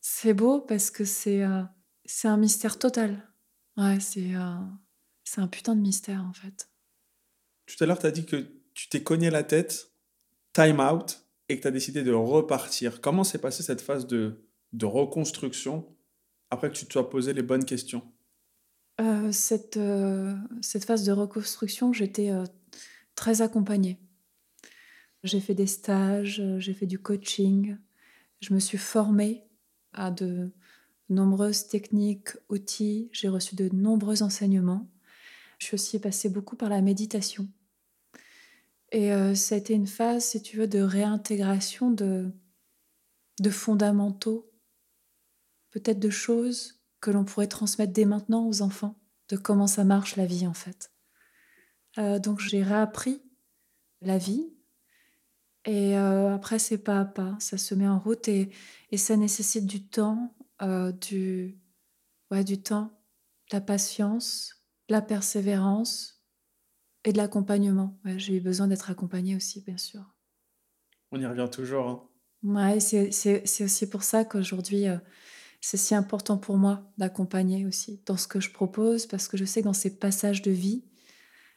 C'est 0.00 0.34
beau 0.34 0.60
parce 0.60 0.90
que 0.90 1.04
c'est 1.04 1.42
euh, 1.44 1.62
c'est 2.04 2.28
un 2.28 2.36
mystère 2.36 2.78
total. 2.78 3.28
Ouais, 3.76 4.00
c'est 4.00 4.34
euh, 4.34 4.54
c'est 5.24 5.40
un 5.40 5.48
putain 5.48 5.76
de 5.76 5.80
mystère, 5.80 6.24
en 6.28 6.32
fait. 6.32 6.68
Tout 7.66 7.82
à 7.84 7.86
l'heure, 7.86 7.98
tu 7.98 8.06
as 8.06 8.10
dit 8.10 8.24
que 8.24 8.48
tu 8.74 8.88
t'es 8.88 9.02
cogné 9.02 9.30
la 9.30 9.42
tête, 9.42 9.92
time 10.54 10.80
out, 10.80 11.24
et 11.48 11.56
que 11.56 11.62
tu 11.62 11.68
as 11.68 11.72
décidé 11.72 12.02
de 12.02 12.12
repartir. 12.12 13.00
Comment 13.00 13.24
s'est 13.24 13.38
passée 13.38 13.62
cette 13.62 13.80
phase 13.80 14.06
de 14.06 14.49
de 14.72 14.86
reconstruction 14.86 15.86
après 16.50 16.70
que 16.70 16.76
tu 16.76 16.86
te 16.86 16.92
sois 16.92 17.08
posé 17.08 17.32
les 17.32 17.42
bonnes 17.42 17.64
questions 17.64 18.02
euh, 19.00 19.32
cette, 19.32 19.78
euh, 19.78 20.34
cette 20.60 20.84
phase 20.84 21.04
de 21.04 21.12
reconstruction, 21.12 21.92
j'étais 21.92 22.30
euh, 22.30 22.44
très 23.14 23.40
accompagnée. 23.40 23.98
J'ai 25.24 25.40
fait 25.40 25.54
des 25.54 25.66
stages, 25.66 26.42
j'ai 26.58 26.74
fait 26.74 26.86
du 26.86 26.98
coaching, 26.98 27.78
je 28.40 28.52
me 28.52 28.58
suis 28.58 28.78
formée 28.78 29.44
à 29.92 30.10
de 30.10 30.50
nombreuses 31.08 31.66
techniques, 31.66 32.30
outils, 32.50 33.08
j'ai 33.12 33.28
reçu 33.28 33.54
de 33.54 33.70
nombreux 33.74 34.22
enseignements. 34.22 34.86
Je 35.58 35.66
suis 35.66 35.74
aussi 35.74 35.98
passée 35.98 36.28
beaucoup 36.28 36.56
par 36.56 36.68
la 36.68 36.80
méditation. 36.80 37.48
Et 38.92 39.10
ça 39.34 39.54
a 39.54 39.58
été 39.58 39.74
une 39.74 39.86
phase, 39.86 40.24
si 40.24 40.42
tu 40.42 40.56
veux, 40.56 40.66
de 40.66 40.80
réintégration 40.80 41.90
de, 41.90 42.32
de 43.40 43.50
fondamentaux 43.50 44.49
peut-être 45.70 45.98
de 45.98 46.10
choses 46.10 46.80
que 47.00 47.10
l'on 47.10 47.24
pourrait 47.24 47.46
transmettre 47.46 47.92
dès 47.92 48.04
maintenant 48.04 48.46
aux 48.46 48.62
enfants, 48.62 48.98
de 49.28 49.36
comment 49.36 49.66
ça 49.66 49.84
marche 49.84 50.16
la 50.16 50.26
vie 50.26 50.46
en 50.46 50.54
fait. 50.54 50.92
Euh, 51.98 52.18
donc 52.18 52.40
j'ai 52.40 52.62
réappris 52.62 53.22
la 54.00 54.18
vie 54.18 54.52
et 55.64 55.96
euh, 55.98 56.34
après 56.34 56.58
c'est 56.58 56.78
pas 56.78 57.00
à 57.00 57.04
pas, 57.04 57.36
ça 57.40 57.58
se 57.58 57.74
met 57.74 57.88
en 57.88 57.98
route 57.98 58.28
et, 58.28 58.50
ça 58.96 59.16
nécessite 59.16 59.66
du 59.66 59.86
temps, 59.86 60.34
euh, 60.62 60.92
du, 60.92 61.58
ouais, 62.30 62.44
du 62.44 62.62
temps, 62.62 62.92
la 63.52 63.60
patience, 63.60 64.64
la 64.88 65.02
persévérance 65.02 66.22
et 67.04 67.12
de 67.12 67.18
l'accompagnement. 67.18 67.98
J'ai 68.16 68.36
eu 68.36 68.40
besoin 68.40 68.66
d'être 68.66 68.90
accompagnée 68.90 69.36
aussi, 69.36 69.62
bien 69.62 69.78
sûr. 69.78 70.02
On 71.12 71.20
y 71.20 71.26
revient 71.26 71.48
toujours. 71.50 71.88
Hein. 71.88 72.08
Ouais, 72.42 72.80
c'est 72.80 73.64
aussi 73.64 73.88
pour 73.88 74.02
ça 74.02 74.24
qu'aujourd'hui, 74.24 74.86
c'est 75.60 75.76
si 75.76 75.94
important 75.94 76.38
pour 76.38 76.56
moi 76.56 76.90
d'accompagner 76.98 77.66
aussi 77.66 78.00
dans 78.06 78.16
ce 78.16 78.26
que 78.26 78.40
je 78.40 78.50
propose, 78.50 79.06
parce 79.06 79.28
que 79.28 79.36
je 79.36 79.44
sais 79.44 79.60
que 79.60 79.66
dans 79.66 79.72
ces 79.72 79.96
passages 79.96 80.42
de 80.42 80.50
vie, 80.50 80.84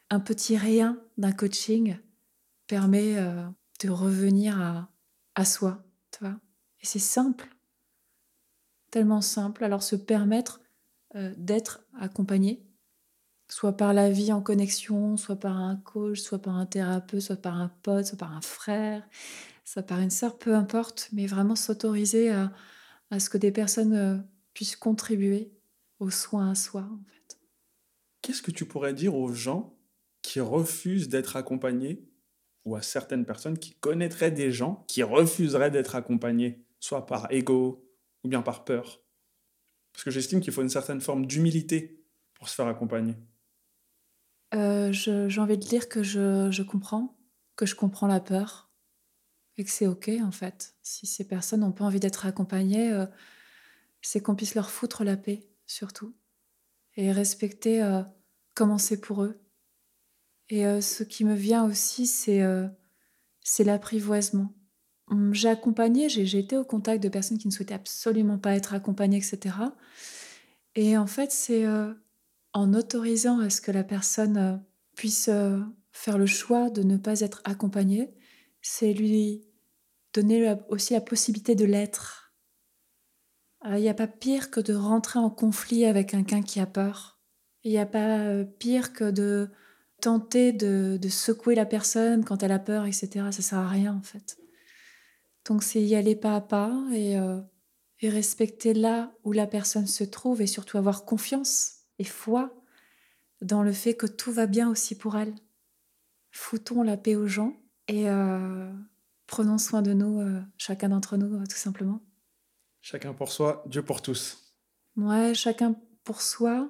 un 0.10 0.20
petit 0.20 0.58
rien 0.58 1.00
d'un 1.18 1.32
coaching 1.32 1.98
permet 2.68 3.18
euh, 3.18 3.46
de 3.82 3.90
revenir 3.90 4.62
à, 4.62 4.90
à 5.36 5.46
soi, 5.46 5.84
tu 6.12 6.20
vois. 6.20 6.38
Et 6.82 6.86
c'est 6.86 7.00
simple, 7.00 7.48
tellement 8.92 9.22
simple. 9.22 9.64
Alors 9.64 9.84
se 9.84 9.96
permettre 9.96 10.62
euh, 11.16 11.34
d'être 11.38 11.82
accompagné, 12.00 12.66
soit 13.48 13.78
par 13.78 13.94
la 13.94 14.10
vie 14.10 14.34
en 14.34 14.42
connexion, 14.42 15.16
soit 15.16 15.40
par 15.40 15.58
un 15.58 15.78
coach, 15.78 16.20
soit 16.20 16.42
par 16.42 16.58
un 16.58 16.66
thérapeute, 16.66 17.22
soit 17.22 17.36
par 17.36 17.60
un 17.60 17.70
pote, 17.84 18.06
soit 18.06 18.18
par 18.18 18.36
un 18.36 18.42
frère, 18.42 19.08
soit 19.64 19.84
par 19.84 20.00
une 20.00 20.10
sœur, 20.10 20.38
peu 20.38 20.56
importe, 20.56 21.10
mais 21.14 21.26
vraiment 21.26 21.56
s'autoriser 21.56 22.32
à, 22.32 22.52
à, 23.14 23.20
ce 23.20 23.30
que 23.30 23.38
des 23.38 23.52
personnes 23.52 23.94
euh, 23.94 24.18
puissent 24.54 24.76
contribuer 24.76 25.52
aux 26.00 26.10
soins 26.10 26.52
à 26.52 26.56
soi, 26.56 26.82
en 26.82 27.04
fait. 27.06 27.38
Qu'est-ce 28.22 28.42
que 28.42 28.52
tu 28.52 28.66
pourrais 28.66 28.94
dire 28.94 29.16
aux 29.16 29.32
gens 29.32 29.78
qui 30.22 30.40
refusent 30.40 31.10
d'être 31.10 31.36
accompagnés 31.36 32.04
ou 32.66 32.76
à 32.76 32.82
certaines 32.82 33.26
personnes 33.26 33.58
qui 33.58 33.74
connaîtraient 33.76 34.32
des 34.32 34.52
gens 34.52 34.86
qui 34.88 35.04
refuseraient 35.04 35.72
d'être 35.72 35.96
accompagnés, 35.96 36.66
soit 36.80 37.06
par 37.06 37.32
ego 37.32 37.86
ou 38.24 38.30
bien 38.30 38.42
par 38.42 38.64
peur? 38.64 39.02
Parce 39.92 40.04
que 40.04 40.12
j'estime 40.12 40.40
qu'il 40.42 40.54
faut 40.54 40.62
une 40.62 40.70
certaine 40.70 41.02
forme 41.02 41.26
d'humilité 41.26 42.04
pour 42.34 42.50
se 42.50 42.56
faire 42.56 42.68
accompagner. 42.68 43.16
Euh, 44.56 44.92
j'ai 44.92 45.40
envie 45.40 45.58
de 45.58 45.64
dire 45.64 45.90
que 45.90 46.04
je, 46.04 46.50
je, 46.52 46.64
comprends, 46.64 47.18
que 47.56 47.66
je 47.66 47.76
comprends 47.76 48.08
la 48.08 48.20
peur 48.20 48.73
et 49.58 49.64
que 49.64 49.72
c'est 49.72 49.88
ok 49.88 50.10
en 50.22 50.32
fait. 50.32 50.76
Si 50.82 51.06
ces 51.06 51.28
personnes 51.28 51.62
n'ont 51.62 51.72
pas 51.72 51.86
envie 51.86 52.00
d'être 52.00 52.26
accompagnées, 52.26 52.92
euh, 52.92 53.06
c'est 54.02 54.22
qu'on 54.22 54.36
puisse 54.36 54.56
leur 54.56 54.70
foutre 54.70 55.04
la 55.04 55.18
paix 55.18 55.48
surtout 55.66 56.16
et 56.96 57.12
respecter 57.12 57.82
euh, 57.82 58.02
comment 58.54 58.78
c'est 58.78 59.00
pour 59.00 59.24
eux 59.24 59.40
et 60.50 60.68
euh, 60.68 60.82
ce 60.82 61.04
qui 61.04 61.24
me 61.24 61.34
vient 61.34 61.64
aussi, 61.64 62.06
c'est 62.06 62.44
l'apprivoisement. 63.60 64.54
Hum, 65.08 65.34
j'ai 65.34 65.50
accompagné, 65.50 66.10
j'ai 66.10 66.38
été 66.38 66.58
au 66.58 66.66
contact 66.66 67.02
de 67.02 67.10
personnes 67.10 67.38
qui 67.38 67.48
ne 67.48 67.54
souhaitaient 67.54 67.74
absolument 67.74 68.38
pas 68.38 68.56
être 68.56 68.74
accompagnées, 68.74 69.18
etc. 69.18 69.56
Et 70.76 70.98
en 70.98 71.08
fait, 71.08 71.32
c'est 71.32 71.66
en 72.54 72.74
autorisant 72.74 73.40
à 73.40 73.50
ce 73.50 73.62
que 73.62 73.72
la 73.72 73.84
personne 73.84 74.64
puisse 74.96 75.30
faire 75.92 76.18
le 76.18 76.26
choix 76.26 76.70
de 76.70 76.84
ne 76.84 76.98
pas 76.98 77.22
être 77.22 77.42
accompagnée, 77.46 78.14
c'est 78.64 78.94
lui 78.94 79.46
donner 80.14 80.56
aussi 80.70 80.94
la 80.94 81.02
possibilité 81.02 81.54
de 81.54 81.66
l'être. 81.66 82.34
Il 83.66 83.76
n'y 83.76 83.90
a 83.90 83.94
pas 83.94 84.08
pire 84.08 84.50
que 84.50 84.60
de 84.60 84.74
rentrer 84.74 85.20
en 85.20 85.30
conflit 85.30 85.86
avec 85.86 86.10
quelqu'un 86.10 86.42
qui 86.42 86.60
a 86.60 86.66
peur. 86.66 87.20
Il 87.64 87.72
n'y 87.72 87.78
a 87.78 87.86
pas 87.86 88.44
pire 88.60 88.94
que 88.94 89.12
de 89.12 89.50
tenter 90.02 90.52
de, 90.52 91.00
secouer 91.10 91.56
la 91.56 91.66
personne 91.66 92.26
quand 92.26 92.44
elle 92.44 92.52
a 92.52 92.60
peur, 92.60 92.86
etc. 92.86 93.28
Ça 93.32 93.42
sert 93.42 93.60
à 93.60 93.70
rien 93.70 93.96
en 93.96 94.02
fait. 94.02 94.38
Donc 95.46 95.64
c'est 95.64 95.82
y 95.82 95.96
aller 95.96 96.16
pas 96.16 96.36
à 96.36 96.42
pas 96.42 96.74
euh, 96.94 97.42
et 98.00 98.10
respecter 98.10 98.74
là 98.74 99.14
où 99.24 99.32
la 99.32 99.48
personne 99.48 99.88
se 99.88 100.04
trouve 100.04 100.42
et 100.42 100.48
surtout 100.48 100.78
avoir 100.78 101.06
confiance 101.06 101.84
et 102.00 102.04
foi 102.04 102.54
dans 103.42 103.64
le 103.64 103.74
fait 103.74 103.96
que 103.96 104.08
tout 104.08 104.32
va 104.32 104.46
bien 104.46 104.70
aussi 104.70 104.96
pour 104.96 105.18
elle. 105.18 105.34
Foutons 106.32 106.84
la 106.84 106.98
paix 106.98 107.16
aux 107.16 107.28
gens 107.28 107.56
et 107.88 108.10
euh, 108.10 108.72
prenons 109.28 109.58
soin 109.58 109.82
de 109.82 109.94
nous, 109.94 110.22
euh, 110.22 110.42
chacun 110.58 110.90
d'entre 110.90 111.18
nous, 111.18 111.46
tout 111.48 111.58
simplement. 111.58 112.02
Chacun 112.82 113.14
pour 113.14 113.32
soi, 113.32 113.64
Dieu 113.68 113.82
pour 113.82 114.02
tous. 114.02 114.54
Ouais, 114.96 115.34
chacun 115.34 115.76
pour 116.04 116.22
soi, 116.22 116.70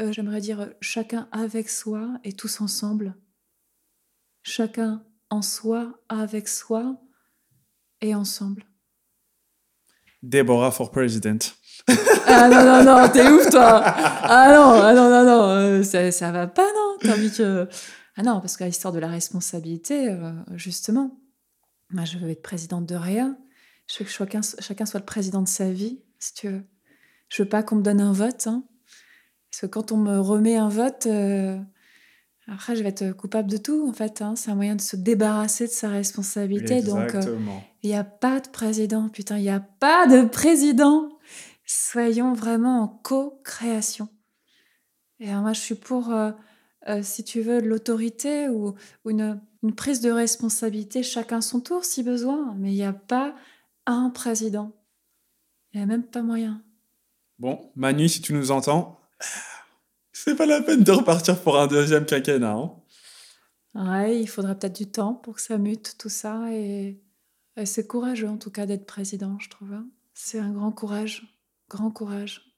euh, 0.00 0.12
j'aimerais 0.12 0.40
dire 0.40 0.72
chacun 0.80 1.28
avec 1.32 1.68
soi 1.68 2.18
et 2.24 2.32
tous 2.32 2.60
ensemble. 2.60 3.14
Chacun 4.42 5.04
en 5.30 5.42
soi, 5.42 5.98
avec 6.08 6.48
soi 6.48 7.00
et 8.00 8.14
ensemble. 8.14 8.64
Déborah 10.22 10.70
for 10.70 10.90
president. 10.90 11.54
ah 12.26 12.48
non, 12.48 12.64
non, 12.64 12.84
non, 12.84 13.08
t'es 13.08 13.28
ouf 13.28 13.50
toi 13.50 13.82
Ah 13.84 14.52
non, 14.54 14.80
ah 14.82 14.94
non, 14.94 15.10
non, 15.10 15.24
non, 15.24 15.42
euh, 15.50 15.82
ça, 15.82 16.10
ça 16.12 16.30
va 16.32 16.46
pas, 16.46 16.66
non? 16.74 16.96
T'as 17.00 17.12
envie 17.12 17.30
que... 17.30 17.68
Ah 18.16 18.22
non, 18.22 18.40
parce 18.40 18.56
qu'à 18.56 18.66
l'histoire 18.66 18.92
de 18.92 19.00
la 19.00 19.08
responsabilité, 19.08 20.08
euh, 20.08 20.32
justement, 20.54 21.18
moi 21.90 22.04
je 22.04 22.18
veux 22.18 22.30
être 22.30 22.42
présidente 22.42 22.86
de 22.86 22.94
rien. 22.94 23.38
Je 23.86 23.98
veux 23.98 24.04
que 24.04 24.10
chacun, 24.10 24.40
chacun 24.60 24.86
soit 24.86 25.00
le 25.00 25.06
président 25.06 25.42
de 25.42 25.48
sa 25.48 25.70
vie, 25.70 26.00
si 26.18 26.34
tu 26.34 26.48
veux. 26.48 26.64
Je 27.28 27.42
veux 27.42 27.48
pas 27.48 27.62
qu'on 27.62 27.76
me 27.76 27.82
donne 27.82 28.00
un 28.00 28.12
vote, 28.12 28.46
hein. 28.46 28.64
Parce 29.50 29.60
que 29.62 29.66
quand 29.66 29.92
on 29.92 29.96
me 29.96 30.18
remet 30.18 30.56
un 30.56 30.68
vote, 30.68 31.06
euh, 31.06 31.58
après, 32.48 32.76
je 32.76 32.82
vais 32.82 32.88
être 32.90 33.12
coupable 33.12 33.50
de 33.50 33.56
tout, 33.56 33.88
en 33.88 33.92
fait. 33.92 34.20
Hein. 34.20 34.34
C'est 34.36 34.50
un 34.50 34.54
moyen 34.54 34.74
de 34.74 34.80
se 34.80 34.96
débarrasser 34.96 35.66
de 35.66 35.72
sa 35.72 35.88
responsabilité. 35.88 36.82
Donc, 36.82 37.14
euh, 37.14 37.38
il 37.82 37.90
n'y 37.90 37.96
a 37.96 38.04
pas 38.04 38.40
de 38.40 38.48
président. 38.48 39.08
Putain, 39.08 39.38
il 39.38 39.42
n'y 39.42 39.50
a 39.50 39.60
pas 39.60 40.06
de 40.06 40.26
président. 40.26 41.08
Soyons 41.66 42.34
vraiment 42.34 42.82
en 42.82 42.88
co-création. 42.88 44.08
Et 45.20 45.32
moi, 45.32 45.52
je 45.52 45.60
suis 45.60 45.76
pour, 45.76 46.12
euh, 46.88 47.02
si 47.02 47.24
tu 47.24 47.40
veux, 47.40 47.60
l'autorité 47.60 48.48
ou, 48.48 48.74
une, 49.06 49.40
une, 49.62 49.74
prise 49.74 50.00
de 50.00 50.10
responsabilité, 50.10 51.02
chacun 51.02 51.40
son 51.40 51.60
tour, 51.60 51.84
si 51.84 52.02
besoin. 52.02 52.54
Mais 52.58 52.72
il 52.72 52.76
n'y 52.76 52.84
a 52.84 52.92
pas 52.92 53.34
un 53.86 54.10
président. 54.10 54.72
Il 55.72 55.78
n'y 55.78 55.82
a 55.82 55.86
même 55.86 56.04
pas 56.04 56.22
moyen. 56.22 56.62
Bon, 57.38 57.72
Manu, 57.74 58.08
si 58.08 58.20
tu 58.20 58.32
nous 58.32 58.50
entends, 58.50 59.00
c'est 60.12 60.36
pas 60.36 60.46
la 60.46 60.62
peine 60.62 60.84
de 60.84 60.92
repartir 60.92 61.40
pour 61.40 61.58
un 61.58 61.66
deuxième 61.66 62.06
quinquennat. 62.06 62.52
Hein. 62.52 62.72
Ouais, 63.74 64.20
il 64.20 64.26
faudrait 64.26 64.56
peut-être 64.56 64.76
du 64.76 64.86
temps 64.86 65.14
pour 65.14 65.34
que 65.34 65.40
ça 65.40 65.58
mute 65.58 65.96
tout 65.98 66.08
ça. 66.08 66.52
Et, 66.52 67.00
c'est 67.64 67.86
courageux 67.86 68.28
en 68.28 68.36
tout 68.36 68.50
cas 68.50 68.66
d'être 68.66 68.84
président, 68.84 69.38
je 69.38 69.48
trouve. 69.48 69.72
Hein. 69.72 69.86
C'est 70.12 70.40
un 70.40 70.50
grand 70.50 70.72
courage, 70.72 71.38
grand 71.68 71.90
courage. 71.90 72.52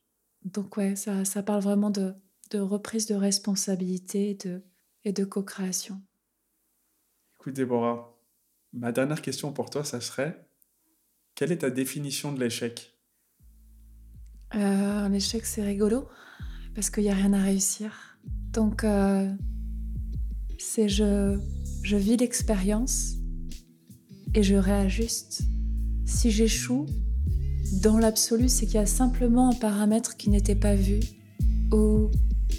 Donc 0.44 0.76
ouais, 0.76 0.96
ça, 0.96 1.24
ça 1.24 1.42
parle 1.42 1.62
vraiment 1.62 1.90
de, 1.90 2.14
de 2.50 2.58
reprise 2.58 3.06
de 3.06 3.14
responsabilité 3.14 4.34
de, 4.34 4.62
et 5.04 5.12
de 5.12 5.24
co-création. 5.24 6.00
Écoute 7.38 7.54
Déborah, 7.54 8.18
ma 8.72 8.92
dernière 8.92 9.22
question 9.22 9.52
pour 9.52 9.70
toi, 9.70 9.84
ça 9.84 10.00
serait, 10.00 10.48
quelle 11.34 11.52
est 11.52 11.58
ta 11.58 11.70
définition 11.70 12.32
de 12.32 12.40
l'échec? 12.40 12.98
Euh, 14.54 15.08
L'échec, 15.08 15.44
c'est 15.44 15.62
rigolo 15.62 16.08
parce 16.74 16.90
qu'il 16.90 17.04
n'y 17.04 17.10
a 17.10 17.14
rien 17.14 17.32
à 17.32 17.42
réussir. 17.42 18.18
Donc, 18.52 18.84
euh, 18.84 19.32
c'est 20.58 20.88
je, 20.88 21.38
je 21.82 21.96
vis 21.96 22.16
l'expérience 22.16 23.14
et 24.34 24.42
je 24.42 24.54
réajuste. 24.54 25.42
Si 26.04 26.30
j'échoue, 26.30 26.86
dans 27.82 27.98
l'absolu, 27.98 28.48
c'est 28.48 28.66
qu'il 28.66 28.76
y 28.76 28.78
a 28.78 28.86
simplement 28.86 29.50
un 29.50 29.54
paramètre 29.54 30.16
qui 30.16 30.30
n'était 30.30 30.54
pas 30.54 30.74
vu. 30.74 31.00
Ou 31.72 32.10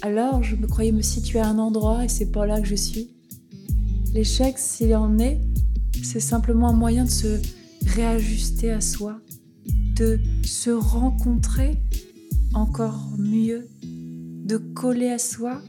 alors 0.02 0.42
je 0.42 0.56
me 0.56 0.66
croyais 0.66 0.92
me 0.92 1.02
situer 1.02 1.38
à 1.38 1.48
un 1.48 1.58
endroit 1.58 2.04
et 2.04 2.08
c'est 2.08 2.30
pas 2.30 2.46
là 2.46 2.60
que 2.60 2.66
je 2.66 2.74
suis. 2.74 3.10
L'échec, 4.12 4.58
s'il 4.58 4.94
en 4.94 5.18
est, 5.18 5.40
c'est 6.02 6.20
simplement 6.20 6.68
un 6.68 6.72
moyen 6.72 7.04
de 7.04 7.10
se 7.10 7.40
réajuster 7.86 8.70
à 8.70 8.80
soi, 8.80 9.20
de 9.96 10.20
se 10.44 10.70
rencontrer 10.70 11.78
encore 12.54 13.10
mieux 13.18 13.68
de 13.82 14.56
coller 14.56 15.10
à 15.10 15.18
soi 15.18 15.60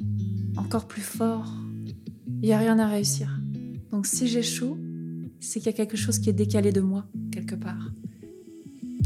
encore 0.58 0.88
plus 0.88 1.02
fort. 1.02 1.52
Il 2.42 2.48
n'y 2.48 2.54
a 2.54 2.58
rien 2.58 2.80
à 2.80 2.88
réussir. 2.88 3.30
Donc 3.92 4.08
si 4.08 4.28
j'échoue, 4.28 4.78
c'est 5.40 5.60
qu'il 5.60 5.68
y 5.68 5.74
a 5.74 5.74
quelque 5.74 5.98
chose 5.98 6.20
qui 6.20 6.30
est 6.30 6.34
décalé 6.34 6.72
de 6.72 6.82
moi, 6.82 7.06
quelque 7.32 7.56
part. 7.56 7.92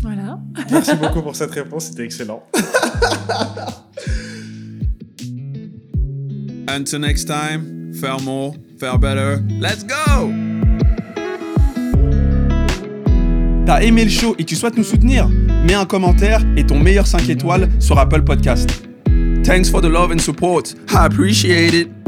Voilà. 0.01 0.39
Merci 0.69 0.95
beaucoup 0.95 1.21
pour 1.21 1.35
cette 1.35 1.51
réponse, 1.51 1.85
c'était 1.85 2.03
excellent. 2.03 2.43
Until 6.75 6.97
next 6.97 7.25
time, 7.25 7.93
faire 7.93 8.19
more, 8.21 8.55
faire 8.79 8.97
better. 8.97 9.43
Let's 9.59 9.83
go! 9.83 10.33
T'as 13.63 13.81
aimé 13.83 14.05
le 14.05 14.09
show 14.09 14.33
et 14.39 14.43
tu 14.43 14.55
souhaites 14.55 14.75
nous 14.75 14.83
soutenir? 14.83 15.29
Mets 15.67 15.75
un 15.75 15.85
commentaire 15.85 16.41
et 16.57 16.65
ton 16.65 16.79
meilleur 16.79 17.05
5 17.05 17.29
étoiles 17.29 17.69
sur 17.79 17.99
Apple 17.99 18.23
Podcast. 18.23 18.71
Thanks 19.43 19.69
for 19.69 19.81
the 19.81 19.87
love 19.87 20.11
and 20.11 20.19
support. 20.19 20.73
I 20.89 21.05
appreciate 21.05 21.75
it. 21.75 22.02